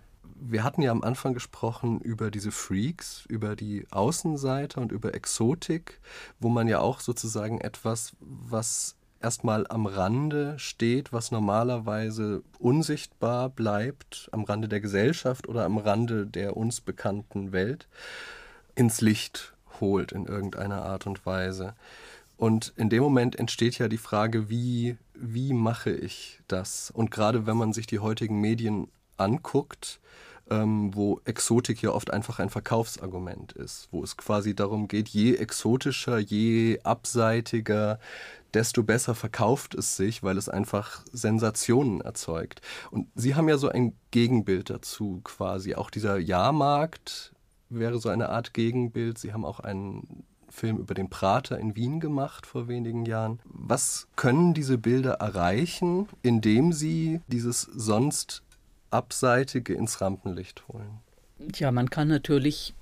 Wir 0.46 0.62
hatten 0.62 0.82
ja 0.82 0.90
am 0.90 1.02
Anfang 1.02 1.32
gesprochen 1.32 2.00
über 2.00 2.30
diese 2.30 2.50
Freaks, 2.50 3.24
über 3.28 3.56
die 3.56 3.86
Außenseiter 3.90 4.80
und 4.80 4.92
über 4.92 5.14
Exotik, 5.14 6.00
wo 6.38 6.48
man 6.48 6.68
ja 6.68 6.80
auch 6.80 7.00
sozusagen 7.00 7.60
etwas, 7.60 8.12
was 8.20 8.96
erstmal 9.24 9.66
am 9.68 9.86
Rande 9.86 10.58
steht, 10.58 11.10
was 11.10 11.30
normalerweise 11.30 12.42
unsichtbar 12.58 13.48
bleibt, 13.48 14.28
am 14.32 14.44
Rande 14.44 14.68
der 14.68 14.80
Gesellschaft 14.80 15.48
oder 15.48 15.64
am 15.64 15.78
Rande 15.78 16.26
der 16.26 16.58
uns 16.58 16.82
bekannten 16.82 17.50
Welt, 17.50 17.88
ins 18.74 19.00
Licht 19.00 19.54
holt 19.80 20.12
in 20.12 20.26
irgendeiner 20.26 20.82
Art 20.84 21.06
und 21.06 21.24
Weise. 21.24 21.74
Und 22.36 22.74
in 22.76 22.90
dem 22.90 23.02
Moment 23.02 23.36
entsteht 23.36 23.78
ja 23.78 23.88
die 23.88 23.96
Frage, 23.96 24.50
wie, 24.50 24.98
wie 25.14 25.54
mache 25.54 25.90
ich 25.90 26.40
das? 26.46 26.90
Und 26.90 27.10
gerade 27.10 27.46
wenn 27.46 27.56
man 27.56 27.72
sich 27.72 27.86
die 27.86 28.00
heutigen 28.00 28.42
Medien 28.42 28.88
anguckt, 29.16 30.00
ähm, 30.50 30.94
wo 30.94 31.20
Exotik 31.24 31.82
ja 31.82 31.90
oft 31.90 32.12
einfach 32.12 32.38
ein 32.38 32.50
Verkaufsargument 32.50 33.52
ist, 33.52 33.88
wo 33.90 34.02
es 34.02 34.16
quasi 34.16 34.54
darum 34.54 34.88
geht, 34.88 35.08
je 35.08 35.34
exotischer, 35.36 36.18
je 36.18 36.80
abseitiger, 36.82 37.98
desto 38.52 38.82
besser 38.82 39.14
verkauft 39.14 39.74
es 39.74 39.96
sich, 39.96 40.22
weil 40.22 40.38
es 40.38 40.48
einfach 40.48 41.04
Sensationen 41.12 42.00
erzeugt. 42.00 42.60
Und 42.90 43.08
Sie 43.14 43.34
haben 43.34 43.48
ja 43.48 43.58
so 43.58 43.68
ein 43.68 43.94
Gegenbild 44.10 44.70
dazu 44.70 45.20
quasi. 45.24 45.74
Auch 45.74 45.90
dieser 45.90 46.18
Jahrmarkt 46.18 47.32
wäre 47.68 47.98
so 47.98 48.08
eine 48.08 48.28
Art 48.28 48.54
Gegenbild. 48.54 49.18
Sie 49.18 49.32
haben 49.32 49.44
auch 49.44 49.60
einen 49.60 50.24
Film 50.48 50.78
über 50.78 50.94
den 50.94 51.10
Prater 51.10 51.58
in 51.58 51.74
Wien 51.74 51.98
gemacht 51.98 52.46
vor 52.46 52.68
wenigen 52.68 53.04
Jahren. 53.06 53.40
Was 53.44 54.06
können 54.14 54.54
diese 54.54 54.78
Bilder 54.78 55.14
erreichen, 55.14 56.08
indem 56.22 56.72
sie 56.72 57.20
dieses 57.26 57.62
sonst 57.62 58.44
Abseitige 58.94 59.74
ins 59.74 60.00
Rampenlicht 60.00 60.66
holen? 60.68 61.00
Ja, 61.56 61.72
man 61.72 61.90
kann 61.90 62.08
natürlich 62.08 62.74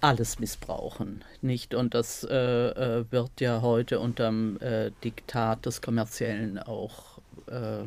alles 0.00 0.38
missbrauchen, 0.38 1.24
nicht? 1.40 1.74
Und 1.74 1.94
das 1.94 2.22
äh, 2.24 2.34
äh, 2.36 3.04
wird 3.10 3.40
ja 3.40 3.62
heute 3.62 3.98
unterm 3.98 4.58
äh, 4.60 4.90
Diktat 5.02 5.66
des 5.66 5.80
Kommerziellen 5.80 6.58
auch 6.58 7.18
äh, 7.46 7.84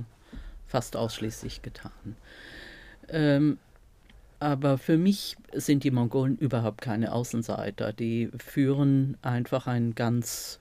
fast 0.67 0.95
ausschließlich 0.95 1.61
getan. 1.61 2.15
Ähm, 3.07 3.57
aber 4.39 4.77
für 4.77 4.97
mich 4.97 5.37
sind 5.53 5.83
die 5.83 5.91
Mongolen 5.91 6.37
überhaupt 6.37 6.81
keine 6.81 7.11
Außenseiter. 7.11 7.93
Die 7.93 8.29
führen 8.37 9.17
einfach 9.21 9.67
ein 9.67 9.95
ganz 9.95 10.59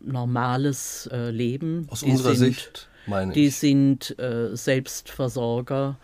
normales 0.00 1.08
äh, 1.12 1.30
Leben. 1.30 1.86
Aus 1.88 2.00
die 2.00 2.10
unserer 2.10 2.34
sind, 2.34 2.54
Sicht, 2.54 2.88
meine 3.06 3.30
ich. 3.30 3.34
Die 3.34 3.50
sind 3.50 4.18
äh, 4.18 4.56
Selbstversorger 4.56 5.96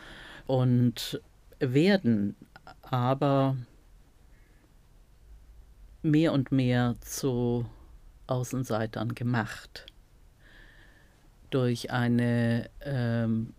und 0.48 1.20
werden 1.60 2.34
aber 2.82 3.56
mehr 6.02 6.32
und 6.32 6.50
mehr 6.50 6.96
zu 7.00 7.66
Außenseitern 8.26 9.14
gemacht 9.14 9.86
durch 11.50 11.90
eine 11.90 12.70
ähm, 12.80 13.54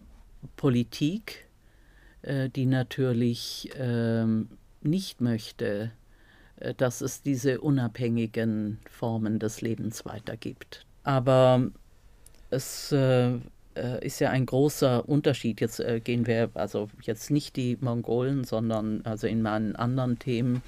Politik, 0.56 1.48
äh, 2.24 2.50
die 2.50 2.66
natürlich 2.66 3.70
ähm, 3.76 4.50
nicht 4.82 5.22
möchte, 5.22 5.92
äh, 6.58 6.74
dass 6.74 7.02
es 7.02 7.22
diese 7.22 7.62
unabhängigen 7.62 8.80
Formen 8.90 9.40
des 9.40 9.62
Lebens 9.62 10.06
weitergibt. 10.06 10.86
Aber 11.04 11.70
es 12.50 12.92
äh, 12.92 13.40
äh 13.80 14.06
ist 14.06 14.20
ja 14.20 14.30
ein 14.30 14.46
großer 14.46 15.08
Unterschied. 15.08 15.62
Jetzt 15.62 15.80
äh, 15.80 16.00
gehen 16.00 16.28
wir 16.28 16.50
also 16.54 16.90
jetzt 17.02 17.32
nicht 17.32 17.56
die 17.56 17.78
Mongolen, 17.82 18.44
sondern 18.44 19.02
also 19.06 19.28
in 19.28 19.42
meinen 19.42 19.76
anderen 19.76 20.20
Themen 20.20 20.62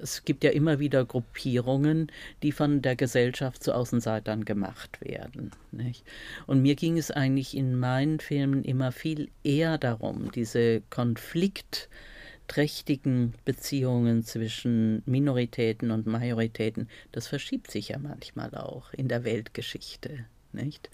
es 0.00 0.24
gibt 0.24 0.44
ja 0.44 0.50
immer 0.50 0.78
wieder 0.78 1.04
Gruppierungen, 1.04 2.12
die 2.42 2.52
von 2.52 2.80
der 2.82 2.94
Gesellschaft 2.96 3.62
zu 3.62 3.74
Außenseitern 3.74 4.44
gemacht 4.44 5.00
werden. 5.00 5.52
Nicht? 5.72 6.04
Und 6.46 6.60
mir 6.62 6.76
ging 6.76 6.98
es 6.98 7.10
eigentlich 7.10 7.56
in 7.56 7.78
meinen 7.78 8.20
Filmen 8.20 8.62
immer 8.64 8.92
viel 8.92 9.30
eher 9.42 9.78
darum, 9.78 10.30
diese 10.32 10.82
konfliktträchtigen 10.90 13.32
Beziehungen 13.44 14.22
zwischen 14.22 15.02
Minoritäten 15.06 15.90
und 15.90 16.06
Majoritäten, 16.06 16.88
das 17.12 17.26
verschiebt 17.26 17.70
sich 17.70 17.88
ja 17.88 17.98
manchmal 17.98 18.54
auch 18.54 18.92
in 18.92 19.08
der 19.08 19.24
Weltgeschichte. 19.24 20.26
Nicht? 20.56 20.90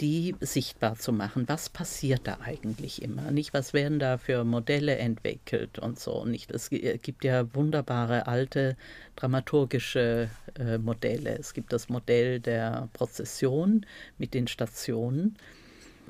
die 0.00 0.36
sichtbar 0.40 0.94
zu 0.96 1.12
machen. 1.12 1.48
Was 1.48 1.68
passiert 1.68 2.22
da 2.24 2.38
eigentlich 2.44 3.02
immer? 3.02 3.30
Nicht, 3.30 3.52
was 3.52 3.72
werden 3.72 3.98
da 3.98 4.16
für 4.18 4.44
Modelle 4.44 4.96
entwickelt 4.96 5.78
und 5.78 5.98
so 5.98 6.24
nicht. 6.24 6.50
Es 6.50 6.70
gibt 6.70 7.24
ja 7.24 7.52
wunderbare 7.54 8.26
alte 8.26 8.76
dramaturgische 9.16 10.30
äh, 10.58 10.78
Modelle. 10.78 11.36
Es 11.38 11.52
gibt 11.52 11.72
das 11.72 11.88
Modell 11.88 12.38
der 12.38 12.88
Prozession 12.92 13.84
mit 14.18 14.34
den 14.34 14.46
Stationen 14.46 15.36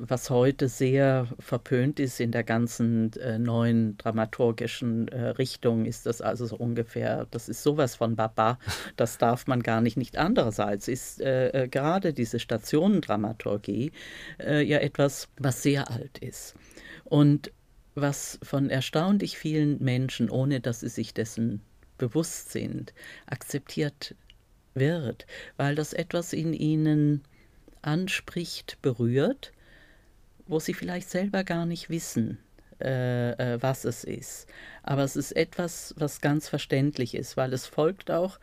was 0.00 0.30
heute 0.30 0.68
sehr 0.68 1.26
verpönt 1.38 2.00
ist 2.00 2.20
in 2.20 2.30
der 2.30 2.44
ganzen 2.44 3.12
äh, 3.14 3.38
neuen 3.38 3.96
dramaturgischen 3.98 5.08
äh, 5.08 5.28
Richtung, 5.30 5.84
ist 5.84 6.06
das 6.06 6.20
also 6.20 6.46
so 6.46 6.56
ungefähr, 6.56 7.26
das 7.30 7.48
ist 7.48 7.62
sowas 7.62 7.96
von 7.96 8.16
Baba, 8.16 8.58
das 8.96 9.18
darf 9.18 9.46
man 9.46 9.62
gar 9.62 9.80
nicht. 9.80 9.96
Nicht 9.96 10.16
andererseits 10.16 10.88
ist 10.88 11.20
äh, 11.20 11.64
äh 11.64 11.68
gerade 11.68 12.12
diese 12.12 12.38
Stationendramaturgie 12.38 13.92
äh, 14.38 14.62
ja 14.62 14.78
etwas, 14.78 15.28
was 15.38 15.62
sehr 15.62 15.90
alt 15.90 16.18
ist. 16.18 16.54
Und 17.04 17.52
was 17.94 18.38
von 18.42 18.70
erstaunlich 18.70 19.38
vielen 19.38 19.82
Menschen, 19.82 20.30
ohne 20.30 20.60
dass 20.60 20.80
sie 20.80 20.88
sich 20.88 21.14
dessen 21.14 21.62
bewusst 21.96 22.52
sind, 22.52 22.94
akzeptiert 23.26 24.14
wird, 24.74 25.26
weil 25.56 25.74
das 25.74 25.92
etwas 25.92 26.32
in 26.32 26.52
ihnen 26.52 27.22
anspricht, 27.82 28.78
berührt 28.82 29.52
wo 30.48 30.58
sie 30.58 30.74
vielleicht 30.74 31.10
selber 31.10 31.44
gar 31.44 31.66
nicht 31.66 31.90
wissen, 31.90 32.38
äh, 32.80 33.32
äh, 33.32 33.62
was 33.62 33.84
es 33.84 34.04
ist. 34.04 34.48
Aber 34.82 35.02
es 35.02 35.14
ist 35.14 35.32
etwas, 35.32 35.94
was 35.98 36.20
ganz 36.20 36.48
verständlich 36.48 37.14
ist, 37.14 37.36
weil 37.36 37.52
es 37.52 37.66
folgt 37.66 38.10
auch 38.10 38.40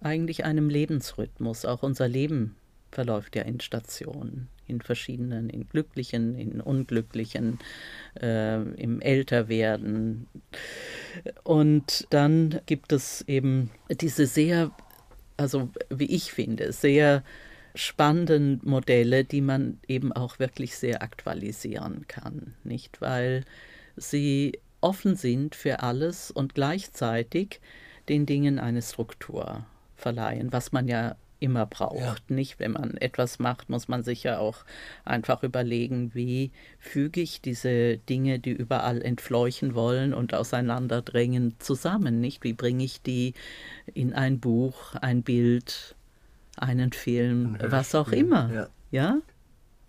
eigentlich 0.00 0.44
einem 0.44 0.68
Lebensrhythmus. 0.68 1.64
Auch 1.64 1.82
unser 1.82 2.08
Leben 2.08 2.56
verläuft 2.92 3.36
ja 3.36 3.42
in 3.42 3.60
Stationen, 3.60 4.48
in 4.66 4.80
verschiedenen, 4.80 5.50
in 5.50 5.68
glücklichen, 5.68 6.38
in 6.38 6.60
unglücklichen, 6.60 7.58
äh, 8.20 8.62
im 8.62 9.00
Älterwerden. 9.00 10.28
Und 11.42 12.06
dann 12.10 12.60
gibt 12.66 12.92
es 12.92 13.22
eben 13.22 13.70
diese 13.90 14.26
sehr, 14.26 14.70
also 15.36 15.70
wie 15.90 16.14
ich 16.14 16.32
finde, 16.32 16.72
sehr 16.72 17.24
spannenden 17.74 18.60
Modelle, 18.62 19.24
die 19.24 19.40
man 19.40 19.78
eben 19.88 20.12
auch 20.12 20.38
wirklich 20.38 20.76
sehr 20.76 21.02
aktualisieren 21.02 22.06
kann, 22.08 22.54
nicht? 22.62 23.00
Weil 23.00 23.44
sie 23.96 24.58
offen 24.80 25.16
sind 25.16 25.54
für 25.54 25.80
alles 25.80 26.30
und 26.30 26.54
gleichzeitig 26.54 27.60
den 28.08 28.26
Dingen 28.26 28.58
eine 28.58 28.82
Struktur 28.82 29.64
verleihen, 29.96 30.52
was 30.52 30.72
man 30.72 30.88
ja 30.88 31.16
immer 31.40 31.66
braucht. 31.66 31.98
Ja. 32.00 32.16
Nicht, 32.28 32.58
wenn 32.58 32.72
man 32.72 32.96
etwas 32.96 33.38
macht, 33.38 33.68
muss 33.68 33.88
man 33.88 34.02
sich 34.02 34.22
ja 34.22 34.38
auch 34.38 34.64
einfach 35.04 35.42
überlegen, 35.42 36.14
wie 36.14 36.52
füge 36.78 37.20
ich 37.20 37.40
diese 37.40 37.98
Dinge, 37.98 38.38
die 38.38 38.52
überall 38.52 39.02
entfleuchen 39.02 39.74
wollen 39.74 40.14
und 40.14 40.32
auseinanderdrängen, 40.32 41.54
zusammen. 41.58 42.20
Nicht, 42.20 42.44
wie 42.44 42.54
bringe 42.54 42.84
ich 42.84 43.02
die 43.02 43.34
in 43.92 44.12
ein 44.12 44.40
Buch, 44.40 44.94
ein 44.94 45.22
Bild, 45.22 45.96
einen 46.56 46.92
Film, 46.92 47.56
was 47.60 47.94
auch 47.94 48.08
immer. 48.08 48.52
Ja. 48.52 48.68
ja? 48.90 49.18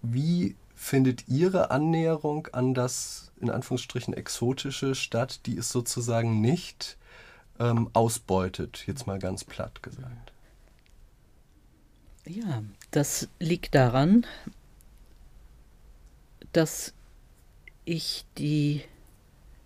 Wie 0.01 0.55
findet 0.75 1.27
Ihre 1.27 1.71
Annäherung 1.71 2.47
an 2.51 2.73
das 2.73 3.31
in 3.41 3.49
Anführungsstrichen 3.49 4.13
exotische 4.13 4.95
statt, 4.95 5.41
die 5.45 5.57
es 5.57 5.71
sozusagen 5.71 6.41
nicht 6.41 6.97
ähm, 7.59 7.89
ausbeutet, 7.93 8.83
jetzt 8.87 9.07
mal 9.07 9.19
ganz 9.19 9.43
platt 9.43 9.83
gesagt? 9.83 10.31
Ja, 12.27 12.63
das 12.91 13.27
liegt 13.39 13.75
daran, 13.75 14.25
dass 16.53 16.93
ich 17.83 18.25
die 18.37 18.81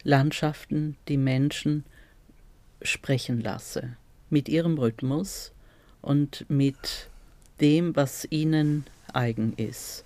Landschaften, 0.04 0.97
die 1.08 1.18
Menschen 1.18 1.86
sprechen 2.82 3.39
lasse, 3.39 3.95
mit 4.30 4.50
ihrem 4.50 4.78
Rhythmus 4.78 5.54
und 6.02 6.45
mit 6.50 7.10
dem, 7.60 7.95
was 7.95 8.26
ihnen 8.30 8.86
eigen 9.14 9.54
ist. 9.54 10.06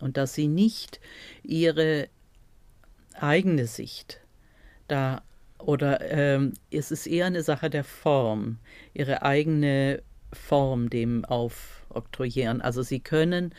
Und 0.00 0.16
dass 0.16 0.34
sie 0.34 0.48
nicht 0.48 1.00
ihre 1.42 2.08
eigene 3.14 3.66
Sicht 3.66 4.20
da 4.86 5.22
oder 5.58 6.00
ähm, 6.10 6.54
es 6.70 6.92
ist 6.92 7.06
eher 7.06 7.26
eine 7.26 7.42
Sache 7.42 7.68
der 7.68 7.82
Form, 7.82 8.58
ihre 8.94 9.22
eigene 9.22 10.02
Form 10.32 10.88
dem 10.88 11.24
aufoktroyieren. 11.24 12.60
Also 12.60 12.82
sie 12.82 13.00
können 13.00 13.52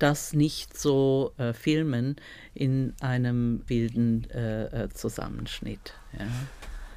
das 0.00 0.32
nicht 0.32 0.76
so 0.76 1.32
äh, 1.38 1.52
filmen 1.52 2.16
in 2.54 2.92
einem 3.00 3.62
wilden 3.68 4.28
äh, 4.30 4.84
äh 4.84 4.88
Zusammenschnitt. 4.88 5.94
Ja 6.18 6.26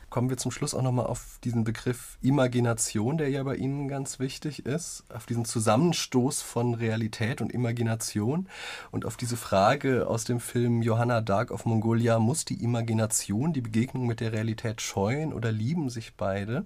kommen 0.09 0.29
wir 0.29 0.37
zum 0.37 0.51
Schluss 0.51 0.73
auch 0.73 0.81
nochmal 0.81 1.05
auf 1.05 1.39
diesen 1.43 1.63
Begriff 1.63 2.17
Imagination, 2.21 3.17
der 3.17 3.29
ja 3.29 3.43
bei 3.43 3.55
Ihnen 3.55 3.87
ganz 3.87 4.19
wichtig 4.19 4.65
ist, 4.65 5.03
auf 5.13 5.25
diesen 5.25 5.45
Zusammenstoß 5.45 6.41
von 6.41 6.73
Realität 6.73 7.41
und 7.41 7.51
Imagination 7.51 8.47
und 8.91 9.05
auf 9.05 9.17
diese 9.17 9.37
Frage 9.37 10.07
aus 10.07 10.23
dem 10.23 10.39
Film 10.39 10.81
Johanna 10.81 11.21
Dark 11.21 11.51
of 11.51 11.65
Mongolia, 11.65 12.19
muss 12.19 12.45
die 12.45 12.63
Imagination 12.63 13.53
die 13.53 13.61
Begegnung 13.61 14.07
mit 14.07 14.19
der 14.19 14.33
Realität 14.33 14.81
scheuen 14.81 15.33
oder 15.33 15.51
lieben 15.51 15.89
sich 15.89 16.15
beide? 16.15 16.65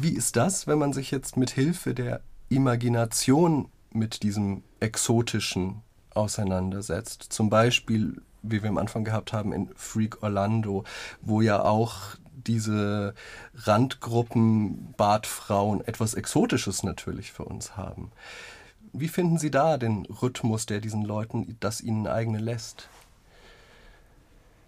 Wie 0.00 0.12
ist 0.12 0.36
das, 0.36 0.66
wenn 0.66 0.78
man 0.78 0.92
sich 0.92 1.10
jetzt 1.10 1.36
mit 1.36 1.50
Hilfe 1.50 1.94
der 1.94 2.20
Imagination 2.48 3.68
mit 3.92 4.22
diesem 4.22 4.62
Exotischen 4.78 5.82
auseinandersetzt? 6.14 7.26
Zum 7.30 7.50
Beispiel 7.50 8.22
wie 8.42 8.62
wir 8.62 8.68
am 8.68 8.78
Anfang 8.78 9.04
gehabt 9.04 9.32
haben, 9.32 9.52
in 9.52 9.68
Freak 9.74 10.22
Orlando, 10.22 10.84
wo 11.20 11.40
ja 11.40 11.62
auch 11.62 12.16
diese 12.46 13.14
Randgruppen 13.54 14.94
Bartfrauen 14.96 15.86
etwas 15.86 16.14
Exotisches 16.14 16.82
natürlich 16.82 17.32
für 17.32 17.44
uns 17.44 17.76
haben. 17.76 18.12
Wie 18.92 19.08
finden 19.08 19.38
Sie 19.38 19.50
da 19.50 19.76
den 19.76 20.06
Rhythmus, 20.06 20.66
der 20.66 20.80
diesen 20.80 21.04
Leuten 21.04 21.56
das 21.60 21.80
ihnen 21.80 22.06
eigene 22.06 22.38
lässt? 22.38 22.88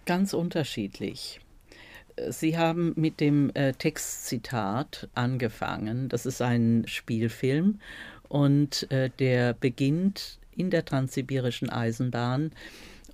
Ganz 0.04 0.32
unterschiedlich. 0.32 1.40
Sie 2.28 2.58
haben 2.58 2.92
mit 2.96 3.20
dem 3.20 3.50
äh, 3.54 3.72
Textzitat 3.72 5.08
angefangen. 5.14 6.08
Das 6.08 6.26
ist 6.26 6.42
ein 6.42 6.84
Spielfilm 6.86 7.80
und 8.28 8.90
äh, 8.90 9.10
der 9.18 9.54
beginnt 9.54 10.38
in 10.54 10.70
der 10.70 10.84
transsibirischen 10.84 11.70
Eisenbahn 11.70 12.52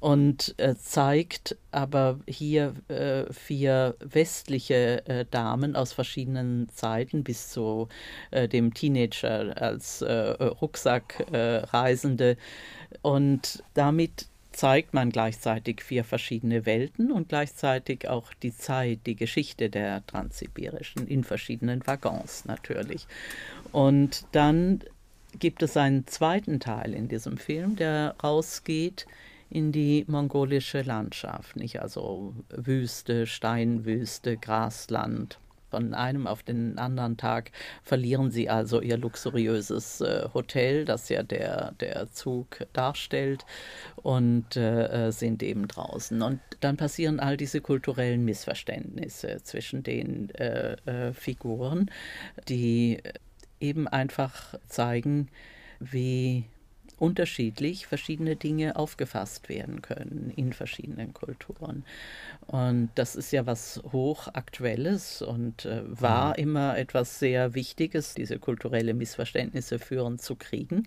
und 0.01 0.55
äh, 0.59 0.75
zeigt 0.77 1.57
aber 1.71 2.19
hier 2.27 2.75
äh, 2.89 3.33
vier 3.33 3.97
westliche 4.01 5.07
äh, 5.07 5.25
Damen 5.31 5.77
aus 5.77 5.93
verschiedenen 5.93 6.69
Zeiten 6.71 7.23
bis 7.25 7.51
zu 7.51 7.89
äh, 8.31 8.49
dem 8.49 8.75
Teenager 8.75 9.61
als 9.61 10.03
äh, 10.03 10.13
Rucksackreisende. 10.13 12.37
und 13.03 13.63
damit 13.75 14.27
zeigt 14.53 14.93
man 14.93 15.11
gleichzeitig 15.11 15.83
vier 15.83 16.03
verschiedene 16.03 16.67
Welten 16.67 17.13
und 17.13 17.29
gleichzeitig 17.29 18.09
auch 18.09 18.35
die 18.35 18.57
Zeit, 18.57 19.01
die 19.07 19.15
Geschichte 19.15 19.71
der 19.71 20.05
Transsibirischen 20.07 21.07
in 21.07 21.23
verschiedenen 21.23 21.87
Waggons 21.87 22.45
natürlich. 22.45 23.07
Und 23.71 24.25
dann 24.33 24.83
gibt 25.39 25.63
es 25.63 25.77
einen 25.77 26.09
zweiten 26.09 26.59
Teil 26.59 26.95
in 26.95 27.07
diesem 27.07 27.39
Film, 27.39 27.77
der 27.77 28.17
rausgeht 28.23 29.07
in 29.51 29.73
die 29.73 30.05
mongolische 30.09 30.83
Landschaft, 30.83 31.57
nicht 31.57 31.81
also 31.81 32.35
Wüste, 32.51 33.27
Steinwüste, 33.27 34.37
Grasland. 34.37 35.39
Von 35.71 35.93
einem 35.93 36.27
auf 36.27 36.43
den 36.43 36.79
anderen 36.79 37.19
Tag 37.19 37.51
verlieren 37.83 38.31
sie 38.31 38.49
also 38.49 38.81
ihr 38.81 38.97
luxuriöses 38.97 40.01
äh, 40.01 40.27
Hotel, 40.33 40.87
das 40.87 41.11
ja 41.11 41.23
der, 41.23 41.73
der 41.73 42.11
Zug 42.11 42.67
darstellt, 42.73 43.45
und 43.97 44.57
äh, 44.57 45.09
äh 45.09 45.13
sind 45.13 45.43
eben 45.43 45.69
draußen. 45.69 46.23
Und 46.23 46.41
dann 46.61 46.79
passieren 46.79 47.21
all 47.21 47.37
diese 47.37 47.61
kulturellen 47.61 48.25
Missverständnisse 48.25 49.43
zwischen 49.43 49.83
den 49.83 50.31
äh, 50.37 50.77
äh 50.87 51.13
Figuren, 51.13 51.91
die 52.49 53.03
eben 53.61 53.89
einfach 53.89 54.55
zeigen, 54.69 55.29
wie 55.81 56.47
unterschiedlich 56.99 57.87
verschiedene 57.87 58.37
Dinge 58.37 58.77
aufgefasst 58.77 59.49
werden 59.49 59.83
können 59.83 60.33
in 60.35 60.53
verschiedenen 60.53 61.15
Kulturen. 61.15 61.85
Und 62.47 62.91
das 62.95 63.15
ist 63.15 63.33
ja 63.33 63.47
was 63.47 63.83
hochaktuelles 63.93 65.23
und 65.23 65.65
äh, 65.65 65.83
war 65.85 66.31
mhm. 66.31 66.43
immer 66.43 66.79
etwas 66.79 67.19
sehr 67.19 67.55
Wichtiges, 67.55 68.15
diese 68.15 68.39
kulturelle 68.39 68.95
Missverständnisse 68.95 69.79
führen 69.79 70.19
zu 70.19 70.37
kriegen, 70.37 70.85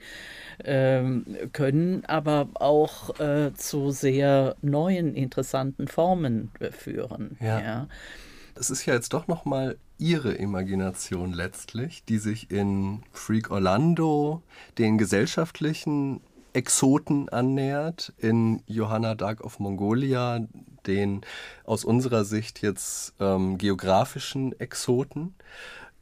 ähm, 0.63 1.25
können 1.53 2.05
aber 2.05 2.49
auch 2.55 3.19
äh, 3.19 3.53
zu 3.53 3.91
sehr 3.91 4.55
neuen, 4.61 5.15
interessanten 5.15 5.87
Formen 5.87 6.51
äh, 6.59 6.71
führen. 6.71 7.37
Ja. 7.39 7.59
ja. 7.59 7.87
Das 8.61 8.69
ist 8.69 8.85
ja 8.85 8.93
jetzt 8.93 9.11
doch 9.13 9.25
noch 9.25 9.43
mal 9.43 9.75
ihre 9.97 10.33
Imagination 10.33 11.33
letztlich, 11.33 12.03
die 12.03 12.19
sich 12.19 12.51
in 12.51 13.01
Freak 13.11 13.49
Orlando 13.49 14.43
den 14.77 14.99
gesellschaftlichen 14.99 16.21
Exoten 16.53 17.27
annähert, 17.29 18.13
in 18.19 18.61
Johanna 18.67 19.15
Dark 19.15 19.41
of 19.41 19.59
Mongolia 19.59 20.45
den 20.85 21.21
aus 21.63 21.83
unserer 21.83 22.23
Sicht 22.23 22.61
jetzt 22.61 23.15
ähm, 23.19 23.57
geografischen 23.57 24.51
Exoten. 24.59 25.33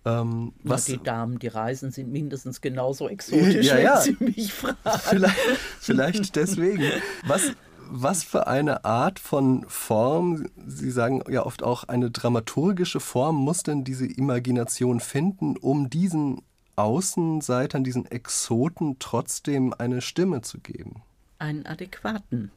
Ähm, 0.04 0.52
was 0.62 0.90
ja, 0.90 0.98
die 0.98 1.04
Damen, 1.04 1.40
die 1.40 1.48
reisen, 1.48 1.92
sind 1.92 2.12
mindestens 2.12 2.60
genauso 2.60 3.08
exotisch, 3.08 3.68
ja, 3.68 3.78
ja. 3.78 3.96
wenn 3.96 4.18
Sie 4.18 4.18
mich 4.20 4.52
fragen. 4.52 4.78
Vielleicht, 5.04 5.38
vielleicht 5.80 6.36
deswegen. 6.36 6.92
Was, 7.26 7.54
was 7.90 8.24
für 8.24 8.48
eine 8.48 8.86
Art 8.86 9.20
von 9.20 9.66
Form, 9.68 10.48
Sie 10.68 10.92
sagen 10.92 11.24
ja 11.30 11.46
oft 11.46 11.64
auch 11.64 11.86
eine 11.86 12.12
dramaturgische 12.12 13.00
Form, 13.00 13.36
muss 13.36 13.64
denn 13.64 13.84
diese 13.84 14.06
Imagination 14.06 15.00
finden, 15.00 15.58
um 15.58 15.90
diesen 15.90 16.42
Außenseitern, 16.76 17.84
diesen 17.84 18.06
Exoten 18.06 18.98
trotzdem 19.00 19.74
eine 19.78 20.02
Stimme 20.02 20.42
zu 20.42 20.60
geben? 20.60 21.02
Einen 21.40 21.66
adäquaten. 21.66 22.52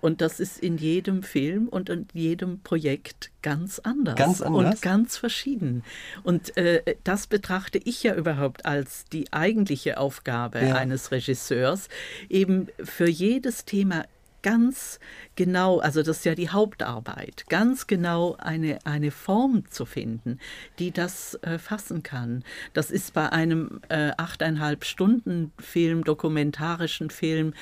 Und 0.00 0.20
das 0.20 0.40
ist 0.40 0.58
in 0.58 0.76
jedem 0.76 1.22
Film 1.22 1.68
und 1.68 1.88
in 1.88 2.06
jedem 2.12 2.60
Projekt 2.60 3.30
ganz 3.42 3.78
anders. 3.78 4.16
Ganz 4.16 4.42
anders. 4.42 4.74
Und 4.74 4.82
ganz 4.82 5.16
verschieden. 5.16 5.84
Und 6.22 6.56
äh, 6.56 6.96
das 7.02 7.26
betrachte 7.26 7.78
ich 7.78 8.02
ja 8.02 8.14
überhaupt 8.14 8.66
als 8.66 9.06
die 9.06 9.32
eigentliche 9.32 9.98
Aufgabe 9.98 10.60
ja. 10.60 10.74
eines 10.74 11.12
Regisseurs, 11.12 11.88
eben 12.28 12.68
für 12.82 13.08
jedes 13.08 13.64
Thema 13.64 14.04
ganz 14.46 15.00
genau, 15.34 15.80
also 15.80 16.04
das 16.04 16.18
ist 16.18 16.24
ja 16.24 16.36
die 16.36 16.50
Hauptarbeit, 16.50 17.46
ganz 17.48 17.88
genau 17.88 18.36
eine, 18.38 18.78
eine 18.84 19.10
Form 19.10 19.68
zu 19.72 19.84
finden, 19.84 20.38
die 20.78 20.92
das 20.92 21.34
äh, 21.42 21.58
fassen 21.58 22.04
kann. 22.04 22.44
Das 22.72 22.92
ist 22.92 23.12
bei 23.12 23.32
einem 23.32 23.80
äh, 23.88 24.12
achteinhalb 24.16 24.84
Stunden 24.84 25.50
Film, 25.58 26.04
dokumentarischen 26.04 27.10
Film 27.10 27.54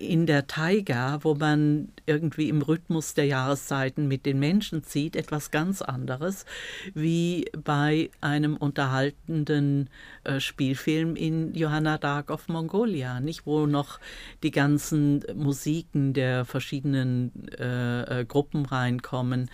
in 0.00 0.26
der 0.26 0.46
Taiga, 0.46 1.18
wo 1.22 1.34
man 1.34 1.90
irgendwie 2.06 2.48
im 2.48 2.62
Rhythmus 2.62 3.14
der 3.14 3.26
Jahreszeiten 3.26 4.08
mit 4.08 4.24
den 4.24 4.38
Menschen 4.38 4.82
zieht, 4.82 5.14
etwas 5.14 5.50
ganz 5.50 5.82
anderes 5.82 6.46
wie 6.94 7.50
bei 7.62 8.10
einem 8.20 8.56
unterhaltenden 8.56 9.90
äh, 10.24 10.40
Spielfilm 10.40 11.16
in 11.16 11.54
Johanna 11.54 11.98
Dark 11.98 12.30
of 12.30 12.48
Mongolia, 12.48 13.20
nicht 13.20 13.44
wo 13.44 13.66
noch 13.66 14.00
die 14.42 14.50
ganzen 14.50 15.22
Musiken 15.34 16.14
der 16.14 16.46
verschiedenen 16.46 17.30
äh, 17.58 18.20
äh, 18.20 18.24
Gruppen 18.24 18.64
reinkommen 18.64 19.50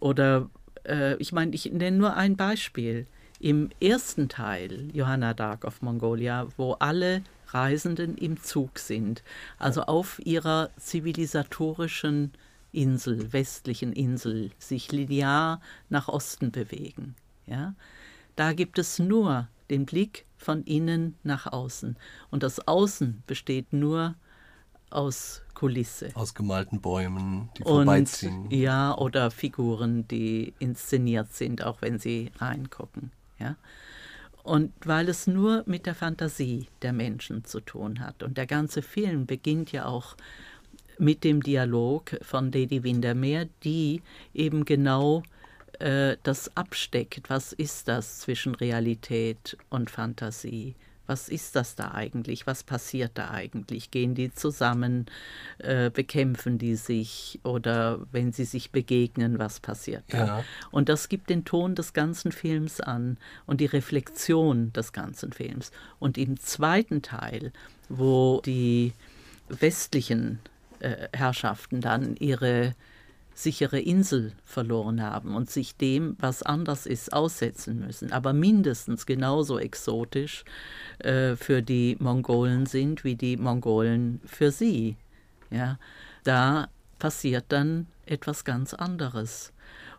oder 0.00 0.50
äh, 0.84 1.16
ich 1.16 1.32
meine, 1.32 1.54
ich 1.54 1.72
nenne 1.72 1.96
nur 1.96 2.14
ein 2.16 2.36
Beispiel. 2.36 3.06
Im 3.40 3.70
ersten 3.80 4.28
Teil 4.28 4.88
Johanna 4.92 5.32
Dark 5.32 5.64
of 5.64 5.80
Mongolia, 5.80 6.48
wo 6.56 6.72
alle 6.72 7.22
Reisenden 7.54 8.16
im 8.16 8.42
Zug 8.42 8.78
sind, 8.78 9.22
also 9.58 9.82
auf 9.82 10.20
ihrer 10.24 10.70
zivilisatorischen 10.76 12.32
Insel, 12.72 13.32
westlichen 13.32 13.92
Insel, 13.92 14.50
sich 14.58 14.92
linear 14.92 15.60
nach 15.88 16.08
Osten 16.08 16.50
bewegen. 16.50 17.14
Ja? 17.46 17.74
Da 18.36 18.52
gibt 18.52 18.78
es 18.78 18.98
nur 18.98 19.48
den 19.70 19.86
Blick 19.86 20.26
von 20.36 20.62
innen 20.64 21.16
nach 21.22 21.46
außen. 21.46 21.96
Und 22.30 22.42
das 22.42 22.66
Außen 22.66 23.22
besteht 23.26 23.72
nur 23.72 24.14
aus 24.90 25.42
Kulisse. 25.54 26.10
Aus 26.14 26.34
gemalten 26.34 26.80
Bäumen, 26.80 27.50
die 27.58 27.64
Und, 27.64 27.84
vorbeiziehen. 27.84 28.50
Ja, 28.50 28.96
oder 28.96 29.30
Figuren, 29.30 30.06
die 30.08 30.54
inszeniert 30.58 31.32
sind, 31.34 31.64
auch 31.64 31.82
wenn 31.82 31.98
sie 31.98 32.30
reingucken. 32.38 33.12
Ja? 33.38 33.56
Und 34.42 34.72
weil 34.84 35.08
es 35.08 35.26
nur 35.26 35.62
mit 35.66 35.86
der 35.86 35.94
Fantasie 35.94 36.68
der 36.82 36.92
Menschen 36.92 37.44
zu 37.44 37.60
tun 37.60 38.00
hat. 38.00 38.22
Und 38.22 38.38
der 38.38 38.46
ganze 38.46 38.82
Film 38.82 39.26
beginnt 39.26 39.72
ja 39.72 39.86
auch 39.86 40.16
mit 40.98 41.24
dem 41.24 41.42
Dialog 41.42 42.16
von 42.22 42.50
Lady 42.50 42.82
Windermere, 42.82 43.48
die 43.62 44.02
eben 44.34 44.64
genau 44.64 45.22
äh, 45.78 46.16
das 46.22 46.56
absteckt. 46.56 47.30
Was 47.30 47.52
ist 47.52 47.88
das 47.88 48.20
zwischen 48.20 48.54
Realität 48.54 49.56
und 49.68 49.90
Fantasie? 49.90 50.74
Was 51.08 51.28
ist 51.28 51.56
das 51.56 51.74
da 51.74 51.92
eigentlich? 51.92 52.46
Was 52.46 52.62
passiert 52.62 53.12
da 53.14 53.30
eigentlich? 53.30 53.90
Gehen 53.90 54.14
die 54.14 54.32
zusammen? 54.32 55.06
Äh, 55.58 55.90
bekämpfen 55.90 56.58
die 56.58 56.76
sich? 56.76 57.40
Oder 57.42 58.00
wenn 58.12 58.32
sie 58.32 58.44
sich 58.44 58.70
begegnen, 58.70 59.38
was 59.38 59.60
passiert 59.60 60.04
da? 60.08 60.26
Ja. 60.26 60.44
Und 60.70 60.88
das 60.88 61.08
gibt 61.08 61.30
den 61.30 61.44
Ton 61.44 61.74
des 61.74 61.92
ganzen 61.92 62.30
Films 62.30 62.80
an 62.80 63.16
und 63.46 63.60
die 63.60 63.66
Reflexion 63.66 64.72
des 64.72 64.92
ganzen 64.92 65.32
Films. 65.32 65.72
Und 65.98 66.18
im 66.18 66.38
zweiten 66.38 67.02
Teil, 67.02 67.52
wo 67.88 68.42
die 68.44 68.92
westlichen 69.48 70.40
äh, 70.80 71.08
Herrschaften 71.12 71.80
dann 71.80 72.16
ihre 72.16 72.74
sichere 73.38 73.78
Insel 73.78 74.32
verloren 74.44 75.00
haben 75.00 75.36
und 75.36 75.48
sich 75.48 75.76
dem, 75.76 76.16
was 76.18 76.42
anders 76.42 76.86
ist, 76.86 77.12
aussetzen 77.12 77.78
müssen, 77.78 78.12
aber 78.12 78.32
mindestens 78.32 79.06
genauso 79.06 79.60
exotisch 79.60 80.44
äh, 80.98 81.36
für 81.36 81.62
die 81.62 81.96
Mongolen 82.00 82.66
sind 82.66 83.04
wie 83.04 83.14
die 83.14 83.36
Mongolen 83.36 84.20
für 84.24 84.50
sie. 84.50 84.96
Ja, 85.50 85.78
da 86.24 86.68
passiert 86.98 87.44
dann 87.50 87.86
etwas 88.06 88.44
ganz 88.44 88.74
anderes. 88.74 89.52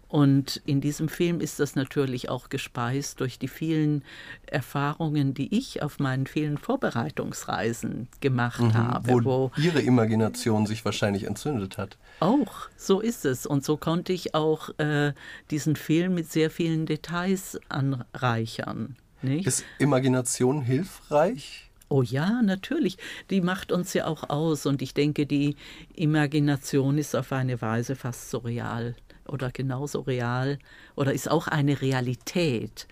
Und 0.10 0.60
in 0.66 0.82
diesem 0.82 1.08
Film 1.08 1.40
ist 1.40 1.60
das 1.60 1.76
natürlich 1.76 2.30
auch 2.30 2.50
gespeist 2.50 3.20
durch 3.22 3.38
die 3.38 3.48
vielen 3.48 4.04
Erfahrungen, 4.48 5.36
die 5.36 5.56
ich 5.56 5.84
auf 5.84 6.00
meinen 6.00 6.26
vielen 6.26 6.58
Vorbereitungsreisen 6.58 8.08
gemacht 8.20 8.60
Mhm, 8.62 8.74
habe. 8.74 9.08
wo, 9.12 9.24
wo 9.24 9.52
ihre 9.56 9.82
Imagination 9.82 10.66
sich 10.66 10.84
wahrscheinlich 10.84 11.26
entzündet 11.26 11.78
hat. 11.78 11.98
auch, 12.20 12.70
so 12.76 13.00
ist 13.02 13.24
es. 13.24 13.46
Und 13.46 13.64
so 13.64 13.78
konnte 13.78 14.12
ich 14.12 14.34
auch 14.34 14.70
äh, 14.80 15.14
diesen 15.52 15.76
Film 15.76 16.16
mit 16.16 16.32
sehr 16.32 16.50
vielen 16.50 16.88
Details 16.88 17.60
anreichern. 17.70 18.96
Nicht? 19.22 19.46
Ist 19.48 19.64
Imagination 19.78 20.62
hilfreich? 20.62 21.70
Oh 21.90 22.02
ja, 22.04 22.42
natürlich. 22.42 22.98
Die 23.30 23.42
macht 23.42 23.72
uns 23.72 23.94
ja 23.94 24.06
auch 24.06 24.30
aus. 24.30 24.66
Und 24.66 24.82
ich 24.82 24.94
denke, 24.94 25.26
die 25.26 25.56
Imagination 25.96 26.98
ist 26.98 27.16
auf 27.16 27.32
eine 27.32 27.62
Weise 27.62 27.96
fast 27.96 28.30
so 28.32 28.40
real 28.40 28.96
oder 29.30 29.52
genauso 29.52 30.02
real 30.02 30.60
oder 30.96 31.14
ist 31.14 31.30
auch 31.30 31.48
eine 31.48 31.82
Realität 31.82 32.88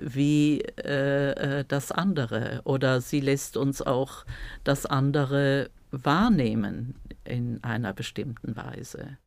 wie 0.00 0.60
äh, 0.84 1.60
äh, 1.60 1.64
das 1.66 1.92
andere. 1.92 2.60
Oder 2.64 3.00
sie 3.00 3.20
lässt 3.20 3.56
uns 3.56 3.82
auch 3.82 4.24
das 4.64 4.86
andere 4.86 5.70
wahrnehmen 5.90 6.94
in 7.24 7.62
einer 7.62 7.92
bestimmten 7.92 8.56
Weise. 8.56 9.18